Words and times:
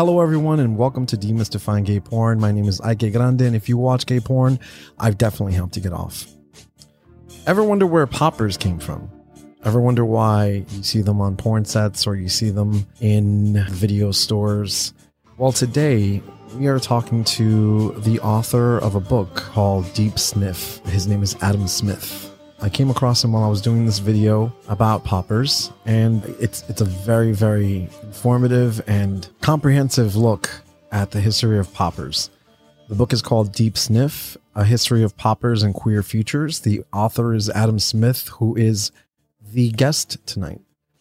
Hello, 0.00 0.22
everyone, 0.22 0.60
and 0.60 0.78
welcome 0.78 1.04
to 1.04 1.14
Demystifying 1.14 1.84
Gay 1.84 2.00
Porn. 2.00 2.40
My 2.40 2.52
name 2.52 2.66
is 2.66 2.80
Ike 2.80 3.12
Grande, 3.12 3.42
and 3.42 3.54
if 3.54 3.68
you 3.68 3.76
watch 3.76 4.06
gay 4.06 4.18
porn, 4.18 4.58
I've 4.98 5.18
definitely 5.18 5.52
helped 5.52 5.76
you 5.76 5.82
get 5.82 5.92
off. 5.92 6.26
Ever 7.46 7.62
wonder 7.62 7.86
where 7.86 8.06
poppers 8.06 8.56
came 8.56 8.78
from? 8.78 9.10
Ever 9.62 9.78
wonder 9.78 10.06
why 10.06 10.64
you 10.70 10.82
see 10.82 11.02
them 11.02 11.20
on 11.20 11.36
porn 11.36 11.66
sets 11.66 12.06
or 12.06 12.16
you 12.16 12.30
see 12.30 12.48
them 12.48 12.86
in 13.02 13.62
video 13.68 14.10
stores? 14.10 14.94
Well, 15.36 15.52
today 15.52 16.22
we 16.56 16.66
are 16.68 16.78
talking 16.78 17.22
to 17.24 17.92
the 17.98 18.20
author 18.20 18.78
of 18.78 18.94
a 18.94 19.00
book 19.00 19.34
called 19.34 19.92
Deep 19.92 20.18
Sniff. 20.18 20.78
His 20.86 21.06
name 21.08 21.22
is 21.22 21.36
Adam 21.42 21.68
Smith. 21.68 22.29
I 22.62 22.68
came 22.68 22.90
across 22.90 23.24
him 23.24 23.32
while 23.32 23.44
I 23.44 23.48
was 23.48 23.62
doing 23.62 23.86
this 23.86 24.00
video 24.00 24.52
about 24.68 25.02
poppers, 25.02 25.72
and 25.86 26.22
it's 26.38 26.62
it's 26.68 26.82
a 26.82 26.84
very 26.84 27.32
very 27.32 27.88
informative 28.02 28.82
and 28.86 29.26
comprehensive 29.40 30.14
look 30.14 30.50
at 30.92 31.10
the 31.10 31.20
history 31.20 31.58
of 31.58 31.72
poppers. 31.72 32.28
The 32.88 32.94
book 32.94 33.14
is 33.14 33.22
called 33.22 33.52
Deep 33.52 33.78
Sniff: 33.78 34.36
A 34.54 34.64
History 34.64 35.02
of 35.02 35.16
Poppers 35.16 35.62
and 35.62 35.72
Queer 35.72 36.02
Futures. 36.02 36.60
The 36.60 36.82
author 36.92 37.32
is 37.32 37.48
Adam 37.48 37.78
Smith, 37.78 38.28
who 38.28 38.54
is 38.56 38.92
the 39.40 39.70
guest 39.70 40.18
tonight. 40.26 40.60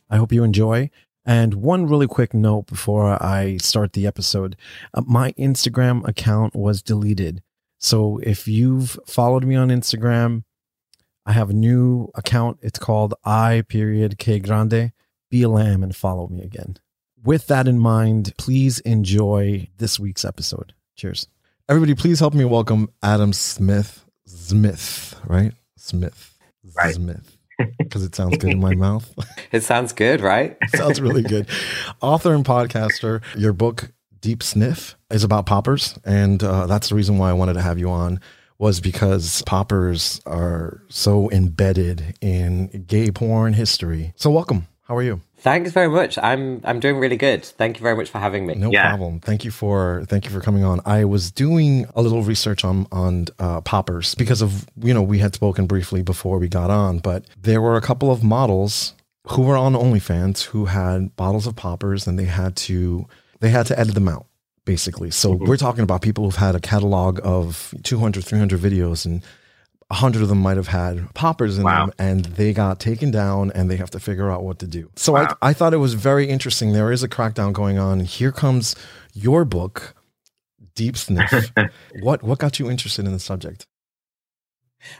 I 0.09 0.15
hope 0.15 0.31
you 0.31 0.43
enjoy. 0.45 0.89
And 1.25 1.55
one 1.55 1.87
really 1.87 2.07
quick 2.07 2.33
note 2.33 2.67
before 2.67 3.21
I 3.21 3.57
start 3.57 3.91
the 3.93 4.07
episode 4.07 4.55
uh, 4.93 5.01
my 5.05 5.33
Instagram 5.33 6.07
account 6.07 6.55
was 6.55 6.81
deleted. 6.81 7.43
So 7.77 8.19
if 8.23 8.47
you've 8.47 8.97
followed 9.05 9.43
me 9.43 9.55
on 9.55 9.69
Instagram, 9.69 10.43
I 11.25 11.33
have 11.33 11.49
a 11.49 11.53
new 11.53 12.09
account. 12.15 12.59
It's 12.61 12.79
called 12.79 13.13
I 13.23 13.63
period 13.67 14.17
K 14.17 14.39
Grande. 14.39 14.91
Be 15.29 15.43
a 15.43 15.49
lamb 15.49 15.83
and 15.83 15.95
follow 15.95 16.27
me 16.27 16.41
again. 16.41 16.77
With 17.23 17.47
that 17.47 17.67
in 17.67 17.77
mind, 17.77 18.33
please 18.37 18.79
enjoy 18.79 19.67
this 19.77 19.99
week's 19.99 20.23
episode. 20.25 20.73
Cheers. 20.95 21.27
Everybody, 21.67 21.93
please 21.93 22.19
help 22.19 22.33
me 22.33 22.45
welcome 22.45 22.89
Adam 23.03 23.33
Smith. 23.33 24.05
Smith, 24.25 25.19
right? 25.27 25.53
Smith. 25.77 26.37
Right. 26.75 26.95
Smith. 26.95 27.37
Because 27.77 28.03
it 28.03 28.15
sounds 28.15 28.37
good 28.37 28.51
in 28.51 28.59
my 28.59 28.73
mouth. 28.75 29.13
It 29.51 29.63
sounds 29.63 29.91
good, 29.91 30.21
right? 30.21 30.57
sounds 30.75 31.01
really 31.01 31.21
good. 31.21 31.47
Author 32.01 32.33
and 32.33 32.45
podcaster. 32.45 33.21
Your 33.35 33.53
book, 33.53 33.91
Deep 34.21 34.41
Sniff, 34.41 34.95
is 35.11 35.23
about 35.23 35.45
poppers. 35.45 35.99
And 36.05 36.41
uh, 36.41 36.65
that's 36.67 36.89
the 36.89 36.95
reason 36.95 37.17
why 37.17 37.29
I 37.29 37.33
wanted 37.33 37.53
to 37.53 37.61
have 37.61 37.77
you 37.77 37.89
on 37.89 38.21
was 38.59 38.79
because 38.81 39.41
poppers 39.43 40.21
are 40.25 40.81
so 40.89 41.31
embedded 41.31 42.15
in 42.21 42.83
gay 42.87 43.09
porn 43.09 43.53
history. 43.53 44.13
So 44.15 44.29
welcome. 44.29 44.67
How 44.83 44.95
are 44.97 45.03
you? 45.03 45.21
Thanks 45.37 45.71
very 45.71 45.87
much. 45.87 46.17
I'm 46.17 46.59
I'm 46.65 46.79
doing 46.79 46.97
really 46.97 47.15
good. 47.15 47.45
Thank 47.45 47.77
you 47.79 47.83
very 47.83 47.95
much 47.95 48.09
for 48.09 48.19
having 48.19 48.45
me. 48.45 48.55
No 48.55 48.71
Yeah. 48.71 48.89
problem. 48.89 49.19
Thank 49.21 49.45
you 49.45 49.51
for 49.51 50.03
thank 50.09 50.25
you 50.25 50.31
for 50.31 50.41
coming 50.41 50.63
on. 50.63 50.81
I 50.85 51.05
was 51.05 51.31
doing 51.31 51.85
a 51.95 52.01
little 52.01 52.23
research 52.23 52.65
on 52.65 52.87
on 52.91 53.27
uh, 53.39 53.61
poppers 53.61 54.15
because 54.15 54.41
of 54.41 54.65
you 54.81 54.93
know 54.93 55.01
we 55.03 55.19
had 55.19 55.33
spoken 55.33 55.65
briefly 55.65 56.01
before 56.01 56.39
we 56.39 56.49
got 56.49 56.69
on, 56.69 56.99
but 56.99 57.25
there 57.41 57.61
were 57.61 57.77
a 57.77 57.81
couple 57.81 58.11
of 58.11 58.23
models 58.23 58.93
who 59.29 59.43
were 59.43 59.55
on 59.55 59.73
OnlyFans 59.73 60.45
who 60.45 60.65
had 60.65 61.15
bottles 61.15 61.45
of 61.47 61.55
poppers 61.55 62.05
and 62.07 62.17
they 62.19 62.25
had 62.25 62.55
to 62.57 63.07
they 63.39 63.49
had 63.49 63.67
to 63.67 63.79
edit 63.79 63.93
them 63.93 64.07
out 64.09 64.25
basically. 64.73 65.09
So 65.09 65.33
Mhm. 65.33 65.47
we're 65.47 65.57
talking 65.57 65.81
about 65.81 66.03
people 66.03 66.25
who've 66.25 66.35
had 66.35 66.53
a 66.53 66.59
catalog 66.59 67.19
of 67.23 67.73
200 67.81 68.23
300 68.23 68.59
videos 68.61 69.03
and 69.03 69.23
a 69.89 69.95
hundred 69.95 70.21
of 70.21 70.29
them 70.29 70.37
might 70.39 70.57
have 70.57 70.67
had 70.67 71.11
poppers 71.15 71.57
in 71.57 71.63
Wow. 71.63 71.87
them 71.87 71.93
and 71.97 72.25
they 72.25 72.53
got 72.53 72.79
taken 72.79 73.09
down 73.09 73.51
and 73.55 73.67
they 73.71 73.77
have 73.77 73.89
to 73.89 73.99
figure 73.99 74.29
out 74.29 74.43
what 74.43 74.59
to 74.59 74.67
do. 74.67 74.91
So 74.95 75.13
Wow. 75.13 75.35
I, 75.41 75.49
I 75.49 75.53
thought 75.53 75.73
it 75.73 75.77
was 75.77 75.95
very 75.95 76.29
interesting. 76.29 76.71
There 76.73 76.91
is 76.91 77.01
a 77.01 77.09
crackdown 77.09 77.51
going 77.51 77.79
on. 77.79 78.01
Here 78.01 78.31
comes 78.31 78.75
your 79.13 79.43
book, 79.43 79.95
Deep 80.75 80.95
Sniff. 80.95 81.51
what 82.01 82.21
what 82.21 82.37
got 82.37 82.59
you 82.59 82.69
interested 82.69 83.05
in 83.07 83.11
the 83.11 83.19
subject? 83.19 83.65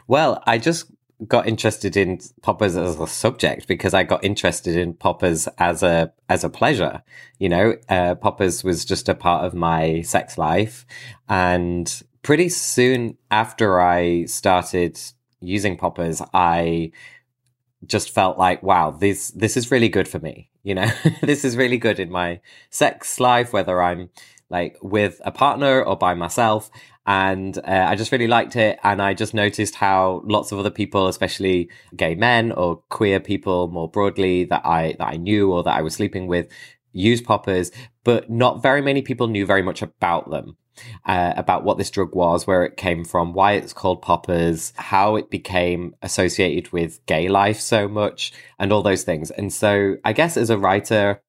Well, 0.08 0.42
I 0.48 0.58
just 0.58 0.86
got 1.26 1.46
interested 1.46 1.96
in 1.96 2.20
poppers 2.42 2.76
as 2.76 2.98
a 2.98 3.06
subject 3.06 3.66
because 3.66 3.94
I 3.94 4.04
got 4.04 4.24
interested 4.24 4.76
in 4.76 4.94
poppers 4.94 5.48
as 5.58 5.82
a 5.82 6.12
as 6.28 6.44
a 6.44 6.48
pleasure. 6.48 7.02
You 7.38 7.48
know, 7.48 7.76
uh, 7.88 8.14
poppers 8.14 8.64
was 8.64 8.84
just 8.84 9.08
a 9.08 9.14
part 9.14 9.44
of 9.44 9.54
my 9.54 10.02
sex 10.02 10.38
life, 10.38 10.86
and 11.28 12.02
pretty 12.22 12.48
soon 12.48 13.16
after 13.30 13.80
I 13.80 14.24
started 14.24 14.98
using 15.40 15.76
poppers, 15.76 16.22
I 16.34 16.92
just 17.86 18.10
felt 18.10 18.38
like, 18.38 18.62
wow, 18.62 18.90
this 18.90 19.30
this 19.30 19.56
is 19.56 19.70
really 19.70 19.88
good 19.88 20.08
for 20.08 20.18
me. 20.18 20.50
You 20.62 20.74
know, 20.74 20.90
this 21.22 21.44
is 21.44 21.56
really 21.56 21.78
good 21.78 21.98
in 21.98 22.10
my 22.10 22.40
sex 22.70 23.20
life, 23.20 23.52
whether 23.52 23.82
I'm 23.82 24.10
like 24.50 24.76
with 24.82 25.20
a 25.24 25.30
partner 25.30 25.82
or 25.82 25.96
by 25.96 26.14
myself. 26.14 26.70
And 27.06 27.56
uh, 27.58 27.86
I 27.88 27.96
just 27.96 28.12
really 28.12 28.26
liked 28.26 28.56
it, 28.56 28.78
and 28.84 29.00
I 29.00 29.14
just 29.14 29.34
noticed 29.34 29.74
how 29.74 30.22
lots 30.24 30.52
of 30.52 30.58
other 30.58 30.70
people, 30.70 31.08
especially 31.08 31.70
gay 31.96 32.14
men 32.14 32.52
or 32.52 32.82
queer 32.88 33.18
people 33.20 33.68
more 33.68 33.88
broadly, 33.90 34.44
that 34.44 34.64
I 34.64 34.94
that 34.98 35.08
I 35.08 35.16
knew 35.16 35.52
or 35.52 35.62
that 35.62 35.74
I 35.74 35.82
was 35.82 35.94
sleeping 35.94 36.26
with, 36.26 36.48
use 36.92 37.20
poppers, 37.20 37.72
but 38.04 38.30
not 38.30 38.62
very 38.62 38.82
many 38.82 39.02
people 39.02 39.28
knew 39.28 39.46
very 39.46 39.62
much 39.62 39.82
about 39.82 40.30
them 40.30 40.56
uh, 41.04 41.34
about 41.36 41.64
what 41.64 41.78
this 41.78 41.90
drug 41.90 42.14
was, 42.14 42.46
where 42.46 42.64
it 42.64 42.76
came 42.76 43.04
from, 43.04 43.32
why 43.32 43.52
it's 43.52 43.72
called 43.72 44.02
poppers, 44.02 44.72
how 44.76 45.16
it 45.16 45.30
became 45.30 45.94
associated 46.02 46.72
with 46.72 47.04
gay 47.06 47.28
life 47.28 47.60
so 47.60 47.88
much, 47.88 48.32
and 48.58 48.72
all 48.72 48.82
those 48.82 49.04
things. 49.04 49.30
And 49.30 49.52
so, 49.52 49.96
I 50.04 50.12
guess 50.12 50.36
as 50.36 50.50
a 50.50 50.58
writer, 50.58 51.22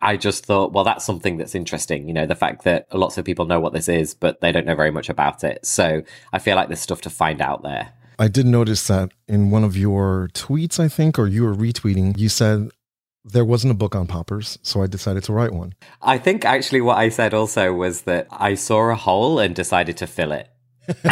I 0.00 0.16
just 0.16 0.44
thought, 0.46 0.72
well, 0.72 0.84
that's 0.84 1.04
something 1.04 1.36
that's 1.36 1.54
interesting. 1.54 2.06
You 2.08 2.14
know, 2.14 2.26
the 2.26 2.34
fact 2.34 2.64
that 2.64 2.86
lots 2.94 3.18
of 3.18 3.24
people 3.24 3.46
know 3.46 3.60
what 3.60 3.72
this 3.72 3.88
is, 3.88 4.14
but 4.14 4.40
they 4.40 4.52
don't 4.52 4.66
know 4.66 4.74
very 4.74 4.90
much 4.90 5.08
about 5.08 5.44
it. 5.44 5.64
So 5.64 6.02
I 6.32 6.38
feel 6.38 6.56
like 6.56 6.68
there's 6.68 6.80
stuff 6.80 7.00
to 7.02 7.10
find 7.10 7.40
out 7.40 7.62
there. 7.62 7.92
I 8.18 8.28
did 8.28 8.46
notice 8.46 8.86
that 8.88 9.12
in 9.28 9.50
one 9.50 9.64
of 9.64 9.76
your 9.76 10.28
tweets, 10.34 10.78
I 10.78 10.88
think, 10.88 11.18
or 11.18 11.26
you 11.26 11.42
were 11.44 11.54
retweeting, 11.54 12.18
you 12.18 12.28
said 12.28 12.70
there 13.24 13.44
wasn't 13.44 13.70
a 13.70 13.74
book 13.74 13.94
on 13.94 14.06
poppers, 14.06 14.58
so 14.62 14.82
I 14.82 14.86
decided 14.86 15.24
to 15.24 15.32
write 15.32 15.52
one. 15.52 15.74
I 16.02 16.18
think 16.18 16.44
actually 16.44 16.80
what 16.80 16.98
I 16.98 17.08
said 17.08 17.34
also 17.34 17.72
was 17.72 18.02
that 18.02 18.26
I 18.30 18.54
saw 18.54 18.90
a 18.90 18.94
hole 18.94 19.38
and 19.38 19.54
decided 19.54 19.96
to 19.98 20.06
fill 20.06 20.32
it. 20.32 20.48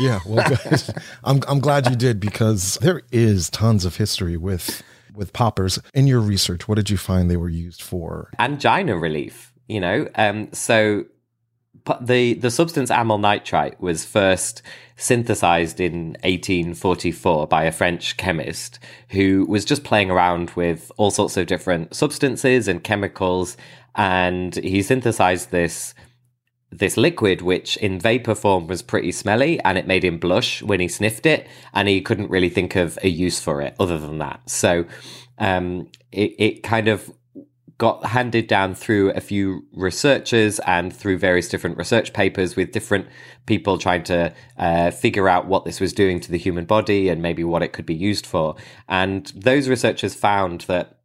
yeah, 0.00 0.20
well. 0.26 0.50
I'm 1.24 1.42
I'm 1.46 1.60
glad 1.60 1.88
you 1.88 1.96
did 1.96 2.18
because 2.18 2.78
there 2.80 3.02
is 3.12 3.50
tons 3.50 3.84
of 3.84 3.96
history 3.96 4.36
with 4.36 4.82
with 5.18 5.32
poppers. 5.32 5.78
In 5.92 6.06
your 6.06 6.20
research, 6.20 6.68
what 6.68 6.76
did 6.76 6.88
you 6.88 6.96
find 6.96 7.30
they 7.30 7.36
were 7.36 7.48
used 7.48 7.82
for? 7.82 8.30
angina 8.38 8.96
relief. 8.96 9.52
You 9.66 9.80
know, 9.80 10.08
um, 10.14 10.48
so 10.52 11.04
the 12.00 12.34
the 12.34 12.50
substance 12.50 12.90
amyl 12.90 13.18
nitrite 13.18 13.80
was 13.80 14.04
first 14.04 14.62
synthesized 14.96 15.80
in 15.80 16.08
1844 16.24 17.46
by 17.46 17.64
a 17.64 17.72
French 17.72 18.16
chemist 18.16 18.78
who 19.10 19.46
was 19.48 19.64
just 19.64 19.84
playing 19.84 20.10
around 20.10 20.50
with 20.50 20.90
all 20.96 21.10
sorts 21.10 21.36
of 21.36 21.46
different 21.46 21.94
substances 21.94 22.66
and 22.66 22.82
chemicals, 22.82 23.56
and 23.94 24.56
he 24.56 24.82
synthesized 24.82 25.50
this 25.50 25.94
this 26.70 26.96
liquid, 26.96 27.40
which 27.40 27.76
in 27.78 27.98
vapor 27.98 28.34
form 28.34 28.66
was 28.66 28.82
pretty 28.82 29.12
smelly, 29.12 29.60
and 29.60 29.78
it 29.78 29.86
made 29.86 30.04
him 30.04 30.18
blush 30.18 30.62
when 30.62 30.80
he 30.80 30.88
sniffed 30.88 31.26
it, 31.26 31.46
and 31.72 31.88
he 31.88 32.00
couldn't 32.00 32.30
really 32.30 32.50
think 32.50 32.76
of 32.76 32.98
a 33.02 33.08
use 33.08 33.40
for 33.40 33.62
it 33.62 33.74
other 33.80 33.98
than 33.98 34.18
that. 34.18 34.48
So 34.48 34.84
um, 35.38 35.88
it, 36.12 36.34
it 36.38 36.62
kind 36.62 36.88
of 36.88 37.10
got 37.78 38.04
handed 38.06 38.48
down 38.48 38.74
through 38.74 39.12
a 39.12 39.20
few 39.20 39.64
researchers 39.72 40.58
and 40.60 40.94
through 40.94 41.16
various 41.16 41.48
different 41.48 41.78
research 41.78 42.12
papers 42.12 42.56
with 42.56 42.72
different 42.72 43.06
people 43.46 43.78
trying 43.78 44.02
to 44.02 44.34
uh, 44.58 44.90
figure 44.90 45.28
out 45.28 45.46
what 45.46 45.64
this 45.64 45.78
was 45.78 45.92
doing 45.92 46.18
to 46.18 46.30
the 46.30 46.38
human 46.38 46.64
body 46.64 47.08
and 47.08 47.22
maybe 47.22 47.44
what 47.44 47.62
it 47.62 47.72
could 47.72 47.86
be 47.86 47.94
used 47.94 48.26
for. 48.26 48.56
And 48.88 49.26
those 49.36 49.68
researchers 49.68 50.14
found 50.14 50.62
that 50.62 50.98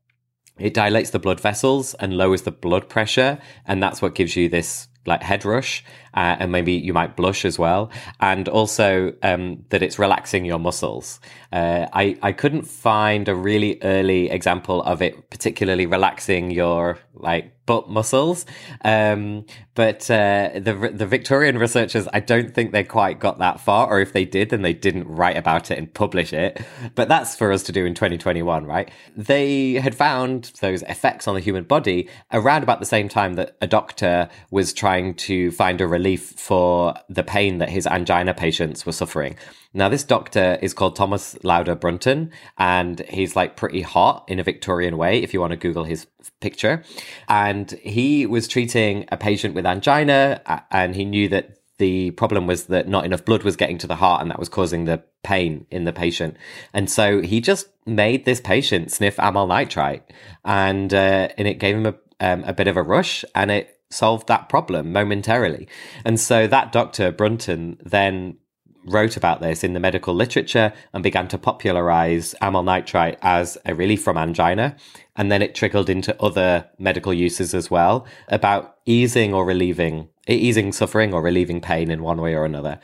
it 0.58 0.74
dilates 0.74 1.12
the 1.12 1.20
blood 1.20 1.40
vessels 1.40 1.94
and 1.96 2.18
lowers 2.18 2.42
the 2.42 2.52
blood 2.52 2.90
pressure, 2.90 3.40
and 3.66 3.82
that's 3.82 4.02
what 4.02 4.16
gives 4.16 4.36
you 4.36 4.50
this 4.50 4.88
like 5.06 5.22
head 5.22 5.46
rush, 5.46 5.84
uh, 6.14 6.38
and 6.40 6.52
maybe 6.52 6.74
you 6.74 6.94
might 6.94 7.16
blush 7.16 7.46
as 7.46 7.60
well, 7.60 7.92
and 8.20 8.48
also 8.48 9.14
um, 9.24 9.66
that 9.70 9.84
it's 9.84 10.00
relaxing 10.00 10.46
your 10.46 10.60
muscles. 10.60 11.20
Uh, 11.52 11.88
I 11.94 12.18
I 12.22 12.32
couldn't 12.32 12.64
find 12.64 13.28
a 13.28 13.36
really 13.36 13.80
early 13.82 14.30
example 14.30 14.82
of 14.84 15.02
it 15.02 15.30
particularly 15.30 15.86
relaxing 15.86 16.52
your 16.52 17.00
like 17.14 17.54
butt 17.66 17.90
muscles, 17.90 18.46
um, 18.84 19.46
but 19.76 20.10
uh, 20.12 20.52
the 20.56 20.92
the 20.94 21.06
Victorian 21.06 21.58
researchers 21.58 22.08
I 22.14 22.20
don't 22.20 22.54
think 22.54 22.72
they 22.72 22.84
quite 22.84 23.20
got 23.20 23.40
that 23.40 23.60
far, 23.60 23.88
or 23.88 24.00
if 24.00 24.14
they 24.14 24.26
did, 24.26 24.50
then 24.50 24.62
they 24.62 24.74
didn't 24.74 25.08
write 25.08 25.38
about 25.38 25.72
it 25.72 25.78
and 25.78 25.92
publish 25.94 26.32
it. 26.32 26.62
But 26.96 27.08
that's 27.08 27.36
for 27.36 27.52
us 27.52 27.64
to 27.64 27.72
do 27.72 27.86
in 27.86 27.94
2021, 27.94 28.66
right? 28.66 28.92
They 29.16 29.74
had 29.74 29.96
found 29.96 30.52
those 30.62 30.84
effects 30.84 31.28
on 31.28 31.36
the 31.36 31.42
human 31.42 31.64
body 31.64 32.10
around 32.32 32.64
about 32.64 32.80
the 32.80 32.86
same 32.86 33.10
time 33.10 33.34
that 33.34 33.58
a 33.62 33.68
doctor 33.68 34.30
was 34.52 34.74
trying 34.74 35.16
to 35.16 35.52
find 35.52 35.82
a 35.82 35.88
relief 35.88 36.34
for 36.38 36.94
the 37.10 37.24
pain 37.24 37.58
that 37.58 37.70
his 37.70 37.88
angina 37.88 38.34
patients 38.34 38.86
were 38.86 38.92
suffering. 38.92 39.36
Now, 39.76 39.90
this 39.90 40.04
doctor 40.04 40.60
is 40.62 40.74
called 40.74 40.96
Thomas 40.96 41.36
Lauder 41.44 41.74
Brunton, 41.74 42.30
and 42.60 43.00
he's 43.10 43.36
like 43.36 43.56
pretty 43.56 43.82
hot 43.82 44.24
in 44.28 44.40
a 44.40 44.44
Victorian 44.44 44.98
way, 44.98 45.24
if 45.24 45.34
you 45.34 45.42
want 45.42 45.50
to 45.50 45.58
Google 45.58 45.84
his 45.84 46.06
picture. 46.42 46.84
And 47.28 47.72
he 47.82 48.28
was 48.28 48.48
treating 48.48 49.06
a 49.12 49.18
patient 49.18 49.56
with 49.56 49.63
angina, 49.66 50.42
and 50.72 50.96
he 50.96 51.06
knew 51.06 51.30
that 51.30 51.58
the 51.80 52.12
problem 52.12 52.48
was 52.48 52.66
that 52.66 52.88
not 52.88 53.06
enough 53.06 53.26
blood 53.26 53.44
was 53.44 53.56
getting 53.56 53.78
to 53.80 53.88
the 53.88 53.96
heart 53.96 54.22
and 54.22 54.30
that 54.32 54.40
was 54.40 54.50
causing 54.50 54.86
the 54.86 55.04
pain 55.24 55.66
in 55.72 55.86
the 55.86 55.94
patient. 55.94 56.38
And 56.74 56.90
so 56.90 57.22
he 57.22 57.42
just 57.42 57.68
made 57.86 58.26
this 58.26 58.40
patient 58.40 58.92
sniff 58.92 59.20
amyl 59.20 59.48
nitrite 59.48 60.04
and, 60.46 60.94
uh, 60.94 61.30
and 61.38 61.48
it 61.48 61.56
gave 61.56 61.76
him 61.76 61.88
a, 61.88 61.96
um, 62.20 62.44
a 62.46 62.54
bit 62.54 62.68
of 62.68 62.78
a 62.78 62.84
rush 62.84 63.26
and 63.34 63.50
it 63.52 63.80
solved 63.90 64.28
that 64.28 64.50
problem 64.50 64.92
momentarily. 64.92 65.68
And 66.06 66.20
so 66.20 66.48
that 66.48 66.72
doctor, 66.72 67.12
Brunton, 67.12 67.78
then 67.84 68.38
wrote 68.86 69.18
about 69.18 69.42
this 69.42 69.64
in 69.64 69.74
the 69.74 69.80
medical 69.80 70.14
literature 70.14 70.74
and 70.94 71.04
began 71.04 71.28
to 71.30 71.38
popularize 71.38 72.36
amyl 72.42 72.64
nitrite 72.64 73.18
as 73.22 73.58
a 73.66 73.74
relief 73.74 74.04
from 74.04 74.18
angina. 74.18 74.76
And 75.16 75.32
then 75.32 75.42
it 75.42 75.56
trickled 75.56 75.90
into 75.90 76.20
other 76.22 76.70
medical 76.78 77.14
uses 77.14 77.54
as 77.54 77.70
well 77.70 78.06
about 78.28 78.78
easing 78.86 79.34
or 79.34 79.46
relieving, 79.46 80.10
easing 80.28 80.72
suffering 80.72 81.14
or 81.14 81.22
relieving 81.22 81.62
pain 81.62 81.92
in 81.92 82.04
one 82.04 82.22
way 82.22 82.34
or 82.34 82.46
another. 82.46 82.80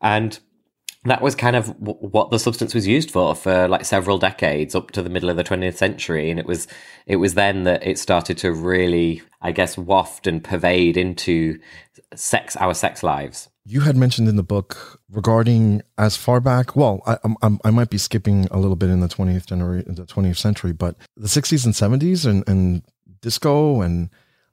And 0.00 0.38
that 1.04 1.20
was 1.20 1.34
kind 1.34 1.54
of 1.54 1.66
w- 1.78 1.98
what 1.98 2.30
the 2.30 2.38
substance 2.38 2.74
was 2.74 2.86
used 2.86 3.10
for 3.10 3.34
for 3.34 3.68
like 3.68 3.84
several 3.84 4.18
decades 4.18 4.74
up 4.74 4.90
to 4.90 5.02
the 5.02 5.10
middle 5.10 5.30
of 5.30 5.36
the 5.36 5.44
20th 5.44 5.76
century 5.76 6.30
and 6.30 6.40
it 6.40 6.46
was 6.46 6.66
it 7.06 7.16
was 7.16 7.34
then 7.34 7.64
that 7.64 7.86
it 7.86 7.98
started 7.98 8.38
to 8.38 8.52
really 8.52 9.22
i 9.42 9.52
guess 9.52 9.76
waft 9.76 10.26
and 10.26 10.42
pervade 10.42 10.96
into 10.96 11.58
sex 12.14 12.56
our 12.56 12.74
sex 12.74 13.02
lives 13.02 13.48
you 13.66 13.80
had 13.80 13.96
mentioned 13.96 14.28
in 14.28 14.36
the 14.36 14.42
book 14.42 15.00
regarding 15.10 15.82
as 15.96 16.16
far 16.16 16.40
back 16.40 16.76
well 16.76 17.02
i 17.06 17.16
i, 17.42 17.56
I 17.64 17.70
might 17.70 17.90
be 17.90 17.98
skipping 17.98 18.46
a 18.50 18.58
little 18.58 18.76
bit 18.76 18.90
in 18.90 19.00
the 19.00 19.08
20th 19.08 19.46
generation 19.46 19.94
the 19.94 20.04
20th 20.04 20.36
century 20.36 20.72
but 20.72 20.96
the 21.16 21.28
60s 21.28 21.64
and 21.64 21.74
70s 21.74 22.26
and 22.26 22.46
and 22.48 22.82
disco 23.20 23.80
and 23.80 24.10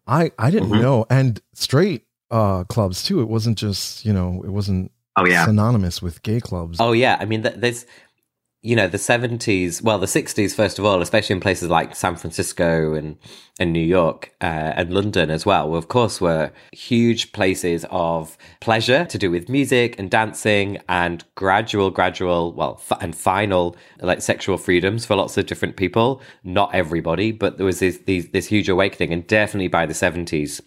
i 0.07 0.31
i 0.37 0.49
didn't 0.49 0.69
mm-hmm. 0.69 0.81
know. 0.81 1.05
And 1.09 1.41
straight 1.53 2.05
uh 2.29 2.63
clubs 2.65 3.03
too. 3.03 3.21
It 3.21 3.27
wasn't 3.27 3.57
just 3.57 4.05
you 4.05 4.13
know 4.13 4.41
it 4.43 4.49
wasn't 4.49 4.91
oh 5.17 5.25
yeah. 5.25 5.45
synonymous 5.45 6.01
with 6.01 6.21
gay 6.23 6.39
clubs. 6.39 6.77
Oh 6.79 6.93
yeah. 6.93 7.17
I 7.19 7.25
mean 7.25 7.41
there's 7.41 7.85
you 8.61 8.75
know 8.75 8.87
the 8.87 8.97
70s 8.97 9.81
well 9.81 9.97
the 9.97 10.05
60s 10.05 10.55
first 10.55 10.77
of 10.77 10.85
all 10.85 11.01
especially 11.01 11.33
in 11.33 11.39
places 11.39 11.69
like 11.69 11.95
san 11.95 12.15
francisco 12.15 12.93
and 12.93 13.17
and 13.59 13.73
new 13.73 13.79
york 13.79 14.33
uh, 14.41 14.73
and 14.75 14.93
london 14.93 15.31
as 15.31 15.45
well 15.45 15.75
of 15.75 15.87
course 15.87 16.21
were 16.21 16.51
huge 16.71 17.31
places 17.31 17.85
of 17.89 18.37
pleasure 18.59 19.05
to 19.05 19.17
do 19.17 19.31
with 19.31 19.49
music 19.49 19.97
and 19.97 20.11
dancing 20.11 20.77
and 20.87 21.23
gradual 21.35 21.89
gradual 21.89 22.53
well 22.53 22.79
f- 22.79 23.01
and 23.01 23.15
final 23.15 23.75
like 24.01 24.21
sexual 24.21 24.57
freedoms 24.57 25.05
for 25.05 25.15
lots 25.15 25.37
of 25.37 25.45
different 25.45 25.75
people. 25.75 26.21
Not 26.43 26.73
everybody 26.73 27.31
but 27.31 27.57
there 27.57 27.65
was 27.65 27.79
this, 27.79 27.99
this 28.05 28.47
huge 28.47 28.69
awakening 28.69 29.13
and 29.13 29.25
definitely 29.27 29.67
by 29.67 29.85
the 29.85 29.93
70s 29.93 30.61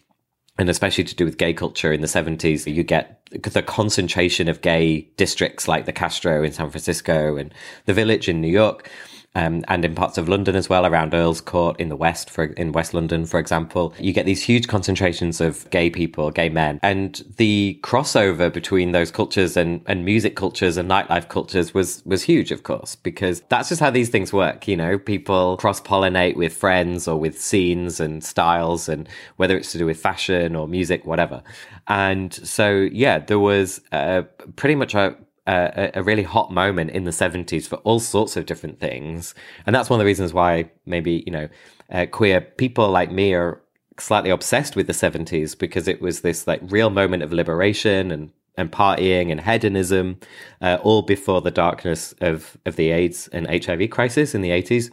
and 0.58 0.68
especially 0.68 1.04
to 1.04 1.14
do 1.14 1.24
with 1.24 1.38
gay 1.38 1.52
culture 1.52 1.92
in 1.92 2.00
the 2.00 2.06
70s, 2.06 2.72
you 2.72 2.82
get 2.82 3.20
the 3.30 3.62
concentration 3.62 4.48
of 4.48 4.60
gay 4.60 5.02
districts 5.16 5.66
like 5.66 5.84
the 5.84 5.92
Castro 5.92 6.42
in 6.44 6.52
San 6.52 6.70
Francisco 6.70 7.36
and 7.36 7.52
the 7.86 7.94
Village 7.94 8.28
in 8.28 8.40
New 8.40 8.48
York 8.48 8.88
um, 9.34 9.64
and 9.68 9.84
in 9.84 9.94
parts 9.94 10.16
of 10.16 10.28
London 10.28 10.54
as 10.54 10.68
well, 10.68 10.86
around 10.86 11.12
Earl's 11.12 11.40
Court 11.40 11.78
in 11.80 11.88
the 11.88 11.96
West, 11.96 12.30
for 12.30 12.44
in 12.44 12.72
West 12.72 12.94
London, 12.94 13.26
for 13.26 13.40
example, 13.40 13.92
you 13.98 14.12
get 14.12 14.26
these 14.26 14.42
huge 14.42 14.68
concentrations 14.68 15.40
of 15.40 15.68
gay 15.70 15.90
people, 15.90 16.30
gay 16.30 16.48
men, 16.48 16.78
and 16.82 17.24
the 17.36 17.78
crossover 17.82 18.52
between 18.52 18.92
those 18.92 19.10
cultures 19.10 19.56
and, 19.56 19.82
and 19.86 20.04
music 20.04 20.36
cultures 20.36 20.76
and 20.76 20.88
nightlife 20.88 21.28
cultures 21.28 21.74
was 21.74 22.02
was 22.06 22.22
huge, 22.22 22.52
of 22.52 22.62
course, 22.62 22.94
because 22.94 23.40
that's 23.48 23.68
just 23.68 23.80
how 23.80 23.90
these 23.90 24.08
things 24.08 24.32
work. 24.32 24.68
You 24.68 24.76
know, 24.76 24.98
people 24.98 25.56
cross 25.56 25.80
pollinate 25.80 26.36
with 26.36 26.54
friends 26.54 27.08
or 27.08 27.18
with 27.18 27.40
scenes 27.40 27.98
and 27.98 28.22
styles, 28.22 28.88
and 28.88 29.08
whether 29.36 29.56
it's 29.56 29.72
to 29.72 29.78
do 29.78 29.86
with 29.86 29.98
fashion 29.98 30.54
or 30.54 30.68
music, 30.68 31.04
whatever. 31.06 31.42
And 31.88 32.32
so, 32.32 32.88
yeah, 32.92 33.18
there 33.18 33.38
was 33.38 33.80
uh, 33.92 34.22
pretty 34.56 34.74
much 34.74 34.94
a 34.94 35.16
a, 35.46 35.90
a, 35.94 36.02
really 36.02 36.22
hot 36.22 36.50
moment 36.50 36.90
in 36.90 37.04
the 37.04 37.10
70s 37.10 37.66
for 37.66 37.76
all 37.76 38.00
sorts 38.00 38.36
of 38.36 38.46
different 38.46 38.80
things. 38.80 39.34
And 39.66 39.74
that's 39.74 39.90
one 39.90 40.00
of 40.00 40.04
the 40.04 40.06
reasons 40.06 40.32
why 40.32 40.70
maybe, 40.86 41.22
you 41.26 41.32
know, 41.32 41.48
uh, 41.90 42.06
queer 42.06 42.40
people 42.40 42.88
like 42.90 43.10
me 43.12 43.34
are 43.34 43.60
slightly 43.98 44.30
obsessed 44.30 44.74
with 44.74 44.86
the 44.86 44.92
70s 44.92 45.58
because 45.58 45.86
it 45.86 46.00
was 46.00 46.22
this 46.22 46.46
like 46.46 46.60
real 46.64 46.90
moment 46.90 47.22
of 47.22 47.32
liberation 47.32 48.10
and 48.10 48.30
and 48.56 48.70
partying 48.70 49.32
and 49.32 49.40
hedonism, 49.40 50.18
uh, 50.60 50.78
all 50.82 51.02
before 51.02 51.40
the 51.40 51.50
darkness 51.50 52.14
of, 52.20 52.56
of 52.64 52.76
the 52.76 52.90
AIDS 52.90 53.28
and 53.32 53.48
HIV 53.48 53.90
crisis 53.90 54.34
in 54.34 54.42
the 54.42 54.50
80s. 54.50 54.90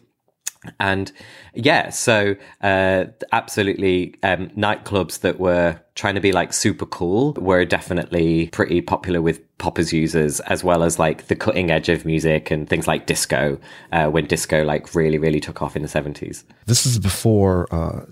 And 0.79 1.11
yeah, 1.55 1.89
so 1.89 2.35
uh, 2.61 3.05
absolutely, 3.31 4.15
um, 4.21 4.49
nightclubs 4.49 5.21
that 5.21 5.39
were 5.39 5.79
trying 5.95 6.15
to 6.15 6.21
be 6.21 6.31
like 6.31 6.53
super 6.53 6.85
cool 6.85 7.33
were 7.33 7.65
definitely 7.65 8.47
pretty 8.49 8.81
popular 8.81 9.21
with 9.21 9.41
poppers 9.57 9.91
users, 9.91 10.39
as 10.41 10.63
well 10.63 10.83
as 10.83 10.99
like 10.99 11.27
the 11.27 11.35
cutting 11.35 11.71
edge 11.71 11.89
of 11.89 12.05
music 12.05 12.51
and 12.51 12.69
things 12.69 12.87
like 12.87 13.07
disco, 13.07 13.59
uh, 13.91 14.07
when 14.09 14.25
disco 14.25 14.63
like 14.63 14.93
really, 14.93 15.17
really 15.17 15.39
took 15.39 15.61
off 15.61 15.75
in 15.75 15.81
the 15.81 15.87
70s. 15.87 16.43
This 16.67 16.85
is 16.85 16.99
before 16.99 17.67
uh, 17.73 18.05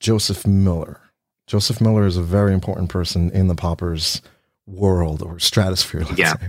Joseph 0.00 0.46
Miller. 0.46 1.00
Joseph 1.46 1.80
Miller 1.80 2.06
is 2.06 2.16
a 2.16 2.22
very 2.22 2.52
important 2.52 2.88
person 2.88 3.30
in 3.30 3.46
the 3.46 3.54
poppers 3.54 4.20
world 4.66 5.22
or 5.22 5.38
stratosphere. 5.38 6.00
Let's 6.04 6.18
yeah. 6.18 6.32
say. 6.34 6.48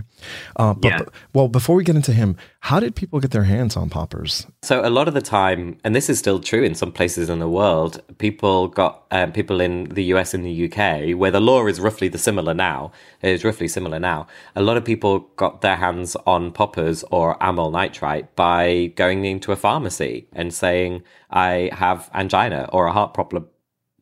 Uh, 0.56 0.74
but, 0.74 0.88
yeah. 0.88 0.98
But, 0.98 1.14
well, 1.32 1.48
before 1.48 1.76
we 1.76 1.84
get 1.84 1.96
into 1.96 2.12
him, 2.12 2.36
how 2.60 2.80
did 2.80 2.96
people 2.96 3.20
get 3.20 3.30
their 3.30 3.44
hands 3.44 3.76
on 3.76 3.88
poppers? 3.88 4.46
So 4.62 4.86
a 4.86 4.90
lot 4.90 5.08
of 5.08 5.14
the 5.14 5.22
time, 5.22 5.78
and 5.84 5.94
this 5.94 6.10
is 6.10 6.18
still 6.18 6.40
true 6.40 6.62
in 6.62 6.74
some 6.74 6.92
places 6.92 7.30
in 7.30 7.38
the 7.38 7.48
world, 7.48 8.02
people 8.18 8.68
got 8.68 9.04
um, 9.10 9.32
people 9.32 9.60
in 9.60 9.84
the 9.84 10.04
US 10.04 10.34
and 10.34 10.44
the 10.44 10.64
UK, 10.66 11.16
where 11.16 11.30
the 11.30 11.40
law 11.40 11.66
is 11.66 11.80
roughly 11.80 12.08
the 12.08 12.18
similar 12.18 12.54
now. 12.54 12.90
is 13.22 13.44
roughly 13.44 13.68
similar 13.68 13.98
now. 14.00 14.26
A 14.56 14.62
lot 14.62 14.76
of 14.76 14.84
people 14.84 15.20
got 15.36 15.60
their 15.60 15.76
hands 15.76 16.16
on 16.26 16.50
poppers 16.50 17.04
or 17.10 17.40
amyl 17.42 17.70
nitrite 17.70 18.34
by 18.34 18.92
going 18.96 19.24
into 19.24 19.52
a 19.52 19.56
pharmacy 19.56 20.26
and 20.32 20.52
saying, 20.52 21.02
"I 21.30 21.70
have 21.72 22.10
angina 22.12 22.68
or 22.72 22.86
a 22.86 22.92
heart 22.92 23.14
problem." 23.14 23.46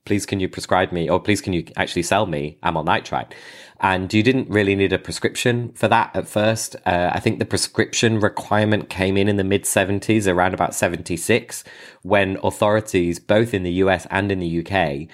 Please, 0.07 0.25
can 0.25 0.39
you 0.39 0.49
prescribe 0.49 0.93
me, 0.93 1.11
or 1.11 1.19
please, 1.19 1.41
can 1.41 1.53
you 1.53 1.65
actually 1.77 2.05
sell 2.05 2.27
me 2.27 2.59
amyl 2.63 2.85
nitrite? 2.85 3.35
And 3.81 4.13
you 4.13 4.23
didn't 4.23 4.49
really 4.49 4.75
need 4.75 4.93
a 4.93 4.99
prescription 4.99 5.73
for 5.73 5.89
that 5.89 6.15
at 6.15 6.27
first. 6.27 6.77
Uh, 6.87 7.11
I 7.13 7.21
think 7.21 7.39
the 7.39 7.45
prescription 7.45 8.21
requirement 8.21 8.89
came 8.89 9.17
in 9.17 9.29
in 9.29 9.37
the 9.37 9.45
mid 9.45 9.65
70s, 9.65 10.27
around 10.27 10.55
about 10.55 10.75
76, 10.75 11.63
when 12.03 12.39
authorities, 12.43 13.19
both 13.19 13.53
in 13.53 13.63
the 13.63 13.73
US 13.73 14.07
and 14.11 14.33
in 14.33 14.39
the 14.39 14.65
UK, 14.65 15.09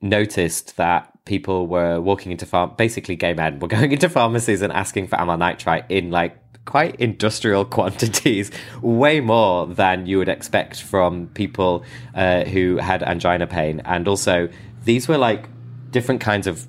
noticed 0.00 0.76
that 0.76 1.12
people 1.24 1.66
were 1.66 2.00
walking 2.00 2.32
into 2.32 2.46
farm, 2.46 2.72
basically 2.76 3.14
gay 3.14 3.34
men 3.34 3.58
were 3.60 3.68
going 3.76 3.92
into 3.92 4.08
pharmacies 4.08 4.62
and 4.62 4.72
asking 4.72 5.06
for 5.06 5.20
amyl 5.20 5.36
nitrite 5.36 5.84
in 5.88 6.10
like 6.10 6.36
quite 6.64 6.96
industrial 6.96 7.64
quantities, 7.76 8.50
way 8.82 9.20
more 9.20 9.66
than 9.66 10.06
you 10.06 10.18
would 10.18 10.28
expect 10.28 10.80
from 10.80 11.28
people 11.28 11.84
uh, 12.14 12.44
who 12.44 12.76
had 12.78 13.02
angina 13.02 13.46
pain. 13.46 13.80
And 13.84 14.08
also, 14.08 14.48
these 14.84 15.08
were 15.08 15.18
like 15.18 15.48
different 15.90 16.20
kinds 16.20 16.46
of 16.46 16.66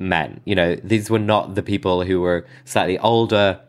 men. 0.00 0.40
You 0.44 0.54
know, 0.54 0.76
these 0.76 1.10
were 1.10 1.18
not 1.18 1.54
the 1.54 1.62
people 1.62 2.04
who 2.04 2.20
were 2.20 2.46
slightly 2.64 2.98
older 2.98 3.60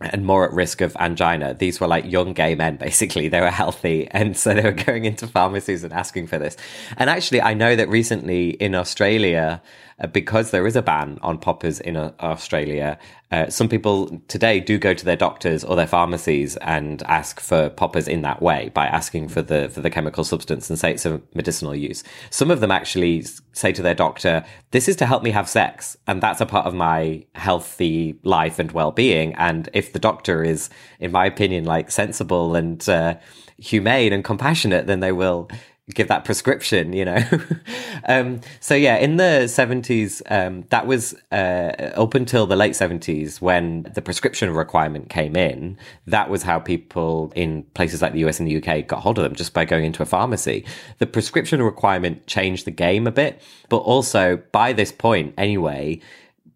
and 0.00 0.24
more 0.24 0.44
at 0.46 0.52
risk 0.52 0.80
of 0.80 0.96
angina. 0.96 1.54
These 1.54 1.80
were 1.80 1.86
like 1.86 2.10
young 2.10 2.32
gay 2.32 2.54
men, 2.54 2.76
basically. 2.76 3.28
They 3.28 3.40
were 3.40 3.50
healthy. 3.50 4.08
And 4.10 4.36
so 4.36 4.54
they 4.54 4.62
were 4.62 4.72
going 4.72 5.04
into 5.04 5.26
pharmacies 5.26 5.84
and 5.84 5.92
asking 5.92 6.26
for 6.26 6.38
this. 6.38 6.56
And 6.96 7.10
actually, 7.10 7.42
I 7.42 7.54
know 7.54 7.76
that 7.76 7.88
recently 7.88 8.50
in 8.50 8.74
Australia, 8.74 9.62
uh, 10.00 10.06
because 10.06 10.50
there 10.50 10.66
is 10.66 10.76
a 10.76 10.82
ban 10.82 11.18
on 11.22 11.38
poppers 11.38 11.80
in 11.80 11.96
uh, 11.96 12.12
Australia, 12.20 12.98
uh, 13.30 13.48
some 13.48 13.68
people 13.68 14.20
today 14.26 14.58
do 14.58 14.76
go 14.76 14.92
to 14.92 15.04
their 15.04 15.16
doctors 15.16 15.62
or 15.62 15.76
their 15.76 15.86
pharmacies 15.86 16.56
and 16.56 17.02
ask 17.04 17.38
for 17.38 17.70
poppers 17.70 18.08
in 18.08 18.22
that 18.22 18.42
way 18.42 18.70
by 18.74 18.86
asking 18.86 19.28
for 19.28 19.40
the 19.40 19.68
for 19.68 19.80
the 19.80 19.90
chemical 19.90 20.24
substance 20.24 20.68
and 20.68 20.78
say 20.78 20.92
it's 20.92 21.06
a 21.06 21.20
medicinal 21.34 21.74
use. 21.74 22.02
Some 22.30 22.50
of 22.50 22.60
them 22.60 22.70
actually 22.70 23.24
say 23.52 23.72
to 23.72 23.82
their 23.82 23.94
doctor, 23.94 24.44
"This 24.72 24.88
is 24.88 24.96
to 24.96 25.06
help 25.06 25.22
me 25.22 25.30
have 25.30 25.48
sex, 25.48 25.96
and 26.08 26.20
that's 26.20 26.40
a 26.40 26.46
part 26.46 26.66
of 26.66 26.74
my 26.74 27.24
healthy 27.34 28.18
life 28.24 28.58
and 28.58 28.72
well 28.72 28.90
being." 28.90 29.34
And 29.34 29.68
if 29.72 29.92
the 29.92 30.00
doctor 30.00 30.42
is, 30.42 30.68
in 30.98 31.12
my 31.12 31.26
opinion, 31.26 31.64
like 31.64 31.90
sensible 31.90 32.56
and 32.56 32.86
uh, 32.88 33.14
humane 33.58 34.12
and 34.12 34.24
compassionate, 34.24 34.86
then 34.86 35.00
they 35.00 35.12
will 35.12 35.48
give 35.94 36.08
that 36.08 36.24
prescription, 36.24 36.92
you 36.92 37.04
know. 37.04 37.22
um, 38.06 38.40
so 38.60 38.74
yeah, 38.74 38.96
in 38.96 39.16
the 39.16 39.46
seventies, 39.48 40.22
um, 40.26 40.64
that 40.70 40.86
was 40.86 41.14
uh, 41.32 41.92
up 41.96 42.14
until 42.14 42.46
the 42.46 42.56
late 42.56 42.76
seventies 42.76 43.40
when 43.40 43.82
the 43.94 44.02
prescription 44.02 44.50
requirement 44.50 45.08
came 45.10 45.36
in. 45.36 45.78
That 46.06 46.30
was 46.30 46.42
how 46.42 46.58
people 46.58 47.32
in 47.34 47.64
places 47.74 48.02
like 48.02 48.12
the 48.12 48.24
US 48.26 48.40
and 48.40 48.48
the 48.48 48.62
UK 48.62 48.86
got 48.86 49.00
hold 49.00 49.18
of 49.18 49.24
them 49.24 49.34
just 49.34 49.52
by 49.52 49.64
going 49.64 49.84
into 49.84 50.02
a 50.02 50.06
pharmacy. 50.06 50.64
The 50.98 51.06
prescription 51.06 51.62
requirement 51.62 52.26
changed 52.26 52.64
the 52.66 52.70
game 52.70 53.06
a 53.06 53.12
bit, 53.12 53.42
but 53.68 53.78
also 53.78 54.36
by 54.52 54.72
this 54.72 54.92
point, 54.92 55.34
anyway 55.36 56.00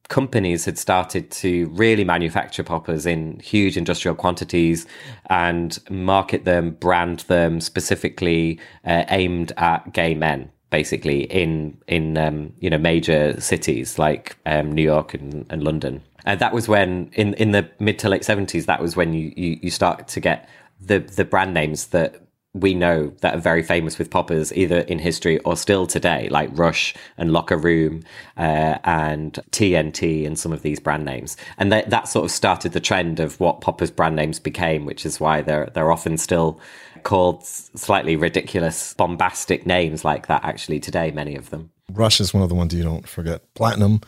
companies 0.08 0.64
had 0.64 0.78
started 0.78 1.30
to 1.30 1.66
really 1.68 2.04
manufacture 2.04 2.62
poppers 2.62 3.06
in 3.06 3.38
huge 3.40 3.76
industrial 3.76 4.14
quantities 4.14 4.87
and 5.30 5.78
market 5.90 6.44
them, 6.44 6.73
brand 6.73 7.20
them 7.20 7.61
specifically 7.61 8.61
uh, 8.84 9.04
aimed 9.08 9.52
at 9.56 9.92
gay 9.92 10.14
men. 10.14 10.50
Basically, 10.70 11.23
in 11.25 11.78
in 11.87 12.18
um, 12.18 12.52
you 12.58 12.68
know 12.68 12.78
major 12.78 13.40
cities 13.40 13.96
like 13.96 14.37
um, 14.44 14.73
New 14.73 14.82
York 14.82 15.14
and, 15.14 15.46
and 15.49 15.62
London, 15.62 16.02
and 16.25 16.40
that 16.40 16.52
was 16.52 16.66
when 16.66 17.11
in 17.12 17.34
in 17.34 17.52
the 17.52 17.70
mid 17.78 17.96
to 18.00 18.08
late 18.08 18.25
seventies, 18.25 18.66
that 18.66 18.82
was 18.82 18.96
when 18.96 19.14
you, 19.14 19.32
you 19.37 19.56
you 19.62 19.70
start 19.70 20.08
to 20.08 20.18
get 20.18 20.49
the 20.80 20.99
the 20.99 21.25
brand 21.25 21.54
names 21.54 21.88
that 21.88 22.24
we 22.54 22.73
know 22.73 23.12
that 23.20 23.34
are 23.34 23.40
very 23.40 23.64
famous 23.64 23.99
with 23.99 24.11
poppers, 24.11 24.52
either 24.52 24.78
in 24.80 25.00
history 25.00 25.40
or 25.40 25.56
still 25.56 25.88
today, 25.88 26.28
like 26.30 26.49
Rush 26.52 26.94
and 27.18 27.32
Locker 27.32 27.56
Room 27.56 28.04
uh, 28.37 28.78
and 28.84 29.32
TNT 29.50 30.25
and 30.25 30.38
some 30.38 30.52
of 30.52 30.62
these 30.62 30.78
brand 30.78 31.04
names. 31.04 31.37
And 31.58 31.73
that, 31.73 31.90
that 31.90 32.06
sort 32.06 32.25
of 32.25 32.30
started 32.30 32.73
the 32.73 32.80
trend 32.80 33.18
of 33.18 33.40
what 33.40 33.61
poppers 33.61 33.90
brand 33.90 34.14
names 34.14 34.38
became, 34.38 34.87
which 34.87 35.04
is 35.04 35.18
why 35.18 35.42
they're 35.42 35.68
they're 35.75 35.90
often 35.90 36.16
still 36.16 36.61
called 37.02 37.44
slightly 37.44 38.14
ridiculous, 38.14 38.94
bombastic 38.94 39.66
names 39.66 40.04
like 40.04 40.28
that. 40.28 40.44
Actually, 40.44 40.78
today, 40.78 41.11
many 41.11 41.34
of 41.34 41.50
them. 41.50 41.70
Rush 41.92 42.20
is 42.20 42.32
one 42.32 42.44
of 42.44 42.49
the 42.49 42.54
ones 42.54 42.73
you 42.73 42.84
don't 42.84 43.08
forget. 43.08 43.42
Platinum, 43.54 44.00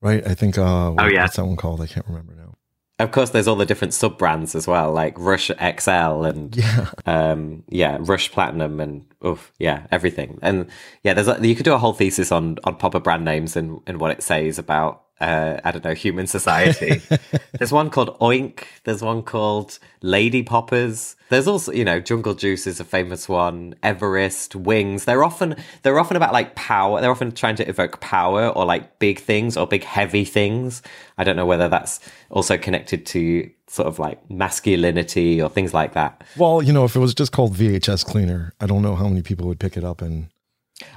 right? 0.00 0.26
I 0.26 0.34
think. 0.34 0.58
Uh, 0.58 0.90
what, 0.90 1.04
oh 1.04 1.08
yeah, 1.08 1.22
what's 1.22 1.36
that 1.36 1.46
one 1.46 1.56
called? 1.56 1.80
I 1.80 1.86
can't 1.86 2.06
remember 2.06 2.34
now. 2.34 2.54
Of 3.02 3.12
course, 3.12 3.30
there's 3.30 3.48
all 3.48 3.56
the 3.56 3.66
different 3.66 3.94
sub 3.94 4.18
brands 4.18 4.54
as 4.54 4.66
well, 4.66 4.92
like 4.92 5.14
Rush 5.18 5.48
XL 5.48 6.24
and 6.24 6.56
yeah, 6.56 6.90
um, 7.06 7.64
yeah, 7.68 7.98
Rush 8.00 8.30
Platinum 8.30 8.80
and 8.80 9.04
oof, 9.24 9.52
yeah, 9.58 9.86
everything. 9.90 10.38
And 10.42 10.66
yeah, 11.02 11.14
there's 11.14 11.28
a, 11.28 11.38
you 11.46 11.54
could 11.54 11.64
do 11.64 11.74
a 11.74 11.78
whole 11.78 11.92
thesis 11.92 12.32
on 12.32 12.58
on 12.64 12.76
popper 12.76 13.00
brand 13.00 13.24
names 13.24 13.56
and 13.56 13.80
and 13.86 14.00
what 14.00 14.10
it 14.10 14.22
says 14.22 14.58
about 14.58 15.02
uh, 15.22 15.60
I 15.62 15.70
don't 15.70 15.84
know, 15.84 15.94
human 15.94 16.26
society. 16.26 17.00
There's 17.52 17.70
one 17.70 17.90
called 17.90 18.18
Oink. 18.18 18.64
There's 18.82 19.02
one 19.02 19.22
called 19.22 19.78
Lady 20.02 20.42
Poppers. 20.42 21.14
There's 21.28 21.46
also, 21.46 21.70
you 21.70 21.84
know, 21.84 22.00
Jungle 22.00 22.34
Juice 22.34 22.66
is 22.66 22.80
a 22.80 22.84
famous 22.84 23.28
one. 23.28 23.76
Everest, 23.84 24.56
Wings. 24.56 25.04
They're 25.04 25.22
often 25.22 25.54
they're 25.82 26.00
often 26.00 26.16
about 26.16 26.32
like 26.32 26.56
power. 26.56 27.00
They're 27.00 27.12
often 27.12 27.30
trying 27.30 27.54
to 27.56 27.68
evoke 27.68 28.00
power 28.00 28.48
or 28.48 28.64
like 28.64 28.98
big 28.98 29.20
things 29.20 29.56
or 29.56 29.64
big 29.64 29.84
heavy 29.84 30.24
things. 30.24 30.82
I 31.16 31.22
don't 31.22 31.36
know 31.36 31.46
whether 31.46 31.68
that's 31.68 32.00
also 32.28 32.58
connected 32.58 33.06
to 33.06 33.48
sort 33.68 33.86
of 33.86 34.00
like 34.00 34.28
masculinity 34.28 35.40
or 35.40 35.48
things 35.48 35.72
like 35.72 35.92
that. 35.94 36.24
Well, 36.36 36.62
you 36.62 36.72
know, 36.72 36.84
if 36.84 36.96
it 36.96 36.98
was 36.98 37.14
just 37.14 37.30
called 37.30 37.54
VHS 37.54 38.04
cleaner, 38.04 38.52
I 38.60 38.66
don't 38.66 38.82
know 38.82 38.96
how 38.96 39.06
many 39.06 39.22
people 39.22 39.46
would 39.46 39.60
pick 39.60 39.76
it 39.76 39.84
up 39.84 40.02
and 40.02 40.28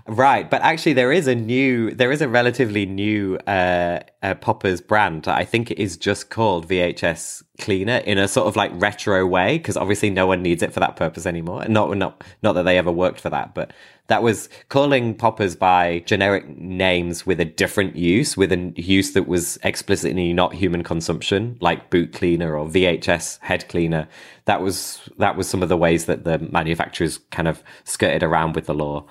Right, 0.07 0.49
but 0.49 0.61
actually, 0.61 0.93
there 0.93 1.11
is 1.11 1.27
a 1.27 1.35
new, 1.35 1.91
there 1.91 2.11
is 2.11 2.21
a 2.21 2.29
relatively 2.29 2.85
new 2.85 3.37
uh, 3.47 3.99
uh, 4.21 4.35
Poppers 4.35 4.81
brand. 4.81 5.27
I 5.27 5.45
think 5.45 5.71
it 5.71 5.79
is 5.79 5.97
just 5.97 6.29
called 6.29 6.67
VHS 6.67 7.43
Cleaner 7.59 7.97
in 7.97 8.17
a 8.17 8.27
sort 8.27 8.47
of 8.47 8.55
like 8.55 8.71
retro 8.75 9.25
way, 9.25 9.57
because 9.57 9.77
obviously 9.77 10.09
no 10.09 10.27
one 10.27 10.41
needs 10.41 10.61
it 10.61 10.73
for 10.73 10.79
that 10.79 10.95
purpose 10.95 11.25
anymore. 11.25 11.65
Not, 11.67 11.95
not, 11.97 12.23
not 12.43 12.53
that 12.53 12.63
they 12.63 12.77
ever 12.77 12.91
worked 12.91 13.19
for 13.19 13.29
that, 13.31 13.55
but 13.55 13.71
that 14.07 14.21
was 14.21 14.49
calling 14.69 15.15
Poppers 15.15 15.55
by 15.55 16.03
generic 16.05 16.47
names 16.57 17.25
with 17.25 17.39
a 17.39 17.45
different 17.45 17.95
use, 17.95 18.37
with 18.37 18.51
a 18.51 18.73
use 18.75 19.13
that 19.13 19.27
was 19.27 19.57
explicitly 19.63 20.31
not 20.33 20.53
human 20.53 20.83
consumption, 20.83 21.57
like 21.59 21.89
boot 21.89 22.13
cleaner 22.13 22.55
or 22.55 22.67
VHS 22.67 23.39
head 23.39 23.67
cleaner. 23.67 24.07
That 24.45 24.61
was 24.61 25.09
that 25.17 25.35
was 25.35 25.49
some 25.49 25.63
of 25.63 25.69
the 25.69 25.77
ways 25.77 26.05
that 26.05 26.23
the 26.23 26.37
manufacturers 26.37 27.17
kind 27.31 27.47
of 27.47 27.63
skirted 27.83 28.21
around 28.21 28.55
with 28.55 28.67
the 28.67 28.75
law. 28.75 29.05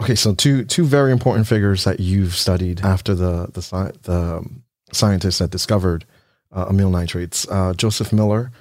Okay, 0.00 0.14
so 0.14 0.34
two 0.34 0.64
two 0.64 0.84
very 0.84 1.10
important 1.12 1.46
figures 1.46 1.84
that 1.84 2.00
you've 2.00 2.34
studied 2.34 2.80
after 2.82 3.14
the 3.14 3.46
the 3.52 3.92
the 4.02 4.48
scientists 4.92 5.38
that 5.38 5.50
discovered 5.50 6.04
uh, 6.52 6.66
amyl 6.68 6.90
nitrates, 6.90 7.46
uh, 7.50 7.74
Joseph 7.74 8.12
Miller, 8.12 8.52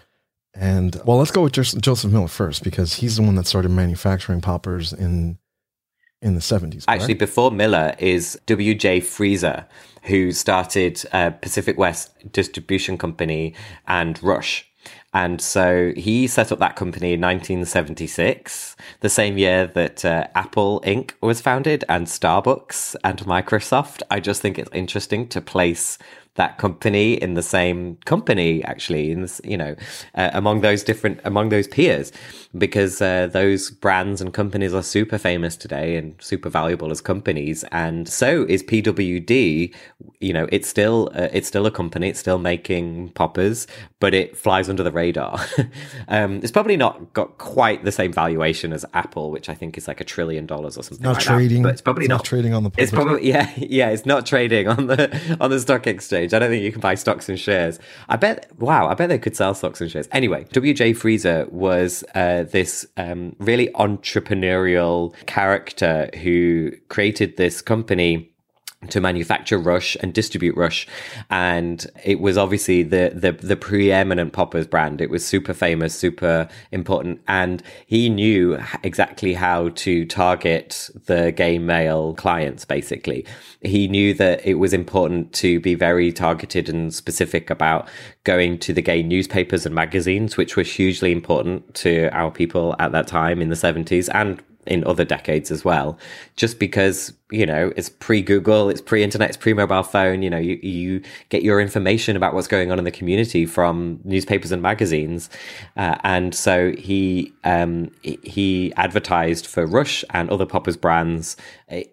and 0.53 0.99
well, 1.05 1.17
let's 1.17 1.31
go 1.31 1.43
with 1.43 1.53
Joseph 1.53 2.11
Miller 2.11 2.27
first 2.27 2.63
because 2.63 2.95
he's 2.95 3.17
the 3.17 3.21
one 3.21 3.35
that 3.35 3.45
started 3.45 3.69
manufacturing 3.69 4.41
poppers 4.41 4.91
in 4.91 5.37
in 6.21 6.33
the 6.33 6.41
seventies. 6.41 6.85
Actually, 6.87 7.13
before 7.13 7.51
Miller 7.51 7.93
is 7.99 8.39
W. 8.47 8.73
J. 8.73 8.99
Freezer, 8.99 9.67
who 10.03 10.31
started 10.31 11.03
uh, 11.11 11.29
Pacific 11.29 11.77
West 11.77 12.11
Distribution 12.31 12.97
Company 12.97 13.53
and 13.87 14.21
Rush. 14.23 14.65
And 15.13 15.41
so 15.41 15.93
he 15.95 16.27
set 16.27 16.51
up 16.51 16.59
that 16.59 16.75
company 16.75 17.13
in 17.13 17.21
1976, 17.21 18.75
the 18.99 19.09
same 19.09 19.37
year 19.37 19.65
that 19.67 20.03
uh, 20.03 20.27
Apple 20.35 20.81
Inc. 20.85 21.11
was 21.21 21.41
founded 21.41 21.85
and 21.87 22.07
Starbucks 22.07 22.95
and 23.03 23.19
Microsoft. 23.19 24.01
I 24.11 24.19
just 24.19 24.41
think 24.41 24.59
it's 24.59 24.69
interesting 24.73 25.27
to 25.29 25.41
place 25.41 25.97
that 26.37 26.57
company 26.57 27.13
in 27.13 27.33
the 27.33 27.43
same 27.43 27.97
company 28.05 28.63
actually 28.63 29.11
in 29.11 29.21
this, 29.21 29.41
you 29.43 29.57
know 29.57 29.75
uh, 30.15 30.31
among 30.33 30.61
those 30.61 30.83
different 30.83 31.19
among 31.23 31.49
those 31.49 31.67
peers. 31.67 32.11
Because 32.57 33.01
uh, 33.01 33.27
those 33.27 33.69
brands 33.69 34.21
and 34.21 34.33
companies 34.33 34.73
are 34.73 34.81
super 34.81 35.17
famous 35.17 35.55
today 35.55 35.95
and 35.97 36.15
super 36.19 36.49
valuable 36.49 36.91
as 36.91 37.01
companies. 37.01 37.63
And 37.71 38.07
so 38.07 38.45
is 38.47 38.63
PWD 38.63 39.75
you 40.19 40.33
know 40.33 40.47
it's 40.51 40.67
still 40.67 41.11
uh, 41.13 41.27
it's 41.33 41.47
still 41.47 41.65
a 41.65 41.71
company. 41.71 42.09
It's 42.09 42.19
still 42.19 42.39
making 42.39 43.09
poppers 43.09 43.67
but 43.99 44.13
it 44.13 44.37
flies 44.37 44.69
under 44.69 44.83
the 44.83 44.91
radar. 44.91 45.39
Um, 46.09 46.37
it's 46.37 46.51
probably 46.51 46.77
not 46.77 47.13
got 47.13 47.37
quite 47.37 47.83
the 47.83 47.91
same 47.91 48.13
valuation 48.13 48.71
as 48.71 48.85
Apple 48.93 49.29
which 49.29 49.49
I 49.49 49.53
think 49.53 49.77
is 49.77 49.87
like 49.87 49.99
a 49.99 50.03
trillion 50.03 50.45
dollars 50.45 50.77
or 50.77 50.83
something 50.83 51.03
not 51.03 51.15
like 51.15 51.23
trading 51.23 51.63
that, 51.63 51.69
but 51.69 51.73
it's 51.73 51.81
probably 51.81 52.05
it's 52.05 52.09
not, 52.09 52.17
not, 52.17 52.25
trading 52.25 52.53
on 52.53 52.63
the 52.63 52.71
it's 52.77 52.91
probably 52.91 53.27
yeah 53.27 53.51
yeah 53.57 53.89
it's 53.89 54.05
not 54.05 54.25
trading 54.25 54.67
on 54.67 54.87
the 54.87 55.37
on 55.41 55.49
the 55.49 55.59
stock 55.59 55.85
exchange 55.85 56.26
I 56.33 56.39
don't 56.39 56.49
think 56.49 56.63
you 56.63 56.71
can 56.71 56.81
buy 56.81 56.95
stocks 56.95 57.29
and 57.29 57.39
shares. 57.39 57.79
I 58.09 58.15
bet, 58.15 58.51
wow, 58.59 58.87
I 58.87 58.93
bet 58.93 59.09
they 59.09 59.19
could 59.19 59.35
sell 59.35 59.53
stocks 59.53 59.81
and 59.81 59.89
shares. 59.89 60.07
Anyway, 60.11 60.45
WJ 60.53 60.95
Freezer 60.95 61.47
was 61.49 62.03
uh, 62.15 62.43
this 62.43 62.85
um, 62.97 63.35
really 63.39 63.67
entrepreneurial 63.69 65.13
character 65.25 66.09
who 66.21 66.71
created 66.89 67.37
this 67.37 67.61
company 67.61 68.31
to 68.89 69.01
manufacture 69.01 69.57
Rush 69.57 69.97
and 70.01 70.13
distribute 70.13 70.55
Rush, 70.55 70.87
and 71.31 71.85
it 72.03 72.19
was 72.19 72.37
obviously 72.37 72.83
the 72.83 73.11
the 73.13 73.31
the 73.31 73.55
preeminent 73.55 74.33
Poppers 74.33 74.67
brand. 74.67 75.01
It 75.01 75.09
was 75.09 75.25
super 75.25 75.53
famous, 75.53 75.95
super 75.95 76.47
important, 76.71 77.21
and 77.27 77.63
he 77.87 78.07
knew 78.07 78.59
exactly 78.83 79.33
how 79.33 79.69
to 79.69 80.05
target 80.05 80.89
the 81.05 81.31
gay 81.31 81.57
male 81.57 82.13
clients. 82.13 82.65
Basically, 82.65 83.25
he 83.61 83.87
knew 83.87 84.13
that 84.13 84.45
it 84.45 84.55
was 84.55 84.73
important 84.73 85.33
to 85.33 85.59
be 85.59 85.73
very 85.73 86.11
targeted 86.11 86.69
and 86.69 86.93
specific 86.93 87.49
about 87.49 87.89
going 88.25 88.59
to 88.59 88.73
the 88.73 88.81
gay 88.81 89.01
newspapers 89.01 89.65
and 89.65 89.73
magazines, 89.73 90.37
which 90.37 90.55
were 90.55 90.63
hugely 90.63 91.11
important 91.11 91.73
to 91.73 92.09
our 92.09 92.29
people 92.29 92.75
at 92.77 92.91
that 92.91 93.07
time 93.07 93.41
in 93.41 93.49
the 93.49 93.55
seventies 93.55 94.07
and 94.09 94.41
in 94.67 94.83
other 94.85 95.05
decades 95.05 95.51
as 95.51 95.65
well, 95.65 95.97
just 96.35 96.59
because 96.59 97.13
you 97.29 97.45
know, 97.45 97.73
it's 97.75 97.89
pre 97.89 98.21
Google, 98.21 98.69
it's 98.69 98.79
pre 98.79 99.03
internet, 99.03 99.29
it's 99.29 99.37
pre 99.37 99.53
mobile 99.53 99.83
phone. 99.83 100.21
You 100.21 100.29
know, 100.29 100.37
you, 100.37 100.55
you 100.61 101.01
get 101.27 101.43
your 101.43 101.59
information 101.59 102.15
about 102.15 102.33
what's 102.33 102.47
going 102.47 102.71
on 102.71 102.79
in 102.79 102.85
the 102.85 102.91
community 102.91 103.45
from 103.45 103.99
newspapers 104.05 104.51
and 104.53 104.61
magazines. 104.61 105.29
Uh, 105.75 105.97
and 106.03 106.33
so 106.33 106.71
he, 106.77 107.33
um, 107.43 107.91
he 108.01 108.73
advertised 108.77 109.45
for 109.45 109.65
Rush 109.65 110.05
and 110.11 110.29
other 110.29 110.45
poppers 110.45 110.77
brands 110.77 111.35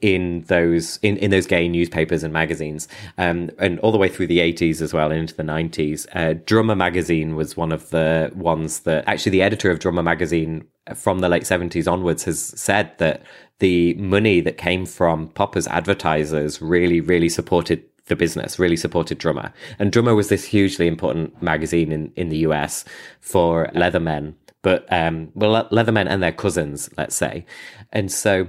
in 0.01 0.43
those, 0.43 1.01
in, 1.03 1.17
in 1.17 1.33
those 1.33 1.47
gay 1.47 1.69
newspapers 1.69 2.23
and 2.23 2.33
magazines. 2.33 2.87
Um, 3.19 3.51
and 3.59 3.81
all 3.81 3.91
the 3.91 3.99
way 3.99 4.09
through 4.09 4.29
the 4.29 4.39
80s 4.39 4.81
as 4.81 4.95
well 4.95 5.11
into 5.11 5.35
the 5.35 5.43
90s. 5.43 6.07
Uh, 6.15 6.41
Drummer 6.47 6.77
magazine 6.77 7.35
was 7.35 7.57
one 7.57 7.73
of 7.73 7.91
the 7.91 8.31
ones 8.37 8.81
that 8.81 9.03
actually 9.09 9.31
the 9.31 9.43
editor 9.43 9.73
of 9.73 9.81
Drummer 9.81 10.03
magazine 10.03 10.65
from 10.95 11.21
the 11.21 11.29
late 11.29 11.45
70s 11.45 11.91
onwards 11.91 12.25
has 12.25 12.41
said 12.41 12.97
that 12.99 13.23
the 13.61 13.95
money 13.95 14.41
that 14.41 14.59
came 14.59 14.85
from 14.85 15.29
Popper's 15.29 15.67
advertisers 15.69 16.61
really, 16.61 17.01
really 17.01 17.29
supported 17.29 17.83
the 18.07 18.17
business, 18.17 18.59
really 18.59 18.77
supported 18.77 19.17
Drummer. 19.19 19.53
And 19.79 19.91
Drummer 19.91 20.15
was 20.15 20.29
this 20.29 20.45
hugely 20.45 20.87
important 20.87 21.43
magazine 21.43 21.91
in, 21.91 22.13
in 22.17 22.29
the 22.29 22.39
US 22.39 22.85
for 23.21 23.69
leathermen, 23.75 24.35
but, 24.61 24.91
um, 24.93 25.31
well, 25.35 25.67
leathermen 25.71 26.07
and 26.09 26.23
their 26.23 26.33
cousins, 26.33 26.91
let's 26.99 27.17
say. 27.17 27.47
And 27.93 28.13
so, 28.13 28.49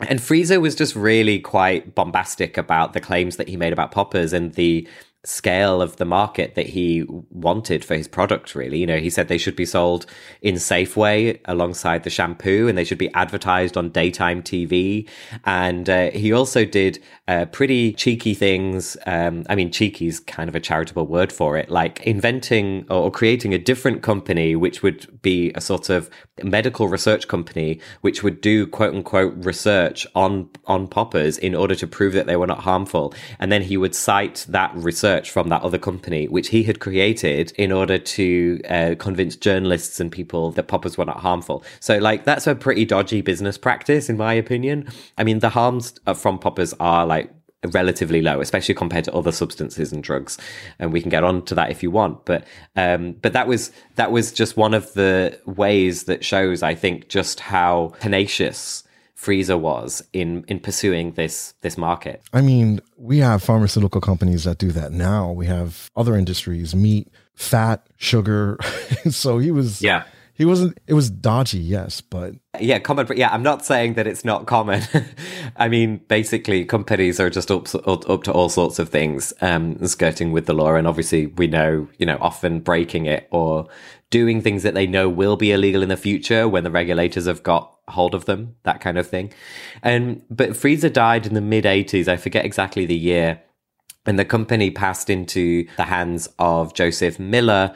and 0.00 0.20
Freezer 0.20 0.60
was 0.60 0.74
just 0.76 0.94
really 0.94 1.40
quite 1.40 1.94
bombastic 1.94 2.56
about 2.56 2.92
the 2.92 3.00
claims 3.00 3.36
that 3.36 3.48
he 3.48 3.56
made 3.56 3.72
about 3.72 3.90
poppers 3.90 4.32
and 4.32 4.54
the 4.54 4.86
scale 5.26 5.82
of 5.82 5.96
the 5.96 6.04
market 6.04 6.54
that 6.54 6.66
he 6.66 7.04
wanted 7.30 7.84
for 7.84 7.94
his 7.96 8.08
product 8.08 8.54
really. 8.54 8.78
You 8.78 8.86
know 8.86 8.98
he 8.98 9.10
said 9.10 9.28
they 9.28 9.38
should 9.38 9.56
be 9.56 9.66
sold 9.66 10.06
in 10.42 10.56
Safeway 10.56 11.40
alongside 11.44 12.04
the 12.04 12.10
shampoo 12.10 12.68
and 12.68 12.76
they 12.76 12.84
should 12.84 12.98
be 12.98 13.12
advertised 13.14 13.76
on 13.76 13.90
daytime 13.90 14.42
TV 14.42 15.08
and 15.44 15.88
uh, 15.88 16.10
he 16.10 16.32
also 16.32 16.64
did 16.64 17.02
uh, 17.28 17.46
pretty 17.46 17.92
cheeky 17.92 18.34
things 18.34 18.96
um, 19.06 19.44
I 19.48 19.54
mean 19.54 19.70
cheeky 19.70 20.06
is 20.06 20.20
kind 20.20 20.48
of 20.48 20.54
a 20.54 20.60
charitable 20.60 21.06
word 21.06 21.32
for 21.32 21.56
it 21.56 21.70
like 21.70 22.02
inventing 22.06 22.86
or 22.90 23.10
creating 23.10 23.54
a 23.54 23.58
different 23.58 24.02
company 24.02 24.56
which 24.56 24.82
would 24.82 25.20
be 25.22 25.52
a 25.54 25.60
sort 25.60 25.88
of 25.90 26.10
medical 26.42 26.88
research 26.88 27.28
company 27.28 27.80
which 28.02 28.22
would 28.22 28.40
do 28.40 28.66
quote 28.66 28.94
unquote 28.94 29.34
research 29.44 30.06
on 30.14 30.48
on 30.66 30.86
poppers 30.86 31.38
in 31.38 31.54
order 31.54 31.74
to 31.74 31.86
prove 31.86 32.12
that 32.12 32.26
they 32.26 32.36
were 32.36 32.46
not 32.46 32.60
harmful. 32.60 33.14
And 33.38 33.50
then 33.50 33.62
he 33.62 33.76
would 33.76 33.94
cite 33.94 34.46
that 34.48 34.74
research 34.74 35.15
research 35.16 35.30
from 35.30 35.48
that 35.48 35.62
other 35.62 35.78
company, 35.78 36.28
which 36.28 36.48
he 36.48 36.62
had 36.62 36.80
created 36.80 37.52
in 37.56 37.72
order 37.72 37.98
to 37.98 38.60
uh, 38.68 38.94
convince 38.98 39.36
journalists 39.36 40.00
and 40.00 40.10
people 40.12 40.52
that 40.52 40.64
poppers 40.64 40.98
were 40.98 41.04
not 41.04 41.20
harmful. 41.20 41.64
So, 41.80 41.98
like, 41.98 42.24
that's 42.24 42.46
a 42.46 42.54
pretty 42.54 42.84
dodgy 42.84 43.22
business 43.22 43.58
practice, 43.58 44.08
in 44.08 44.16
my 44.16 44.34
opinion. 44.34 44.88
I 45.18 45.24
mean, 45.24 45.40
the 45.40 45.50
harms 45.50 45.94
from 46.14 46.38
poppers 46.38 46.74
are 46.80 47.06
like 47.06 47.30
relatively 47.72 48.22
low, 48.22 48.40
especially 48.40 48.74
compared 48.74 49.04
to 49.04 49.12
other 49.12 49.32
substances 49.32 49.92
and 49.92 50.02
drugs. 50.02 50.38
And 50.78 50.92
we 50.92 51.00
can 51.00 51.10
get 51.10 51.24
on 51.24 51.44
to 51.46 51.54
that 51.54 51.70
if 51.70 51.82
you 51.82 51.90
want. 51.90 52.24
But 52.24 52.44
um, 52.76 53.12
but 53.22 53.32
that 53.32 53.48
was 53.48 53.72
that 53.96 54.12
was 54.12 54.32
just 54.32 54.56
one 54.56 54.74
of 54.74 54.92
the 54.94 55.38
ways 55.46 56.04
that 56.04 56.24
shows, 56.24 56.62
I 56.62 56.74
think, 56.74 57.08
just 57.08 57.40
how 57.40 57.94
tenacious 58.00 58.84
Freezer 59.16 59.56
was 59.56 60.02
in 60.12 60.44
in 60.46 60.60
pursuing 60.60 61.12
this 61.12 61.54
this 61.62 61.78
market. 61.78 62.22
I 62.34 62.42
mean, 62.42 62.80
we 62.98 63.18
have 63.18 63.42
pharmaceutical 63.42 64.00
companies 64.00 64.44
that 64.44 64.58
do 64.58 64.70
that 64.72 64.92
now. 64.92 65.32
We 65.32 65.46
have 65.46 65.90
other 65.96 66.14
industries, 66.16 66.74
meat, 66.74 67.08
fat, 67.34 67.86
sugar. 67.96 68.58
so 69.10 69.38
he 69.38 69.50
was 69.50 69.80
yeah. 69.82 70.04
He 70.34 70.44
wasn't. 70.44 70.78
It 70.86 70.92
was 70.92 71.08
dodgy, 71.08 71.60
yes, 71.60 72.02
but 72.02 72.34
yeah, 72.60 72.78
common. 72.78 73.06
But 73.06 73.16
yeah, 73.16 73.30
I'm 73.30 73.42
not 73.42 73.64
saying 73.64 73.94
that 73.94 74.06
it's 74.06 74.22
not 74.22 74.44
common. 74.44 74.82
I 75.56 75.68
mean, 75.68 75.96
basically, 76.08 76.66
companies 76.66 77.18
are 77.18 77.30
just 77.30 77.50
up, 77.50 77.74
up 77.86 78.22
to 78.24 78.32
all 78.32 78.50
sorts 78.50 78.78
of 78.78 78.90
things, 78.90 79.32
um, 79.40 79.82
skirting 79.86 80.32
with 80.32 80.44
the 80.44 80.52
law, 80.52 80.74
and 80.74 80.86
obviously, 80.86 81.28
we 81.28 81.46
know, 81.46 81.88
you 81.96 82.04
know, 82.04 82.18
often 82.20 82.60
breaking 82.60 83.06
it 83.06 83.28
or 83.30 83.66
doing 84.16 84.40
things 84.40 84.62
that 84.62 84.72
they 84.72 84.86
know 84.86 85.10
will 85.10 85.36
be 85.36 85.52
illegal 85.52 85.82
in 85.82 85.90
the 85.90 85.96
future 85.96 86.48
when 86.48 86.64
the 86.64 86.70
regulators 86.70 87.26
have 87.26 87.42
got 87.42 87.76
hold 87.88 88.14
of 88.14 88.24
them, 88.24 88.56
that 88.62 88.80
kind 88.80 88.96
of 88.96 89.06
thing. 89.06 89.30
And 89.82 90.22
but 90.30 90.56
Freezer 90.56 90.88
died 90.88 91.26
in 91.26 91.34
the 91.34 91.42
mid 91.42 91.64
80s. 91.64 92.08
I 92.08 92.16
forget 92.16 92.46
exactly 92.46 92.86
the 92.86 92.96
year. 92.96 93.42
And 94.06 94.18
the 94.18 94.24
company 94.24 94.70
passed 94.70 95.10
into 95.10 95.66
the 95.76 95.84
hands 95.84 96.30
of 96.38 96.72
Joseph 96.72 97.18
Miller, 97.18 97.74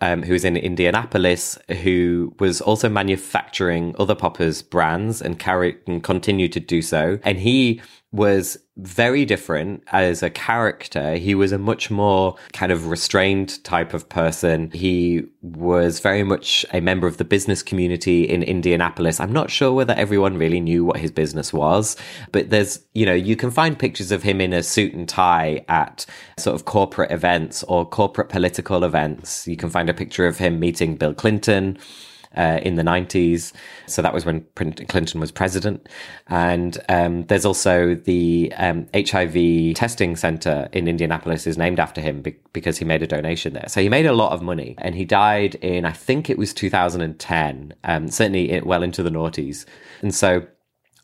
um, 0.00 0.22
who 0.22 0.32
was 0.32 0.46
in 0.46 0.56
Indianapolis, 0.56 1.58
who 1.82 2.34
was 2.38 2.62
also 2.62 2.88
manufacturing 2.88 3.94
other 3.98 4.14
poppers 4.14 4.62
brands 4.62 5.20
and 5.20 5.38
carry 5.38 5.76
and 5.86 6.02
continued 6.02 6.52
to 6.52 6.60
do 6.60 6.80
so. 6.80 7.18
And 7.22 7.38
he 7.38 7.82
was 8.16 8.58
very 8.78 9.24
different 9.24 9.82
as 9.92 10.22
a 10.22 10.28
character. 10.28 11.16
He 11.16 11.34
was 11.34 11.52
a 11.52 11.58
much 11.58 11.90
more 11.90 12.36
kind 12.52 12.70
of 12.72 12.88
restrained 12.88 13.62
type 13.64 13.94
of 13.94 14.08
person. 14.08 14.70
He 14.72 15.24
was 15.42 16.00
very 16.00 16.22
much 16.22 16.66
a 16.72 16.80
member 16.80 17.06
of 17.06 17.16
the 17.16 17.24
business 17.24 17.62
community 17.62 18.24
in 18.24 18.42
Indianapolis. 18.42 19.20
I'm 19.20 19.32
not 19.32 19.50
sure 19.50 19.72
whether 19.72 19.94
everyone 19.94 20.36
really 20.36 20.60
knew 20.60 20.84
what 20.84 20.98
his 20.98 21.10
business 21.10 21.52
was, 21.52 21.96
but 22.32 22.50
there's, 22.50 22.80
you 22.92 23.06
know, 23.06 23.14
you 23.14 23.36
can 23.36 23.50
find 23.50 23.78
pictures 23.78 24.12
of 24.12 24.22
him 24.22 24.40
in 24.40 24.52
a 24.52 24.62
suit 24.62 24.92
and 24.92 25.08
tie 25.08 25.64
at 25.68 26.04
sort 26.38 26.54
of 26.54 26.64
corporate 26.64 27.10
events 27.10 27.62
or 27.64 27.88
corporate 27.88 28.28
political 28.28 28.84
events. 28.84 29.46
You 29.46 29.56
can 29.56 29.70
find 29.70 29.88
a 29.88 29.94
picture 29.94 30.26
of 30.26 30.38
him 30.38 30.60
meeting 30.60 30.96
Bill 30.96 31.14
Clinton 31.14 31.78
uh, 32.36 32.60
in 32.62 32.76
the 32.76 32.82
90s. 32.82 33.52
So 33.86 34.02
that 34.02 34.14
was 34.14 34.24
when 34.24 34.46
Clinton 34.54 35.20
was 35.20 35.30
president. 35.30 35.88
And 36.28 36.78
um, 36.88 37.24
there's 37.26 37.44
also 37.44 37.94
the 37.94 38.52
um, 38.56 38.88
HIV 38.94 39.74
testing 39.74 40.16
center 40.16 40.68
in 40.72 40.88
Indianapolis 40.88 41.46
is 41.46 41.58
named 41.58 41.80
after 41.80 42.00
him 42.00 42.22
be- 42.22 42.36
because 42.52 42.78
he 42.78 42.84
made 42.84 43.02
a 43.02 43.06
donation 43.06 43.52
there. 43.52 43.68
So 43.68 43.80
he 43.80 43.88
made 43.88 44.06
a 44.06 44.12
lot 44.12 44.32
of 44.32 44.42
money 44.42 44.74
and 44.78 44.94
he 44.94 45.04
died 45.04 45.56
in, 45.56 45.84
I 45.84 45.92
think 45.92 46.30
it 46.30 46.38
was 46.38 46.52
2010, 46.54 47.74
um, 47.84 48.08
certainly 48.08 48.60
well 48.62 48.82
into 48.82 49.02
the 49.02 49.10
noughties. 49.10 49.64
And 50.02 50.14
so 50.14 50.46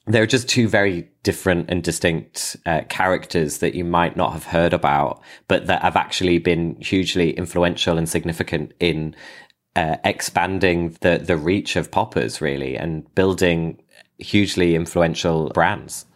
there 0.06 0.22
are 0.22 0.26
just 0.26 0.48
two 0.48 0.66
very 0.66 1.08
different 1.22 1.70
and 1.70 1.82
distinct 1.82 2.56
uh, 2.66 2.80
characters 2.88 3.58
that 3.58 3.74
you 3.76 3.84
might 3.84 4.16
not 4.16 4.32
have 4.32 4.44
heard 4.44 4.72
about, 4.72 5.22
but 5.46 5.68
that 5.68 5.82
have 5.82 5.94
actually 5.94 6.38
been 6.38 6.74
hugely 6.80 7.30
influential 7.30 7.96
and 7.96 8.08
significant 8.08 8.72
in 8.80 9.14
uh, 9.76 9.96
expanding 10.04 10.96
the 11.00 11.18
the 11.18 11.36
reach 11.36 11.76
of 11.76 11.90
poppers 11.90 12.40
really 12.40 12.76
and 12.76 13.12
building 13.14 13.82
hugely 14.18 14.74
influential 14.74 15.48
brands. 15.50 16.06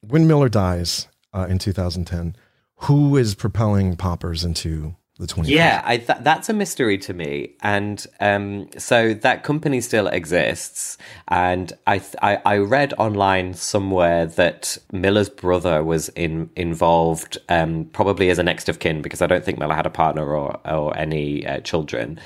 When 0.00 0.26
Miller 0.26 0.48
dies 0.48 1.08
uh, 1.32 1.46
in 1.48 1.58
2010, 1.58 2.36
who 2.82 3.16
is 3.16 3.34
propelling 3.34 3.96
poppers 3.96 4.44
into 4.44 4.94
the 5.18 5.26
20 5.26 5.50
yeah 5.50 5.82
I, 5.84 5.96
th- 5.96 6.20
that's 6.20 6.48
a 6.48 6.52
mystery 6.52 6.96
to 6.98 7.12
me. 7.12 7.56
And 7.60 8.06
um, 8.20 8.68
so 8.78 9.14
that 9.14 9.42
company 9.42 9.80
still 9.80 10.06
exists. 10.06 10.96
And 11.26 11.72
I, 11.88 11.98
th- 11.98 12.14
I, 12.22 12.40
I 12.44 12.58
read 12.58 12.94
online 12.98 13.54
somewhere 13.54 14.26
that 14.26 14.78
miller's 14.92 15.28
brother 15.28 15.82
was 15.82 16.08
in 16.10 16.50
involved 16.54 17.36
um, 17.48 17.86
probably 17.86 18.30
as 18.30 18.38
a 18.38 18.44
next 18.44 18.68
of 18.68 18.78
kin 18.78 19.02
because 19.02 19.20
i 19.20 19.26
don't 19.26 19.44
think 19.44 19.58
miller 19.58 19.74
had 19.74 19.86
a 19.86 19.90
partner 19.90 20.24
or, 20.24 20.58
or 20.64 20.96
any 20.96 21.46
uh, 21.46 21.60
children 21.60 22.18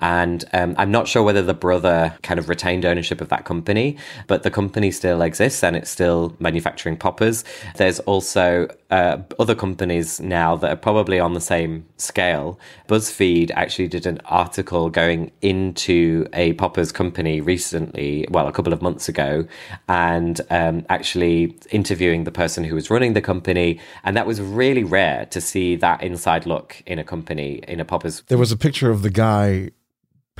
and 0.00 0.44
um, 0.52 0.74
I'm 0.78 0.90
not 0.90 1.08
sure 1.08 1.22
whether 1.22 1.42
the 1.42 1.54
brother 1.54 2.14
kind 2.22 2.40
of 2.40 2.48
retained 2.48 2.84
ownership 2.84 3.20
of 3.20 3.28
that 3.28 3.44
company, 3.44 3.96
but 4.26 4.42
the 4.42 4.50
company 4.50 4.90
still 4.90 5.22
exists 5.22 5.62
and 5.62 5.76
it's 5.76 5.90
still 5.90 6.34
manufacturing 6.38 6.96
poppers. 6.96 7.44
There's 7.76 8.00
also 8.00 8.68
uh, 8.90 9.18
other 9.38 9.54
companies 9.54 10.20
now 10.20 10.56
that 10.56 10.70
are 10.70 10.76
probably 10.76 11.20
on 11.20 11.34
the 11.34 11.40
same 11.40 11.86
scale. 11.96 12.58
BuzzFeed 12.88 13.50
actually 13.52 13.88
did 13.88 14.06
an 14.06 14.20
article 14.24 14.90
going 14.90 15.30
into 15.42 16.26
a 16.32 16.54
poppers 16.54 16.90
company 16.92 17.40
recently, 17.40 18.26
well, 18.30 18.48
a 18.48 18.52
couple 18.52 18.72
of 18.72 18.82
months 18.82 19.08
ago, 19.08 19.46
and 19.88 20.40
um, 20.50 20.84
actually 20.88 21.56
interviewing 21.70 22.24
the 22.24 22.32
person 22.32 22.64
who 22.64 22.74
was 22.74 22.90
running 22.90 23.12
the 23.12 23.20
company. 23.20 23.78
And 24.04 24.16
that 24.16 24.26
was 24.26 24.40
really 24.40 24.84
rare 24.84 25.26
to 25.26 25.40
see 25.40 25.76
that 25.76 26.02
inside 26.02 26.46
look 26.46 26.82
in 26.86 26.98
a 26.98 27.04
company, 27.04 27.60
in 27.68 27.80
a 27.80 27.84
poppers. 27.84 28.22
There 28.28 28.38
was 28.38 28.52
a 28.52 28.56
picture 28.56 28.90
of 28.90 29.02
the 29.02 29.10
guy 29.10 29.70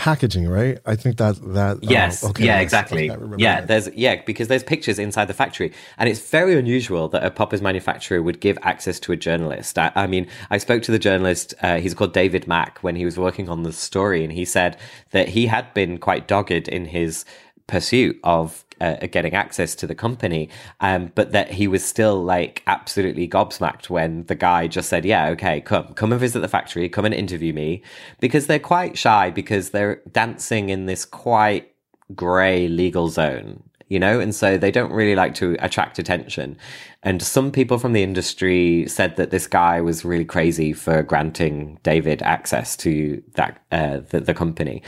packaging, 0.00 0.48
right? 0.48 0.78
I 0.86 0.96
think 0.96 1.18
that 1.18 1.36
that 1.52 1.76
uh, 1.76 1.80
yes, 1.82 2.24
okay, 2.24 2.46
yeah, 2.46 2.60
exactly. 2.60 3.08
Yeah, 3.36 3.60
that. 3.60 3.68
there's 3.68 3.88
yeah 3.94 4.22
because 4.24 4.48
there's 4.48 4.64
pictures 4.64 4.98
inside 4.98 5.26
the 5.26 5.34
factory, 5.34 5.74
and 5.98 6.08
it's 6.08 6.20
very 6.30 6.58
unusual 6.58 7.08
that 7.08 7.22
a 7.22 7.30
poppers 7.30 7.60
manufacturer 7.60 8.22
would 8.22 8.40
give 8.40 8.56
access 8.62 8.98
to 9.00 9.12
a 9.12 9.16
journalist. 9.16 9.78
I, 9.78 9.92
I 9.94 10.06
mean, 10.06 10.26
I 10.48 10.56
spoke 10.56 10.82
to 10.84 10.90
the 10.90 10.98
journalist. 10.98 11.52
Uh, 11.60 11.80
he's 11.80 11.92
called 11.92 12.14
David 12.14 12.48
Mack 12.48 12.78
when 12.78 12.96
he 12.96 13.04
was 13.04 13.18
working 13.18 13.50
on 13.50 13.62
the 13.62 13.74
story, 13.74 14.24
and 14.24 14.32
he 14.32 14.46
said 14.46 14.78
that 15.10 15.28
he 15.28 15.46
had 15.48 15.72
been 15.74 15.98
quite 15.98 16.26
dogged 16.26 16.66
in 16.66 16.86
his 16.86 17.26
pursuit 17.70 18.18
of 18.24 18.64
uh, 18.80 19.06
getting 19.06 19.35
access 19.35 19.74
to 19.76 19.87
the 19.87 19.94
company, 19.94 20.48
um, 20.80 21.12
but 21.14 21.33
that 21.33 21.52
he 21.52 21.68
was 21.68 21.85
still 21.85 22.22
like 22.22 22.62
absolutely 22.66 23.28
gobsmacked 23.28 23.88
when 23.88 24.24
the 24.24 24.35
guy 24.35 24.66
just 24.66 24.88
said, 24.88 25.04
"Yeah, 25.04 25.28
okay, 25.28 25.61
come, 25.61 25.94
come 25.94 26.12
and 26.12 26.20
visit 26.20 26.40
the 26.40 26.48
factory, 26.48 26.88
come 26.88 27.04
and 27.04 27.14
interview 27.14 27.52
me," 27.52 27.83
because 28.18 28.46
they're 28.46 28.59
quite 28.59 28.98
shy 28.98 29.30
because 29.30 29.70
they're 29.70 30.02
dancing 30.11 30.70
in 30.70 30.87
this 30.87 31.04
quite 31.04 31.72
grey 32.14 32.66
legal 32.66 33.09
zone 33.09 33.62
you 33.90 33.98
know, 33.98 34.20
and 34.20 34.33
so 34.35 34.56
they 34.56 34.70
don't 34.70 34.92
really 34.92 35.16
like 35.16 35.35
to 35.35 35.56
attract 35.59 35.98
attention. 35.98 36.56
And 37.02 37.22
some 37.22 37.50
people 37.50 37.78
from 37.78 37.94
the 37.94 38.02
industry 38.02 38.86
said 38.86 39.16
that 39.16 39.30
this 39.30 39.46
guy 39.46 39.80
was 39.80 40.04
really 40.04 40.24
crazy 40.24 40.74
for 40.74 41.02
granting 41.02 41.78
David 41.82 42.20
access 42.20 42.76
to 42.78 43.22
that 43.36 43.58
uh, 43.72 44.00
the, 44.10 44.20
the 44.20 44.34
company. 44.34 44.82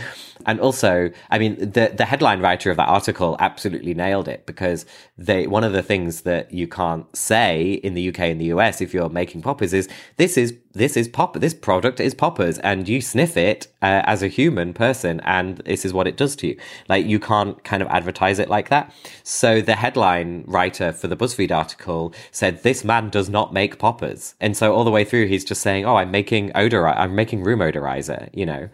And 0.44 0.60
also, 0.60 1.10
I 1.30 1.38
mean, 1.38 1.56
the 1.58 1.92
the 1.96 2.04
headline 2.04 2.40
writer 2.40 2.70
of 2.70 2.76
that 2.76 2.88
article 2.88 3.36
absolutely 3.38 3.94
nailed 3.94 4.28
it 4.28 4.44
because 4.44 4.84
they 5.16 5.46
one 5.46 5.64
of 5.64 5.72
the 5.72 5.82
things 5.82 6.22
that 6.22 6.52
you 6.52 6.68
can't 6.68 7.06
say 7.16 7.74
in 7.74 7.94
the 7.94 8.08
UK 8.08 8.20
and 8.20 8.40
the 8.40 8.46
US 8.46 8.82
if 8.82 8.92
you're 8.92 9.08
making 9.08 9.40
poppers 9.40 9.72
is 9.72 9.88
this 10.18 10.36
is 10.36 10.54
this 10.74 10.96
is 10.96 11.08
pop 11.08 11.38
this 11.38 11.54
product 11.54 12.00
is 12.00 12.14
poppers 12.14 12.58
and 12.58 12.88
you 12.88 13.00
sniff 13.00 13.36
it 13.36 13.68
uh, 13.82 14.02
as 14.04 14.22
a 14.22 14.28
human 14.28 14.72
person 14.72 15.20
and 15.20 15.58
this 15.58 15.84
is 15.84 15.92
what 15.92 16.06
it 16.06 16.16
does 16.16 16.34
to 16.36 16.48
you. 16.48 16.58
Like 16.88 17.06
you 17.06 17.18
can't 17.18 17.62
kind 17.64 17.82
of 17.82 17.88
advertise 17.88 18.38
it 18.38 18.50
like 18.50 18.68
that. 18.68 18.92
So 19.22 19.60
the 19.60 19.76
headline 19.76 20.44
writer 20.46 20.92
for 20.92 21.08
the 21.08 21.16
BuzzFeed 21.16 21.54
article 21.54 22.01
said 22.30 22.62
this 22.62 22.82
man 22.84 23.10
does 23.10 23.28
not 23.28 23.52
make 23.52 23.78
poppers. 23.78 24.34
And 24.40 24.56
so 24.56 24.74
all 24.74 24.84
the 24.84 24.90
way 24.90 25.04
through 25.04 25.26
he's 25.26 25.44
just 25.44 25.62
saying, 25.62 25.84
"Oh, 25.84 25.96
I'm 25.96 26.10
making 26.10 26.50
odor 26.54 26.88
I'm 26.88 27.14
making 27.14 27.44
room 27.44 27.60
odorizer," 27.60 28.28
you 28.32 28.46
know. 28.46 28.68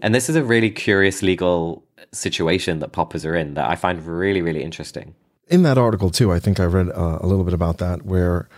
And 0.00 0.14
this 0.14 0.28
is 0.28 0.36
a 0.36 0.42
really 0.42 0.70
curious 0.70 1.22
legal 1.22 1.84
situation 2.12 2.78
that 2.80 2.92
poppers 2.92 3.24
are 3.24 3.36
in 3.36 3.54
that 3.54 3.68
I 3.70 3.76
find 3.76 4.04
really, 4.04 4.42
really 4.42 4.62
interesting. 4.62 5.14
In 5.48 5.62
that 5.64 5.78
article, 5.78 6.10
too, 6.10 6.32
I 6.32 6.38
think 6.38 6.58
I 6.60 6.64
read 6.64 6.88
uh, 6.88 7.18
a 7.20 7.26
little 7.26 7.44
bit 7.44 7.54
about 7.54 7.78
that 7.78 8.06
where 8.06 8.48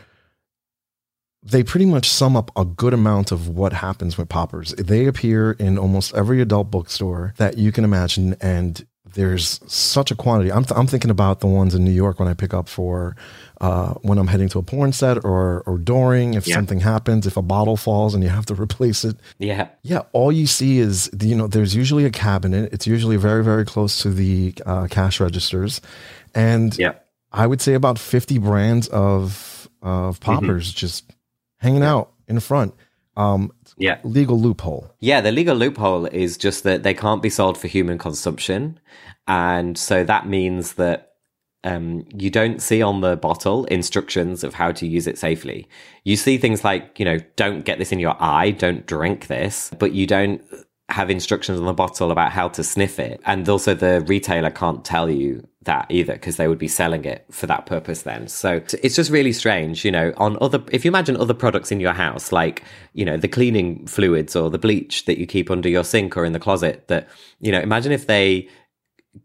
they 1.42 1.62
pretty 1.62 1.86
much 1.86 2.08
sum 2.08 2.36
up 2.36 2.50
a 2.56 2.64
good 2.64 2.94
amount 2.94 3.30
of 3.30 3.48
what 3.48 3.74
happens 3.74 4.16
with 4.16 4.28
poppers. 4.28 4.72
They 4.74 5.06
appear 5.06 5.52
in 5.52 5.76
almost 5.76 6.14
every 6.14 6.40
adult 6.40 6.70
bookstore 6.70 7.34
that 7.36 7.58
you 7.58 7.70
can 7.72 7.84
imagine, 7.84 8.36
and 8.40 8.86
there's 9.14 9.60
such 9.66 10.10
a 10.10 10.14
quantity. 10.14 10.52
I'm, 10.52 10.64
th- 10.64 10.78
I'm 10.78 10.86
thinking 10.86 11.10
about 11.10 11.40
the 11.40 11.46
ones 11.46 11.74
in 11.74 11.84
New 11.84 11.90
York 11.90 12.18
when 12.18 12.28
I 12.28 12.34
pick 12.34 12.52
up 12.52 12.68
for 12.68 13.16
uh, 13.60 13.94
when 14.02 14.18
I'm 14.18 14.26
heading 14.26 14.48
to 14.50 14.58
a 14.58 14.62
porn 14.62 14.92
set 14.92 15.24
or 15.24 15.62
or 15.66 15.78
during 15.78 16.34
if 16.34 16.46
yeah. 16.46 16.54
something 16.54 16.80
happens, 16.80 17.26
if 17.26 17.36
a 17.36 17.42
bottle 17.42 17.76
falls 17.76 18.14
and 18.14 18.22
you 18.22 18.28
have 18.28 18.46
to 18.46 18.54
replace 18.60 19.04
it. 19.04 19.16
Yeah, 19.38 19.68
yeah. 19.82 20.02
All 20.12 20.30
you 20.30 20.46
see 20.46 20.78
is 20.78 21.10
you 21.20 21.34
know 21.34 21.46
there's 21.46 21.74
usually 21.74 22.04
a 22.04 22.10
cabinet. 22.10 22.72
It's 22.72 22.86
usually 22.86 23.16
very 23.16 23.42
very 23.42 23.64
close 23.64 24.02
to 24.02 24.10
the 24.10 24.54
uh, 24.66 24.88
cash 24.90 25.20
registers, 25.20 25.80
and 26.34 26.76
yeah. 26.76 26.94
I 27.32 27.46
would 27.46 27.60
say 27.60 27.74
about 27.74 27.98
50 27.98 28.38
brands 28.38 28.88
of 28.88 29.68
of 29.82 30.20
mm-hmm. 30.20 30.32
poppers 30.32 30.68
mm-hmm. 30.68 30.78
just 30.78 31.10
hanging 31.58 31.82
yeah. 31.82 31.94
out 31.94 32.12
in 32.28 32.40
front. 32.40 32.74
Um, 33.16 33.52
yeah. 33.76 33.98
Legal 34.04 34.38
loophole. 34.38 34.90
Yeah, 35.00 35.20
the 35.20 35.32
legal 35.32 35.56
loophole 35.56 36.06
is 36.06 36.36
just 36.36 36.62
that 36.64 36.82
they 36.82 36.94
can't 36.94 37.22
be 37.22 37.30
sold 37.30 37.58
for 37.58 37.68
human 37.68 37.98
consumption. 37.98 38.78
And 39.26 39.78
so 39.78 40.04
that 40.04 40.28
means 40.28 40.74
that 40.74 41.12
um, 41.64 42.06
you 42.14 42.30
don't 42.30 42.60
see 42.60 42.82
on 42.82 43.00
the 43.00 43.16
bottle 43.16 43.64
instructions 43.66 44.44
of 44.44 44.54
how 44.54 44.70
to 44.72 44.86
use 44.86 45.06
it 45.06 45.18
safely. 45.18 45.66
You 46.04 46.16
see 46.16 46.36
things 46.36 46.62
like, 46.62 46.98
you 46.98 47.04
know, 47.04 47.18
don't 47.36 47.64
get 47.64 47.78
this 47.78 47.90
in 47.90 47.98
your 47.98 48.22
eye, 48.22 48.50
don't 48.50 48.86
drink 48.86 49.26
this, 49.28 49.70
but 49.78 49.92
you 49.92 50.06
don't 50.06 50.42
have 50.94 51.10
instructions 51.10 51.58
on 51.58 51.66
the 51.66 51.72
bottle 51.72 52.12
about 52.12 52.30
how 52.30 52.48
to 52.48 52.62
sniff 52.62 53.00
it. 53.00 53.20
And 53.26 53.48
also 53.48 53.74
the 53.74 54.00
retailer 54.02 54.50
can't 54.50 54.84
tell 54.84 55.10
you 55.10 55.44
that 55.62 55.86
either 55.88 56.12
because 56.12 56.36
they 56.36 56.46
would 56.46 56.58
be 56.58 56.68
selling 56.68 57.04
it 57.04 57.26
for 57.32 57.48
that 57.48 57.66
purpose 57.66 58.02
then. 58.02 58.28
So 58.28 58.62
it's 58.80 58.94
just 58.94 59.10
really 59.10 59.32
strange, 59.32 59.84
you 59.84 59.90
know, 59.90 60.12
on 60.18 60.38
other, 60.40 60.62
if 60.70 60.84
you 60.84 60.90
imagine 60.90 61.16
other 61.16 61.34
products 61.34 61.72
in 61.72 61.80
your 61.80 61.94
house, 61.94 62.30
like, 62.30 62.62
you 62.92 63.04
know, 63.04 63.16
the 63.16 63.26
cleaning 63.26 63.86
fluids 63.88 64.36
or 64.36 64.50
the 64.50 64.58
bleach 64.58 65.06
that 65.06 65.18
you 65.18 65.26
keep 65.26 65.50
under 65.50 65.68
your 65.68 65.82
sink 65.82 66.16
or 66.16 66.24
in 66.24 66.32
the 66.32 66.38
closet 66.38 66.86
that, 66.86 67.08
you 67.40 67.50
know, 67.50 67.60
imagine 67.60 67.90
if 67.90 68.06
they 68.06 68.48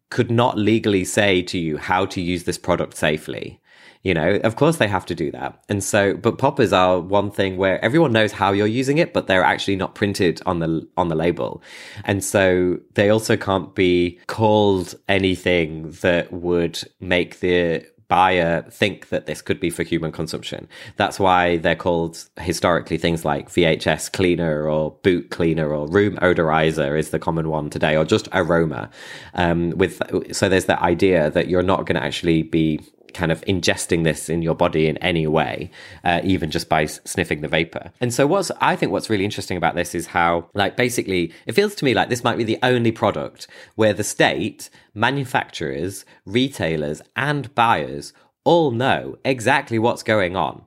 could 0.09 0.31
not 0.31 0.57
legally 0.57 1.05
say 1.05 1.43
to 1.43 1.59
you 1.59 1.77
how 1.77 2.03
to 2.07 2.19
use 2.19 2.45
this 2.45 2.57
product 2.57 2.97
safely. 2.97 3.61
You 4.03 4.13
know, 4.13 4.35
of 4.45 4.55
course 4.55 4.77
they 4.77 4.87
have 4.87 5.05
to 5.07 5.15
do 5.15 5.29
that. 5.31 5.61
And 5.67 5.83
so, 5.83 6.15
but 6.15 6.37
poppers 6.37 6.71
are 6.71 6.99
one 7.01 7.31
thing 7.31 7.57
where 7.57 7.83
everyone 7.83 8.13
knows 8.13 8.31
how 8.31 8.53
you're 8.53 8.65
using 8.65 8.97
it, 8.97 9.13
but 9.13 9.27
they're 9.27 9.43
actually 9.43 9.75
not 9.75 9.93
printed 9.93 10.41
on 10.45 10.59
the, 10.59 10.87
on 10.95 11.09
the 11.09 11.15
label. 11.15 11.61
And 12.05 12.23
so 12.23 12.79
they 12.93 13.09
also 13.09 13.35
can't 13.35 13.75
be 13.75 14.17
called 14.27 14.95
anything 15.09 15.91
that 16.01 16.31
would 16.31 16.81
make 17.01 17.41
the 17.41 17.85
buyer 18.09 18.63
think 18.71 19.09
that 19.09 19.27
this 19.27 19.41
could 19.41 19.59
be 19.59 19.69
for 19.69 19.83
human 19.83 20.11
consumption. 20.11 20.67
That's 20.97 21.19
why 21.19 21.57
they're 21.57 21.75
called 21.75 22.27
historically 22.39 22.97
things 22.97 23.23
like 23.23 23.49
VHS 23.49 24.11
cleaner 24.11 24.67
or 24.67 24.91
boot 25.03 25.29
cleaner 25.29 25.73
or 25.73 25.87
room 25.87 26.17
odorizer 26.17 26.97
is 26.97 27.11
the 27.11 27.19
common 27.19 27.49
one 27.49 27.69
today, 27.69 27.95
or 27.95 28.03
just 28.03 28.27
aroma. 28.33 28.89
Um, 29.35 29.69
with 29.71 30.01
so 30.35 30.49
there's 30.49 30.65
that 30.65 30.81
idea 30.81 31.29
that 31.31 31.49
you're 31.49 31.61
not 31.61 31.85
going 31.85 31.95
to 31.95 32.03
actually 32.03 32.41
be 32.41 32.81
kind 33.13 33.31
of 33.31 33.41
ingesting 33.41 34.03
this 34.03 34.29
in 34.29 34.41
your 34.41 34.55
body 34.55 34.87
in 34.87 34.97
any 34.97 35.27
way, 35.27 35.71
uh, 36.03 36.21
even 36.23 36.51
just 36.51 36.69
by 36.69 36.85
sniffing 36.85 37.41
the 37.41 37.47
vapor. 37.47 37.91
And 38.01 38.13
so, 38.13 38.27
what's 38.27 38.51
I 38.61 38.75
think 38.75 38.91
what's 38.91 39.09
really 39.09 39.25
interesting 39.25 39.57
about 39.57 39.75
this 39.75 39.95
is 39.95 40.07
how, 40.07 40.49
like, 40.53 40.75
basically, 40.77 41.33
it 41.45 41.53
feels 41.53 41.75
to 41.75 41.85
me 41.85 41.93
like 41.93 42.09
this 42.09 42.23
might 42.23 42.37
be 42.37 42.43
the 42.43 42.59
only 42.63 42.91
product 42.91 43.47
where 43.75 43.93
the 43.93 44.03
state, 44.03 44.69
manufacturers, 44.93 46.05
retailers, 46.25 47.01
and 47.15 47.53
buyers 47.55 48.13
all 48.43 48.71
know 48.71 49.17
exactly 49.23 49.79
what's 49.79 50.03
going 50.03 50.35
on. 50.35 50.63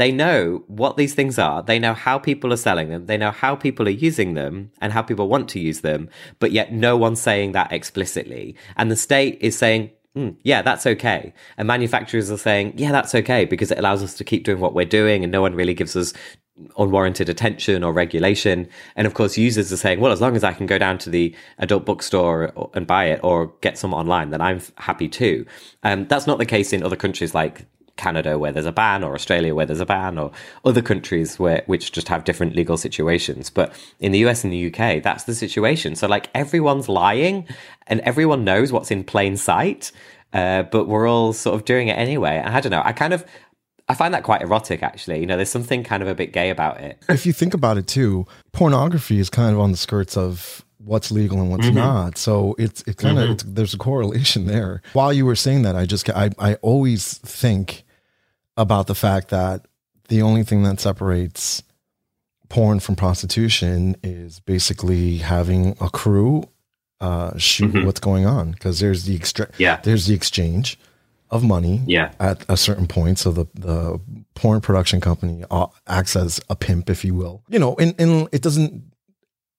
They 0.00 0.12
know 0.12 0.64
what 0.66 0.96
these 0.96 1.12
things 1.12 1.38
are. 1.38 1.62
They 1.62 1.78
know 1.78 1.92
how 1.92 2.18
people 2.18 2.54
are 2.54 2.56
selling 2.56 2.88
them. 2.88 3.04
They 3.04 3.18
know 3.18 3.32
how 3.32 3.54
people 3.54 3.86
are 3.86 3.90
using 3.90 4.32
them 4.32 4.72
and 4.80 4.94
how 4.94 5.02
people 5.02 5.28
want 5.28 5.50
to 5.50 5.60
use 5.60 5.82
them. 5.82 6.08
But 6.38 6.52
yet 6.52 6.72
no 6.72 6.96
one's 6.96 7.20
saying 7.20 7.52
that 7.52 7.70
explicitly. 7.70 8.56
And 8.78 8.90
the 8.90 8.96
state 8.96 9.36
is 9.42 9.58
saying, 9.58 9.90
Mm, 10.16 10.36
yeah, 10.42 10.60
that's 10.62 10.86
okay. 10.86 11.32
And 11.56 11.68
manufacturers 11.68 12.30
are 12.30 12.36
saying, 12.36 12.74
yeah, 12.76 12.90
that's 12.90 13.14
okay 13.14 13.44
because 13.44 13.70
it 13.70 13.78
allows 13.78 14.02
us 14.02 14.14
to 14.14 14.24
keep 14.24 14.44
doing 14.44 14.58
what 14.58 14.74
we're 14.74 14.84
doing 14.84 15.22
and 15.22 15.30
no 15.30 15.40
one 15.40 15.54
really 15.54 15.74
gives 15.74 15.94
us 15.94 16.12
unwarranted 16.76 17.28
attention 17.28 17.84
or 17.84 17.92
regulation. 17.92 18.68
And 18.96 19.06
of 19.06 19.14
course, 19.14 19.38
users 19.38 19.72
are 19.72 19.76
saying, 19.76 20.00
well, 20.00 20.12
as 20.12 20.20
long 20.20 20.36
as 20.36 20.44
I 20.44 20.52
can 20.52 20.66
go 20.66 20.78
down 20.78 20.98
to 20.98 21.10
the 21.10 21.34
adult 21.58 21.86
bookstore 21.86 22.52
and 22.74 22.86
buy 22.86 23.06
it 23.06 23.20
or 23.22 23.52
get 23.60 23.78
some 23.78 23.94
online, 23.94 24.30
then 24.30 24.40
I'm 24.40 24.60
happy 24.76 25.08
too. 25.08 25.46
Um, 25.84 26.06
that's 26.08 26.26
not 26.26 26.38
the 26.38 26.46
case 26.46 26.72
in 26.72 26.82
other 26.82 26.96
countries 26.96 27.34
like 27.34 27.66
Canada 28.00 28.38
where 28.38 28.52
there's 28.52 28.66
a 28.66 28.72
ban 28.72 29.04
or 29.04 29.14
Australia 29.14 29.54
where 29.54 29.66
there's 29.66 29.80
a 29.80 29.86
ban 29.86 30.18
or 30.18 30.32
other 30.64 30.82
countries 30.82 31.38
where 31.38 31.62
which 31.66 31.92
just 31.92 32.08
have 32.08 32.24
different 32.24 32.56
legal 32.56 32.76
situations. 32.76 33.50
But 33.50 33.72
in 34.00 34.12
the 34.12 34.18
US 34.26 34.42
and 34.44 34.52
the 34.52 34.62
UK, 34.68 35.02
that's 35.02 35.24
the 35.24 35.34
situation. 35.34 35.94
So 35.94 36.06
like 36.06 36.30
everyone's 36.34 36.88
lying 36.88 37.46
and 37.86 38.00
everyone 38.00 38.44
knows 38.44 38.72
what's 38.72 38.90
in 38.90 39.04
plain 39.04 39.36
sight. 39.36 39.92
Uh, 40.32 40.62
but 40.62 40.86
we're 40.86 41.08
all 41.08 41.32
sort 41.32 41.56
of 41.56 41.64
doing 41.64 41.88
it 41.88 41.98
anyway. 41.98 42.38
I 42.38 42.60
don't 42.60 42.70
know. 42.70 42.82
I 42.84 42.92
kind 42.92 43.12
of 43.12 43.24
I 43.90 43.94
find 43.94 44.14
that 44.14 44.22
quite 44.22 44.40
erotic, 44.40 44.84
actually. 44.84 45.18
You 45.18 45.26
know, 45.26 45.34
there's 45.34 45.50
something 45.50 45.82
kind 45.82 46.00
of 46.00 46.08
a 46.08 46.14
bit 46.14 46.32
gay 46.32 46.50
about 46.50 46.80
it. 46.80 47.02
if 47.08 47.26
you 47.26 47.32
think 47.32 47.54
about 47.54 47.76
it 47.76 47.88
too, 47.88 48.24
pornography 48.52 49.18
is 49.18 49.28
kind 49.28 49.52
of 49.52 49.58
on 49.58 49.72
the 49.72 49.76
skirts 49.76 50.16
of 50.16 50.64
what's 50.78 51.10
legal 51.10 51.40
and 51.40 51.50
what's 51.50 51.66
mm-hmm. 51.66 51.76
not. 51.76 52.16
So 52.16 52.54
it's 52.56 52.82
it 52.82 52.96
kind 52.98 53.18
of 53.18 53.28
mm-hmm. 53.30 53.54
there's 53.54 53.74
a 53.74 53.78
correlation 53.78 54.46
there. 54.46 54.80
While 54.92 55.12
you 55.12 55.26
were 55.26 55.34
saying 55.34 55.62
that, 55.62 55.76
I 55.76 55.86
just 55.86 56.08
I 56.10 56.30
I 56.38 56.54
always 56.62 57.18
think 57.18 57.84
about 58.56 58.86
the 58.86 58.94
fact 58.94 59.28
that 59.28 59.66
the 60.08 60.22
only 60.22 60.42
thing 60.42 60.62
that 60.64 60.80
separates 60.80 61.62
porn 62.48 62.80
from 62.80 62.96
prostitution 62.96 63.96
is 64.02 64.40
basically 64.40 65.18
having 65.18 65.76
a 65.80 65.88
crew 65.88 66.44
uh, 67.00 67.36
shoot 67.38 67.72
mm-hmm. 67.72 67.86
what's 67.86 68.00
going 68.00 68.26
on 68.26 68.50
because 68.50 68.80
there's 68.80 69.04
the 69.04 69.14
extra 69.14 69.48
yeah. 69.56 69.80
there's 69.82 70.06
the 70.06 70.14
exchange 70.14 70.78
of 71.30 71.44
money 71.44 71.80
yeah. 71.86 72.12
at 72.18 72.44
a 72.48 72.56
certain 72.56 72.86
point. 72.86 73.18
So 73.18 73.30
the 73.30 73.46
the 73.54 74.00
porn 74.34 74.60
production 74.60 75.00
company 75.00 75.44
uh, 75.50 75.68
acts 75.86 76.16
as 76.16 76.40
a 76.50 76.56
pimp, 76.56 76.90
if 76.90 77.04
you 77.04 77.14
will. 77.14 77.42
You 77.48 77.58
know, 77.58 77.76
and, 77.76 77.94
and 77.98 78.28
it 78.32 78.42
doesn't 78.42 78.82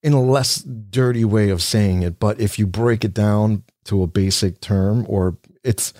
in 0.03 0.13
a 0.13 0.21
less 0.21 0.57
dirty 0.57 1.23
way 1.23 1.49
of 1.49 1.61
saying 1.61 2.01
it, 2.01 2.19
but 2.19 2.39
if 2.39 2.57
you 2.57 2.65
break 2.65 3.05
it 3.05 3.13
down 3.13 3.63
to 3.85 4.03
a 4.03 4.07
basic 4.07 4.59
term, 4.59 5.05
or 5.07 5.37
it's 5.63 5.93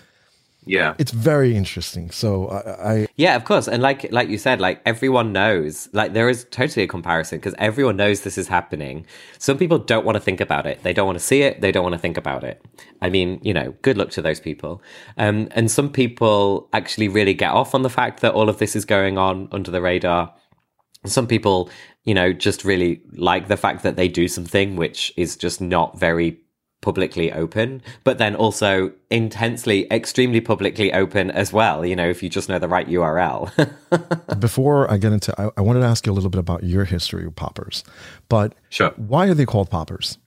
yeah. 0.65 0.93
It's 0.99 1.11
very 1.11 1.55
interesting. 1.55 2.11
So 2.11 2.47
I, 2.49 2.91
I, 2.91 3.07
yeah 3.15 3.35
of 3.35 3.45
course. 3.45 3.67
And 3.67 3.81
like 3.81 4.11
like 4.11 4.29
you 4.29 4.37
said 4.37 4.61
like 4.61 4.81
everyone 4.85 5.33
knows 5.33 5.89
like 5.91 6.13
there 6.13 6.29
is 6.29 6.45
totally 6.51 6.83
a 6.83 6.87
comparison 6.87 7.39
because 7.39 7.55
everyone 7.57 7.97
knows 7.97 8.21
this 8.21 8.37
is 8.37 8.47
happening. 8.47 9.05
Some 9.39 9.57
people 9.57 9.79
don't 9.79 10.05
want 10.05 10.17
to 10.17 10.19
think 10.19 10.39
about 10.39 10.67
it. 10.67 10.83
They 10.83 10.93
don't 10.93 11.07
want 11.07 11.17
to 11.17 11.23
see 11.23 11.41
it. 11.41 11.61
They 11.61 11.71
don't 11.71 11.83
want 11.83 11.93
to 11.93 11.99
think 11.99 12.17
about 12.17 12.43
it. 12.43 12.63
I 13.01 13.09
mean 13.09 13.39
you 13.41 13.53
know 13.53 13.73
good 13.81 13.97
luck 13.97 14.11
to 14.11 14.21
those 14.21 14.39
people. 14.39 14.83
Um, 15.17 15.47
and 15.51 15.71
some 15.71 15.89
people 15.91 16.69
actually 16.73 17.07
really 17.07 17.33
get 17.33 17.51
off 17.51 17.73
on 17.73 17.81
the 17.81 17.89
fact 17.89 18.21
that 18.21 18.33
all 18.33 18.47
of 18.47 18.59
this 18.59 18.75
is 18.75 18.85
going 18.85 19.17
on 19.17 19.47
under 19.51 19.71
the 19.71 19.81
radar. 19.81 20.33
Some 21.05 21.25
people 21.25 21.71
you 22.03 22.13
know 22.13 22.33
just 22.33 22.63
really 22.63 23.01
like 23.13 23.47
the 23.47 23.57
fact 23.57 23.81
that 23.81 23.95
they 23.95 24.07
do 24.07 24.27
something 24.27 24.75
which 24.75 25.11
is 25.17 25.35
just 25.35 25.59
not 25.59 25.99
very 25.99 26.39
publicly 26.81 27.31
open, 27.31 27.81
but 28.03 28.17
then 28.17 28.35
also 28.35 28.91
intensely, 29.09 29.87
extremely 29.91 30.41
publicly 30.41 30.91
open 30.93 31.31
as 31.31 31.53
well. 31.53 31.85
You 31.85 31.95
know, 31.95 32.09
if 32.09 32.21
you 32.21 32.29
just 32.29 32.49
know 32.49 32.59
the 32.59 32.67
right 32.67 32.87
URL. 32.87 33.51
Before 34.39 34.91
I 34.91 34.97
get 34.97 35.13
into, 35.13 35.39
I, 35.39 35.49
I, 35.57 35.61
wanted 35.61 35.81
to 35.81 35.85
ask 35.85 36.05
you 36.05 36.11
a 36.11 36.15
little 36.15 36.29
bit 36.29 36.39
about 36.39 36.63
your 36.63 36.85
history 36.85 37.25
with 37.25 37.35
poppers, 37.35 37.83
but 38.29 38.55
sure. 38.69 38.91
Why 38.97 39.27
are 39.27 39.33
they 39.33 39.45
called 39.45 39.69
poppers? 39.69 40.17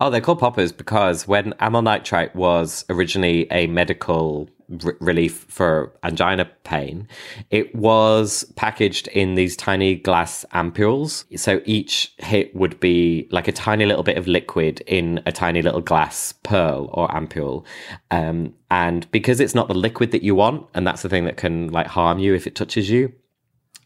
Oh, 0.00 0.10
they're 0.10 0.20
called 0.20 0.40
poppers 0.40 0.72
because 0.72 1.26
when 1.26 1.54
amyl 1.60 1.82
nitrite 1.82 2.34
was 2.34 2.84
originally 2.90 3.46
a 3.50 3.66
medical 3.68 4.50
r- 4.84 4.96
relief 5.00 5.46
for 5.48 5.92
angina 6.02 6.44
pain, 6.64 7.08
it 7.50 7.74
was 7.74 8.44
packaged 8.56 9.08
in 9.08 9.34
these 9.34 9.56
tiny 9.56 9.96
glass 9.96 10.44
ampules. 10.52 11.24
So 11.38 11.60
each 11.64 12.14
hit 12.18 12.54
would 12.54 12.78
be 12.80 13.28
like 13.30 13.48
a 13.48 13.52
tiny 13.52 13.86
little 13.86 14.02
bit 14.02 14.16
of 14.16 14.26
liquid 14.26 14.82
in 14.86 15.22
a 15.26 15.32
tiny 15.32 15.62
little 15.62 15.80
glass 15.80 16.32
pearl 16.42 16.90
or 16.92 17.08
ampule. 17.08 17.64
Um, 18.10 18.54
and 18.70 19.10
because 19.10 19.40
it's 19.40 19.54
not 19.54 19.68
the 19.68 19.74
liquid 19.74 20.10
that 20.12 20.22
you 20.22 20.34
want, 20.34 20.66
and 20.74 20.86
that's 20.86 21.02
the 21.02 21.08
thing 21.08 21.24
that 21.24 21.36
can 21.36 21.68
like 21.68 21.86
harm 21.86 22.18
you 22.18 22.34
if 22.34 22.46
it 22.46 22.54
touches 22.54 22.88
you, 22.90 23.12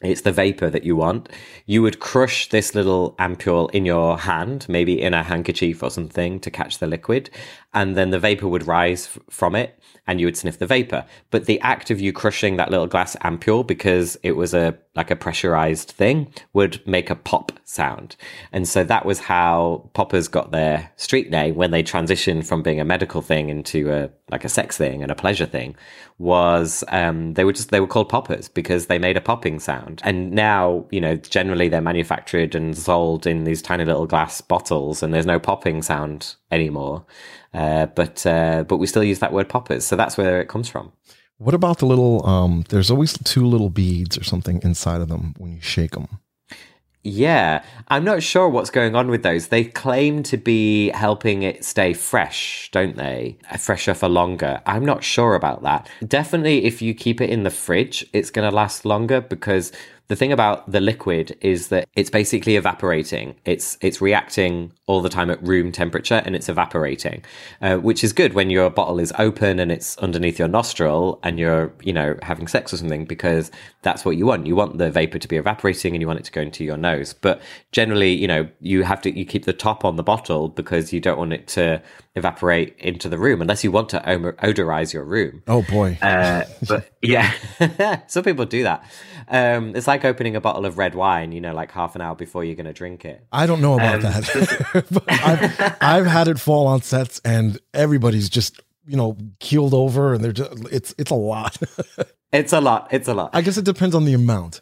it's 0.03 0.20
the 0.20 0.33
vapor 0.33 0.68
that 0.68 0.85
you 0.85 0.94
want. 0.94 1.31
You 1.64 1.81
would 1.81 2.01
crush 2.01 2.51
this 2.51 2.75
little 2.75 3.14
ampule 3.18 3.70
in 3.70 3.87
your 3.87 4.18
hand, 4.18 4.66
maybe 4.68 5.01
in 5.01 5.14
a 5.14 5.22
handkerchief 5.22 5.83
or 5.83 5.90
something 5.90 6.38
to 6.40 6.51
catch 6.51 6.79
the 6.79 6.87
liquid. 6.87 7.31
And 7.77 7.95
then 7.95 8.09
the 8.09 8.19
vapor 8.19 8.49
would 8.49 8.67
rise 8.67 9.07
f- 9.07 9.23
from 9.31 9.55
it 9.55 9.79
and 10.07 10.19
you 10.19 10.27
would 10.27 10.37
sniff 10.37 10.59
the 10.59 10.67
vapor. 10.67 11.05
But 11.31 11.45
the 11.45 11.61
act 11.61 11.91
of 11.91 12.01
you 12.01 12.12
crushing 12.12 12.57
that 12.57 12.71
little 12.71 12.87
glass 12.87 13.17
ampule 13.17 13.67
because 13.67 14.17
it 14.23 14.33
was 14.33 14.55
a, 14.55 14.79
like 14.95 15.11
a 15.11 15.17
pressurized 15.17 15.91
thing 15.91 16.33
would 16.55 16.85
make 16.87 17.11
a 17.11 17.15
pop 17.15 17.53
sound. 17.65 18.17
And 18.51 18.67
so 18.67 18.83
that 18.85 19.05
was 19.05 19.21
how 19.21 19.91
poppers 19.93 20.27
got 20.27 20.53
their 20.53 20.91
street 20.97 21.31
name 21.31 21.55
when 21.57 21.71
they 21.71 21.83
transitioned 21.83 22.47
from 22.47 22.62
being 22.62 22.81
a 22.81 22.85
medical 22.85 23.21
thing 23.21 23.51
into 23.51 23.93
a 23.93 24.11
like 24.31 24.45
a 24.45 24.49
sex 24.49 24.77
thing 24.77 25.03
and 25.03 25.12
a 25.12 25.15
pleasure 25.15 25.47
thing 25.47 25.77
was 26.19 26.83
um, 26.89 27.35
they 27.35 27.45
were 27.45 27.53
just 27.53 27.71
they 27.71 27.79
were 27.79 27.87
called 27.87 28.09
poppers 28.09 28.49
because 28.49 28.87
they 28.87 28.99
made 28.99 29.17
a 29.17 29.21
popping 29.21 29.61
sound 29.61 30.01
and 30.03 30.33
now 30.33 30.85
you 30.91 31.01
know 31.01 31.15
generally 31.15 31.69
they're 31.69 31.81
manufactured 31.81 32.55
and 32.55 32.77
sold 32.77 33.25
in 33.25 33.45
these 33.45 33.62
tiny 33.62 33.85
little 33.85 34.07
glass 34.07 34.41
bottles 34.41 35.01
and 35.01 35.15
there's 35.15 35.27
no 35.27 35.39
popping 35.39 35.81
sound 35.81 36.35
anymore 36.51 37.05
uh, 37.57 37.87
but 37.87 38.25
uh, 38.27 38.64
but 38.69 38.77
we 38.77 38.87
still 38.87 39.05
use 39.05 39.19
that 39.19 39.33
word 39.33 39.49
poppers 39.49 39.85
so 39.85 39.97
that's 39.97 40.16
where 40.16 40.40
it 40.40 40.49
comes 40.49 40.69
from 40.69 40.92
What 41.38 41.55
about 41.55 41.79
the 41.79 41.87
little? 41.87 42.27
Um, 42.27 42.64
there's 42.71 42.90
always 42.90 43.19
two 43.19 43.47
little 43.47 43.69
beads 43.69 44.16
or 44.16 44.25
something 44.25 44.61
inside 44.62 45.03
of 45.03 45.09
them 45.09 45.35
when 45.37 45.53
you 45.53 45.61
shake 45.61 45.90
them. 45.90 46.09
Yeah, 47.03 47.62
I'm 47.87 48.05
not 48.05 48.23
sure 48.23 48.49
what's 48.49 48.71
going 48.71 48.97
on 48.97 49.09
with 49.09 49.23
those. 49.23 49.49
They 49.49 49.62
claim 49.64 50.25
to 50.25 50.37
be 50.37 50.88
helping 50.88 51.45
it 51.45 51.64
stay 51.64 51.92
fresh, 51.92 52.69
don't 52.73 52.97
they? 52.97 53.38
Fresher 53.61 53.95
for 53.95 54.09
longer. 54.09 54.61
I'm 54.66 54.85
not 54.85 55.05
sure 55.05 55.37
about 55.37 55.62
that. 55.62 55.88
Definitely, 56.09 56.64
if 56.64 56.83
you 56.83 56.95
keep 56.95 57.21
it 57.21 57.31
in 57.31 57.45
the 57.45 57.51
fridge, 57.51 58.05
it's 58.12 58.31
going 58.31 58.49
to 58.49 58.55
last 58.55 58.85
longer 58.85 59.21
because 59.21 59.71
the 60.09 60.16
thing 60.16 60.33
about 60.33 60.71
the 60.71 60.81
liquid 60.81 61.37
is 61.40 61.69
that 61.69 61.88
it's 61.97 62.11
basically 62.11 62.57
evaporating. 62.57 63.35
It's 63.45 63.77
it's 63.81 64.01
reacting 64.01 64.73
all 64.87 65.01
the 65.01 65.09
time 65.09 65.31
at 65.31 65.42
room 65.42 65.73
temperature 65.73 66.23
and 66.25 66.37
it's 66.37 66.49
evaporating, 66.49 67.25
uh, 67.61 67.77
which 67.79 68.05
is 68.05 68.12
good 68.12 68.35
when 68.35 68.49
your 68.49 68.71
bottle 68.71 69.01
is 69.01 69.12
open 69.19 69.59
and 69.59 69.73
it's 69.73 69.99
underneath 69.99 70.38
your 70.38 70.49
nostril 70.49 71.19
and 71.25 71.38
you're 71.38 71.73
you 71.83 71.92
know 71.92 72.16
having 72.23 72.47
sex 72.47 72.73
or 72.73 72.77
something 72.77 73.05
because 73.05 73.51
that's 73.83 74.05
what 74.05 74.16
you 74.16 74.27
want. 74.27 74.47
You 74.47 74.55
want 74.55 74.79
the 74.79 74.90
vapor 74.90 75.19
to 75.19 75.29
be 75.29 75.37
evaporating 75.37 75.95
and 75.95 76.01
you 76.01 76.07
want 76.07 76.21
it 76.21 76.25
to 76.27 76.33
go 76.33 76.40
into 76.40 76.64
your 76.64 76.77
nose. 76.77 77.12
But 77.12 77.42
generally, 77.73 78.12
you 78.12 78.29
know, 78.29 78.49
you 78.61 78.85
have 78.85 79.01
to 79.03 79.11
you 79.11 79.25
keep 79.25 79.45
the 79.45 79.53
top 79.53 79.85
on 79.85 79.97
the 79.97 80.05
bottle 80.05 80.49
because 80.49 80.92
you 80.92 81.01
don't 81.01 81.19
want 81.19 81.33
it 81.33 81.49
to 81.49 81.83
evaporate 82.17 82.75
into 82.79 83.09
the 83.09 83.19
room 83.19 83.41
unless 83.41 83.63
you 83.63 83.71
want 83.71 83.91
to 83.91 84.01
odorize 84.01 84.93
your 84.93 85.05
room. 85.05 85.43
Oh 85.47 85.63
boy! 85.63 85.97
Uh, 86.03 86.45
but 86.67 86.91
yeah, 87.03 87.33
some 88.09 88.25
people 88.25 88.45
do 88.47 88.65
that. 88.65 88.83
Um, 89.29 89.77
it's 89.77 89.87
like 89.87 90.05
opening 90.05 90.35
a 90.37 90.41
bottle 90.41 90.67
of 90.67 90.79
red 90.79 90.95
wine, 90.95 91.33
you 91.33 91.41
know, 91.41 91.53
like 91.55 91.71
half 91.73 91.95
an 91.95 92.01
hour 92.01 92.15
before 92.15 92.45
you're 92.45 92.55
going 92.57 92.67
to 92.67 92.73
drink 92.73 93.05
it. 93.05 93.25
I 93.33 93.47
don't 93.47 93.61
know 93.61 93.75
about 93.75 93.97
Um, 93.97 94.01
that. 94.03 94.87
I've, 95.09 95.77
I've 95.81 96.07
had 96.07 96.29
it 96.29 96.41
fall 96.41 96.67
on 96.67 96.83
sets, 96.83 97.21
and 97.25 97.59
everybody's 97.75 98.29
just 98.29 98.61
you 98.87 98.97
know 98.97 99.17
keeled 99.39 99.75
over, 99.75 100.15
and 100.15 100.25
they're 100.25 100.33
just 100.33 100.53
it's 100.73 100.95
it's 100.99 101.11
a 101.11 101.15
lot. 101.17 101.57
It's 102.33 102.53
a 102.53 102.61
lot. 102.61 102.89
It's 102.91 103.09
a 103.09 103.15
lot. 103.15 103.31
I 103.35 103.41
guess 103.43 103.57
it 103.57 103.65
depends 103.65 103.95
on 103.95 104.05
the 104.05 104.15
amount. 104.15 104.61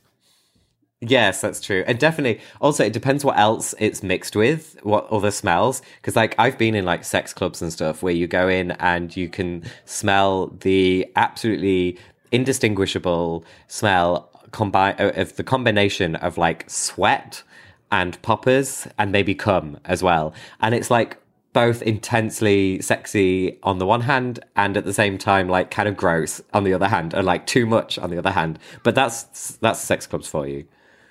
Yes, 1.07 1.41
that's 1.41 1.61
true. 1.61 1.85
And 1.87 1.99
definitely, 1.99 2.41
also, 2.61 2.85
it 2.85 2.93
depends 2.93 3.25
what 3.25 3.39
else 3.39 3.75
it's 3.79 4.03
mixed 4.03 4.37
with, 4.37 4.79
what 4.83 5.07
other 5.11 5.31
smells. 5.31 5.83
Because, 5.97 6.17
like, 6.17 6.35
I've 6.39 6.57
been 6.57 6.75
in 6.75 6.85
like 6.85 7.05
sex 7.05 7.35
clubs 7.35 7.61
and 7.61 7.73
stuff 7.73 8.03
where 8.03 8.15
you 8.15 8.27
go 8.27 8.49
in 8.49 8.71
and 8.73 9.15
you 9.15 9.29
can 9.29 9.65
smell 9.85 10.49
the 10.61 11.07
absolutely 11.17 11.99
indistinguishable 12.33 13.45
smell 13.69 14.31
combine 14.51 14.95
of 14.99 15.37
the 15.37 15.45
combination 15.45 16.17
of 16.17 16.39
like 16.39 16.69
sweat 16.71 17.43
and 17.91 18.21
poppers 18.23 18.89
and 18.99 19.13
maybe 19.13 19.35
cum 19.35 19.79
as 19.85 20.03
well. 20.03 20.33
And 20.61 20.75
it's 20.75 20.91
like 20.91 21.19
both 21.53 21.83
intensely 21.83 22.81
sexy 22.81 23.59
on 23.63 23.79
the 23.79 23.87
one 23.87 24.03
hand 24.03 24.41
and 24.57 24.77
at 24.77 24.85
the 24.85 24.93
same 24.93 25.19
time 25.19 25.49
like 25.49 25.71
kind 25.71 25.89
of 25.89 25.97
gross 25.97 26.41
on 26.53 26.65
the 26.65 26.73
other 26.73 26.89
hand 26.89 27.15
or 27.15 27.23
like 27.23 27.47
too 27.47 27.67
much 27.67 27.99
on 27.99 28.11
the 28.11 28.19
other 28.19 28.33
hand. 28.33 28.59
But 28.83 28.95
that's 28.95 29.57
that's 29.61 29.81
sex 29.81 30.07
clubs 30.07 30.29
for 30.29 30.47
you. 30.47 30.65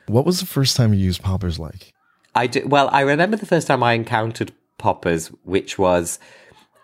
What 0.07 0.25
was 0.25 0.39
the 0.39 0.45
first 0.45 0.75
time 0.75 0.93
you 0.93 0.99
used 0.99 1.21
poppers 1.21 1.59
like? 1.59 1.93
I 2.35 2.47
do, 2.47 2.67
well, 2.67 2.89
I 2.91 3.01
remember 3.01 3.37
the 3.37 3.45
first 3.45 3.67
time 3.67 3.83
I 3.83 3.93
encountered 3.93 4.51
poppers, 4.77 5.27
which 5.43 5.77
was 5.77 6.19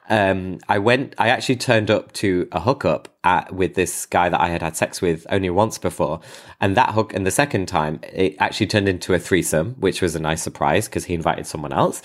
um, 0.09 0.57
I 0.67 0.79
went, 0.79 1.13
I 1.19 1.29
actually 1.29 1.57
turned 1.57 1.91
up 1.91 2.11
to 2.13 2.47
a 2.51 2.59
hookup 2.59 3.15
at, 3.23 3.53
with 3.53 3.75
this 3.75 4.07
guy 4.07 4.27
that 4.27 4.41
I 4.41 4.47
had 4.47 4.63
had 4.63 4.75
sex 4.75 5.01
with 5.01 5.25
only 5.29 5.51
once 5.51 5.77
before. 5.77 6.19
And 6.59 6.75
that 6.75 6.95
hook, 6.95 7.13
and 7.13 7.27
the 7.27 7.31
second 7.31 7.67
time, 7.67 7.99
it 8.11 8.35
actually 8.39 8.67
turned 8.67 8.89
into 8.89 9.13
a 9.13 9.19
threesome, 9.19 9.75
which 9.75 10.01
was 10.01 10.15
a 10.15 10.19
nice 10.19 10.41
surprise 10.41 10.87
because 10.87 11.05
he 11.05 11.13
invited 11.13 11.45
someone 11.45 11.71
else. 11.71 12.01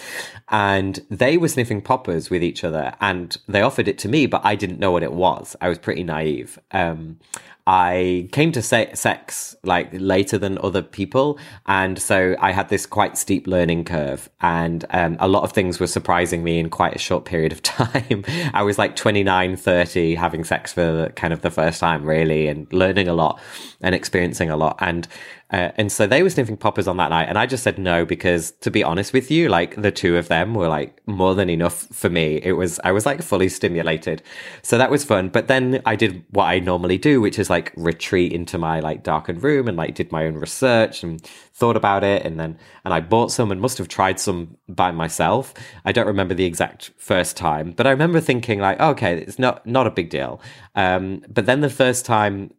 And 0.50 1.00
they 1.10 1.38
were 1.38 1.48
sniffing 1.48 1.80
poppers 1.80 2.28
with 2.28 2.42
each 2.42 2.62
other 2.62 2.94
and 3.00 3.36
they 3.48 3.62
offered 3.62 3.88
it 3.88 3.98
to 3.98 4.08
me, 4.08 4.26
but 4.26 4.42
I 4.44 4.54
didn't 4.54 4.78
know 4.78 4.92
what 4.92 5.02
it 5.02 5.12
was. 5.12 5.56
I 5.62 5.70
was 5.70 5.78
pretty 5.78 6.04
naive. 6.04 6.58
Um, 6.72 7.18
I 7.66 8.28
came 8.32 8.52
to 8.52 8.62
se- 8.62 8.94
sex 8.94 9.56
like 9.62 9.88
later 9.92 10.36
than 10.36 10.58
other 10.58 10.82
people. 10.82 11.38
And 11.66 11.98
so 11.98 12.36
I 12.38 12.52
had 12.52 12.68
this 12.68 12.84
quite 12.84 13.16
steep 13.16 13.46
learning 13.46 13.84
curve 13.84 14.28
and 14.40 14.84
um, 14.90 15.16
a 15.18 15.28
lot 15.28 15.44
of 15.44 15.52
things 15.52 15.80
were 15.80 15.86
surprising 15.86 16.44
me 16.44 16.58
in 16.58 16.68
quite 16.68 16.94
a 16.94 16.98
short 16.98 17.24
period 17.24 17.52
of 17.52 17.62
time. 17.62 18.24
I 18.52 18.62
was 18.62 18.78
like 18.78 18.96
29, 18.96 19.56
30 19.56 20.14
having 20.14 20.44
sex 20.44 20.72
for 20.72 21.08
kind 21.16 21.32
of 21.32 21.40
the 21.40 21.50
first 21.50 21.80
time 21.80 22.04
really 22.04 22.48
and 22.48 22.70
learning 22.72 23.08
a 23.08 23.14
lot 23.14 23.40
and 23.80 23.94
experiencing 23.94 24.50
a 24.50 24.56
lot. 24.56 24.76
And 24.80 25.08
uh, 25.54 25.70
and 25.76 25.92
so 25.92 26.04
they 26.04 26.24
were 26.24 26.30
sniffing 26.30 26.56
poppers 26.56 26.88
on 26.88 26.96
that 26.96 27.10
night, 27.10 27.28
and 27.28 27.38
I 27.38 27.46
just 27.46 27.62
said 27.62 27.78
no 27.78 28.04
because, 28.04 28.50
to 28.62 28.72
be 28.72 28.82
honest 28.82 29.12
with 29.12 29.30
you, 29.30 29.48
like 29.48 29.80
the 29.80 29.92
two 29.92 30.16
of 30.16 30.26
them 30.26 30.52
were 30.52 30.66
like 30.66 31.00
more 31.06 31.36
than 31.36 31.48
enough 31.48 31.86
for 31.92 32.10
me. 32.10 32.40
It 32.42 32.54
was 32.54 32.80
I 32.82 32.90
was 32.90 33.06
like 33.06 33.22
fully 33.22 33.48
stimulated, 33.48 34.20
so 34.62 34.78
that 34.78 34.90
was 34.90 35.04
fun. 35.04 35.28
But 35.28 35.46
then 35.46 35.80
I 35.86 35.94
did 35.94 36.24
what 36.30 36.46
I 36.46 36.58
normally 36.58 36.98
do, 36.98 37.20
which 37.20 37.38
is 37.38 37.50
like 37.50 37.72
retreat 37.76 38.32
into 38.32 38.58
my 38.58 38.80
like 38.80 39.04
darkened 39.04 39.44
room 39.44 39.68
and 39.68 39.76
like 39.76 39.94
did 39.94 40.10
my 40.10 40.24
own 40.26 40.34
research 40.34 41.04
and 41.04 41.24
thought 41.52 41.76
about 41.76 42.02
it, 42.02 42.26
and 42.26 42.40
then 42.40 42.58
and 42.84 42.92
I 42.92 42.98
bought 42.98 43.30
some 43.30 43.52
and 43.52 43.60
must 43.60 43.78
have 43.78 43.86
tried 43.86 44.18
some 44.18 44.56
by 44.68 44.90
myself. 44.90 45.54
I 45.84 45.92
don't 45.92 46.08
remember 46.08 46.34
the 46.34 46.46
exact 46.46 46.90
first 46.98 47.36
time, 47.36 47.70
but 47.70 47.86
I 47.86 47.90
remember 47.90 48.20
thinking 48.20 48.58
like, 48.58 48.80
okay, 48.80 49.18
it's 49.18 49.38
not 49.38 49.64
not 49.64 49.86
a 49.86 49.92
big 49.92 50.10
deal. 50.10 50.40
Um, 50.74 51.22
but 51.28 51.46
then 51.46 51.60
the 51.60 51.70
first 51.70 52.04
time, 52.04 52.52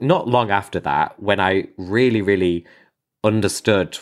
not 0.00 0.28
long 0.28 0.50
after 0.50 0.80
that, 0.80 1.20
when 1.20 1.40
I 1.40 1.68
really, 1.76 2.22
really 2.22 2.64
understood 3.24 3.98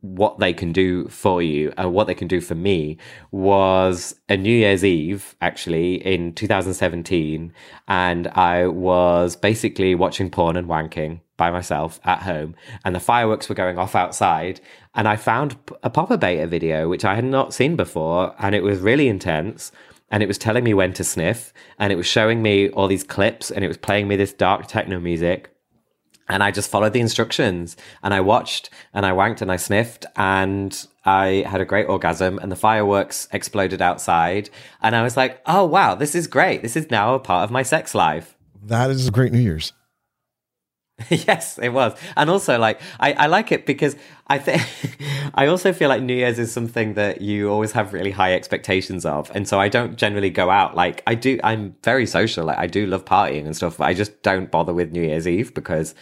what 0.00 0.38
they 0.38 0.52
can 0.52 0.72
do 0.72 1.08
for 1.08 1.40
you 1.40 1.72
and 1.78 1.94
what 1.94 2.06
they 2.06 2.14
can 2.14 2.28
do 2.28 2.40
for 2.40 2.54
me 2.54 2.98
was 3.30 4.14
a 4.28 4.36
New 4.36 4.54
Year's 4.54 4.84
Eve 4.84 5.34
actually 5.40 5.94
in 6.06 6.34
2017 6.34 7.52
and 7.88 8.28
I 8.28 8.66
was 8.66 9.36
basically 9.36 9.94
watching 9.94 10.28
porn 10.28 10.56
and 10.56 10.68
wanking 10.68 11.20
by 11.38 11.50
myself 11.50 11.98
at 12.04 12.20
home 12.20 12.54
and 12.84 12.94
the 12.94 13.00
fireworks 13.00 13.48
were 13.48 13.54
going 13.54 13.78
off 13.78 13.94
outside 13.94 14.60
and 14.94 15.08
I 15.08 15.16
found 15.16 15.56
a 15.82 15.88
Popper 15.88 16.18
Beta 16.18 16.46
video 16.46 16.86
which 16.86 17.06
I 17.06 17.14
had 17.14 17.24
not 17.24 17.54
seen 17.54 17.74
before 17.74 18.34
and 18.38 18.54
it 18.54 18.62
was 18.62 18.80
really 18.80 19.08
intense 19.08 19.72
and 20.10 20.22
it 20.22 20.26
was 20.26 20.38
telling 20.38 20.64
me 20.64 20.74
when 20.74 20.92
to 20.94 21.04
sniff 21.04 21.52
and 21.78 21.92
it 21.92 21.96
was 21.96 22.06
showing 22.06 22.42
me 22.42 22.68
all 22.70 22.88
these 22.88 23.04
clips 23.04 23.50
and 23.50 23.64
it 23.64 23.68
was 23.68 23.76
playing 23.76 24.08
me 24.08 24.16
this 24.16 24.32
dark 24.32 24.66
techno 24.66 24.98
music 24.98 25.50
and 26.30 26.44
I 26.44 26.52
just 26.52 26.70
followed 26.70 26.92
the 26.92 27.00
instructions 27.00 27.76
and 28.02 28.14
I 28.14 28.20
watched 28.20 28.70
and 28.94 29.04
I 29.04 29.10
wanked 29.10 29.42
and 29.42 29.50
I 29.50 29.56
sniffed 29.56 30.06
and 30.16 30.86
I 31.04 31.44
had 31.46 31.60
a 31.60 31.64
great 31.64 31.86
orgasm 31.86 32.38
and 32.38 32.52
the 32.52 32.56
fireworks 32.56 33.28
exploded 33.32 33.82
outside 33.82 34.48
and 34.80 34.94
I 34.94 35.02
was 35.02 35.16
like, 35.16 35.40
"Oh 35.46 35.64
wow, 35.64 35.96
this 35.96 36.14
is 36.14 36.28
great. 36.28 36.62
This 36.62 36.76
is 36.76 36.90
now 36.90 37.14
a 37.14 37.18
part 37.18 37.44
of 37.44 37.50
my 37.50 37.62
sex 37.62 37.94
life." 37.94 38.36
That 38.62 38.90
is 38.90 39.08
a 39.08 39.10
great 39.10 39.32
New 39.32 39.40
Year's. 39.40 39.72
yes, 41.08 41.58
it 41.58 41.70
was. 41.70 41.98
And 42.16 42.30
also 42.30 42.58
like 42.58 42.80
I, 42.98 43.12
I 43.12 43.26
like 43.26 43.52
it 43.52 43.66
because 43.66 43.96
I 44.26 44.38
think 44.38 44.62
I 45.34 45.46
also 45.46 45.72
feel 45.72 45.88
like 45.88 46.02
New 46.02 46.14
Year's 46.14 46.38
is 46.38 46.52
something 46.52 46.94
that 46.94 47.20
you 47.20 47.50
always 47.50 47.72
have 47.72 47.92
really 47.92 48.10
high 48.10 48.34
expectations 48.34 49.04
of. 49.04 49.30
And 49.34 49.48
so 49.48 49.58
I 49.58 49.68
don't 49.68 49.96
generally 49.96 50.30
go 50.30 50.50
out 50.50 50.74
like 50.74 51.02
I 51.06 51.14
do 51.14 51.40
I'm 51.42 51.74
very 51.82 52.06
social. 52.06 52.46
Like 52.46 52.58
I 52.58 52.66
do 52.66 52.86
love 52.86 53.04
partying 53.04 53.46
and 53.46 53.56
stuff, 53.56 53.78
but 53.78 53.84
I 53.84 53.94
just 53.94 54.22
don't 54.22 54.50
bother 54.50 54.74
with 54.74 54.92
New 54.92 55.02
Year's 55.02 55.26
Eve 55.26 55.54
because 55.54 55.94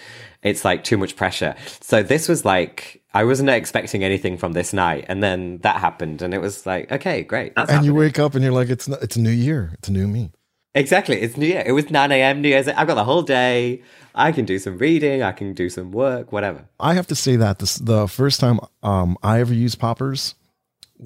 it's 0.43 0.65
like 0.65 0.85
too 0.85 0.97
much 0.97 1.17
pressure. 1.17 1.55
So 1.81 2.03
this 2.03 2.29
was 2.29 2.45
like 2.45 3.03
I 3.15 3.25
wasn't 3.25 3.51
expecting 3.51 4.05
anything 4.05 4.37
from 4.37 4.53
this 4.53 4.73
night 4.73 5.07
and 5.09 5.23
then 5.23 5.59
that 5.59 5.77
happened 5.77 6.23
and 6.23 6.35
it 6.35 6.41
was 6.41 6.67
like, 6.67 6.93
okay, 6.93 7.23
great. 7.23 7.53
and 7.57 7.69
happening. 7.69 7.85
you 7.85 7.95
wake 7.95 8.19
up 8.19 8.35
and 8.35 8.45
you're 8.45 8.53
like, 8.53 8.69
it's 8.69 8.87
not, 8.87 9.03
it's 9.03 9.17
a 9.17 9.21
new 9.21 9.31
year. 9.31 9.71
It's 9.75 9.89
a 9.89 9.93
new 9.93 10.07
me. 10.07 10.31
Exactly. 10.75 11.21
It's 11.21 11.37
New 11.37 11.47
Year. 11.47 11.63
It 11.65 11.73
was 11.73 11.91
9 11.91 12.13
a.m. 12.13 12.41
New 12.41 12.49
Year's. 12.49 12.69
I've 12.69 12.87
got 12.87 12.95
the 12.95 13.05
whole 13.05 13.23
day. 13.23 13.83
I 14.15 14.33
can 14.33 14.45
do 14.45 14.59
some 14.59 14.79
reading. 14.79 15.23
I 15.23 15.33
can 15.33 15.55
do 15.55 15.69
some 15.69 15.93
work, 15.93 16.33
whatever. 16.33 16.65
I 16.79 16.95
have 16.95 17.07
to 17.09 17.15
say 17.15 17.37
that 17.37 17.59
this, 17.59 17.77
the 17.77 18.07
first 18.07 18.41
time 18.41 18.61
um, 18.83 19.17
I 19.23 19.41
ever 19.41 19.55
used 19.55 19.79
poppers 19.79 20.35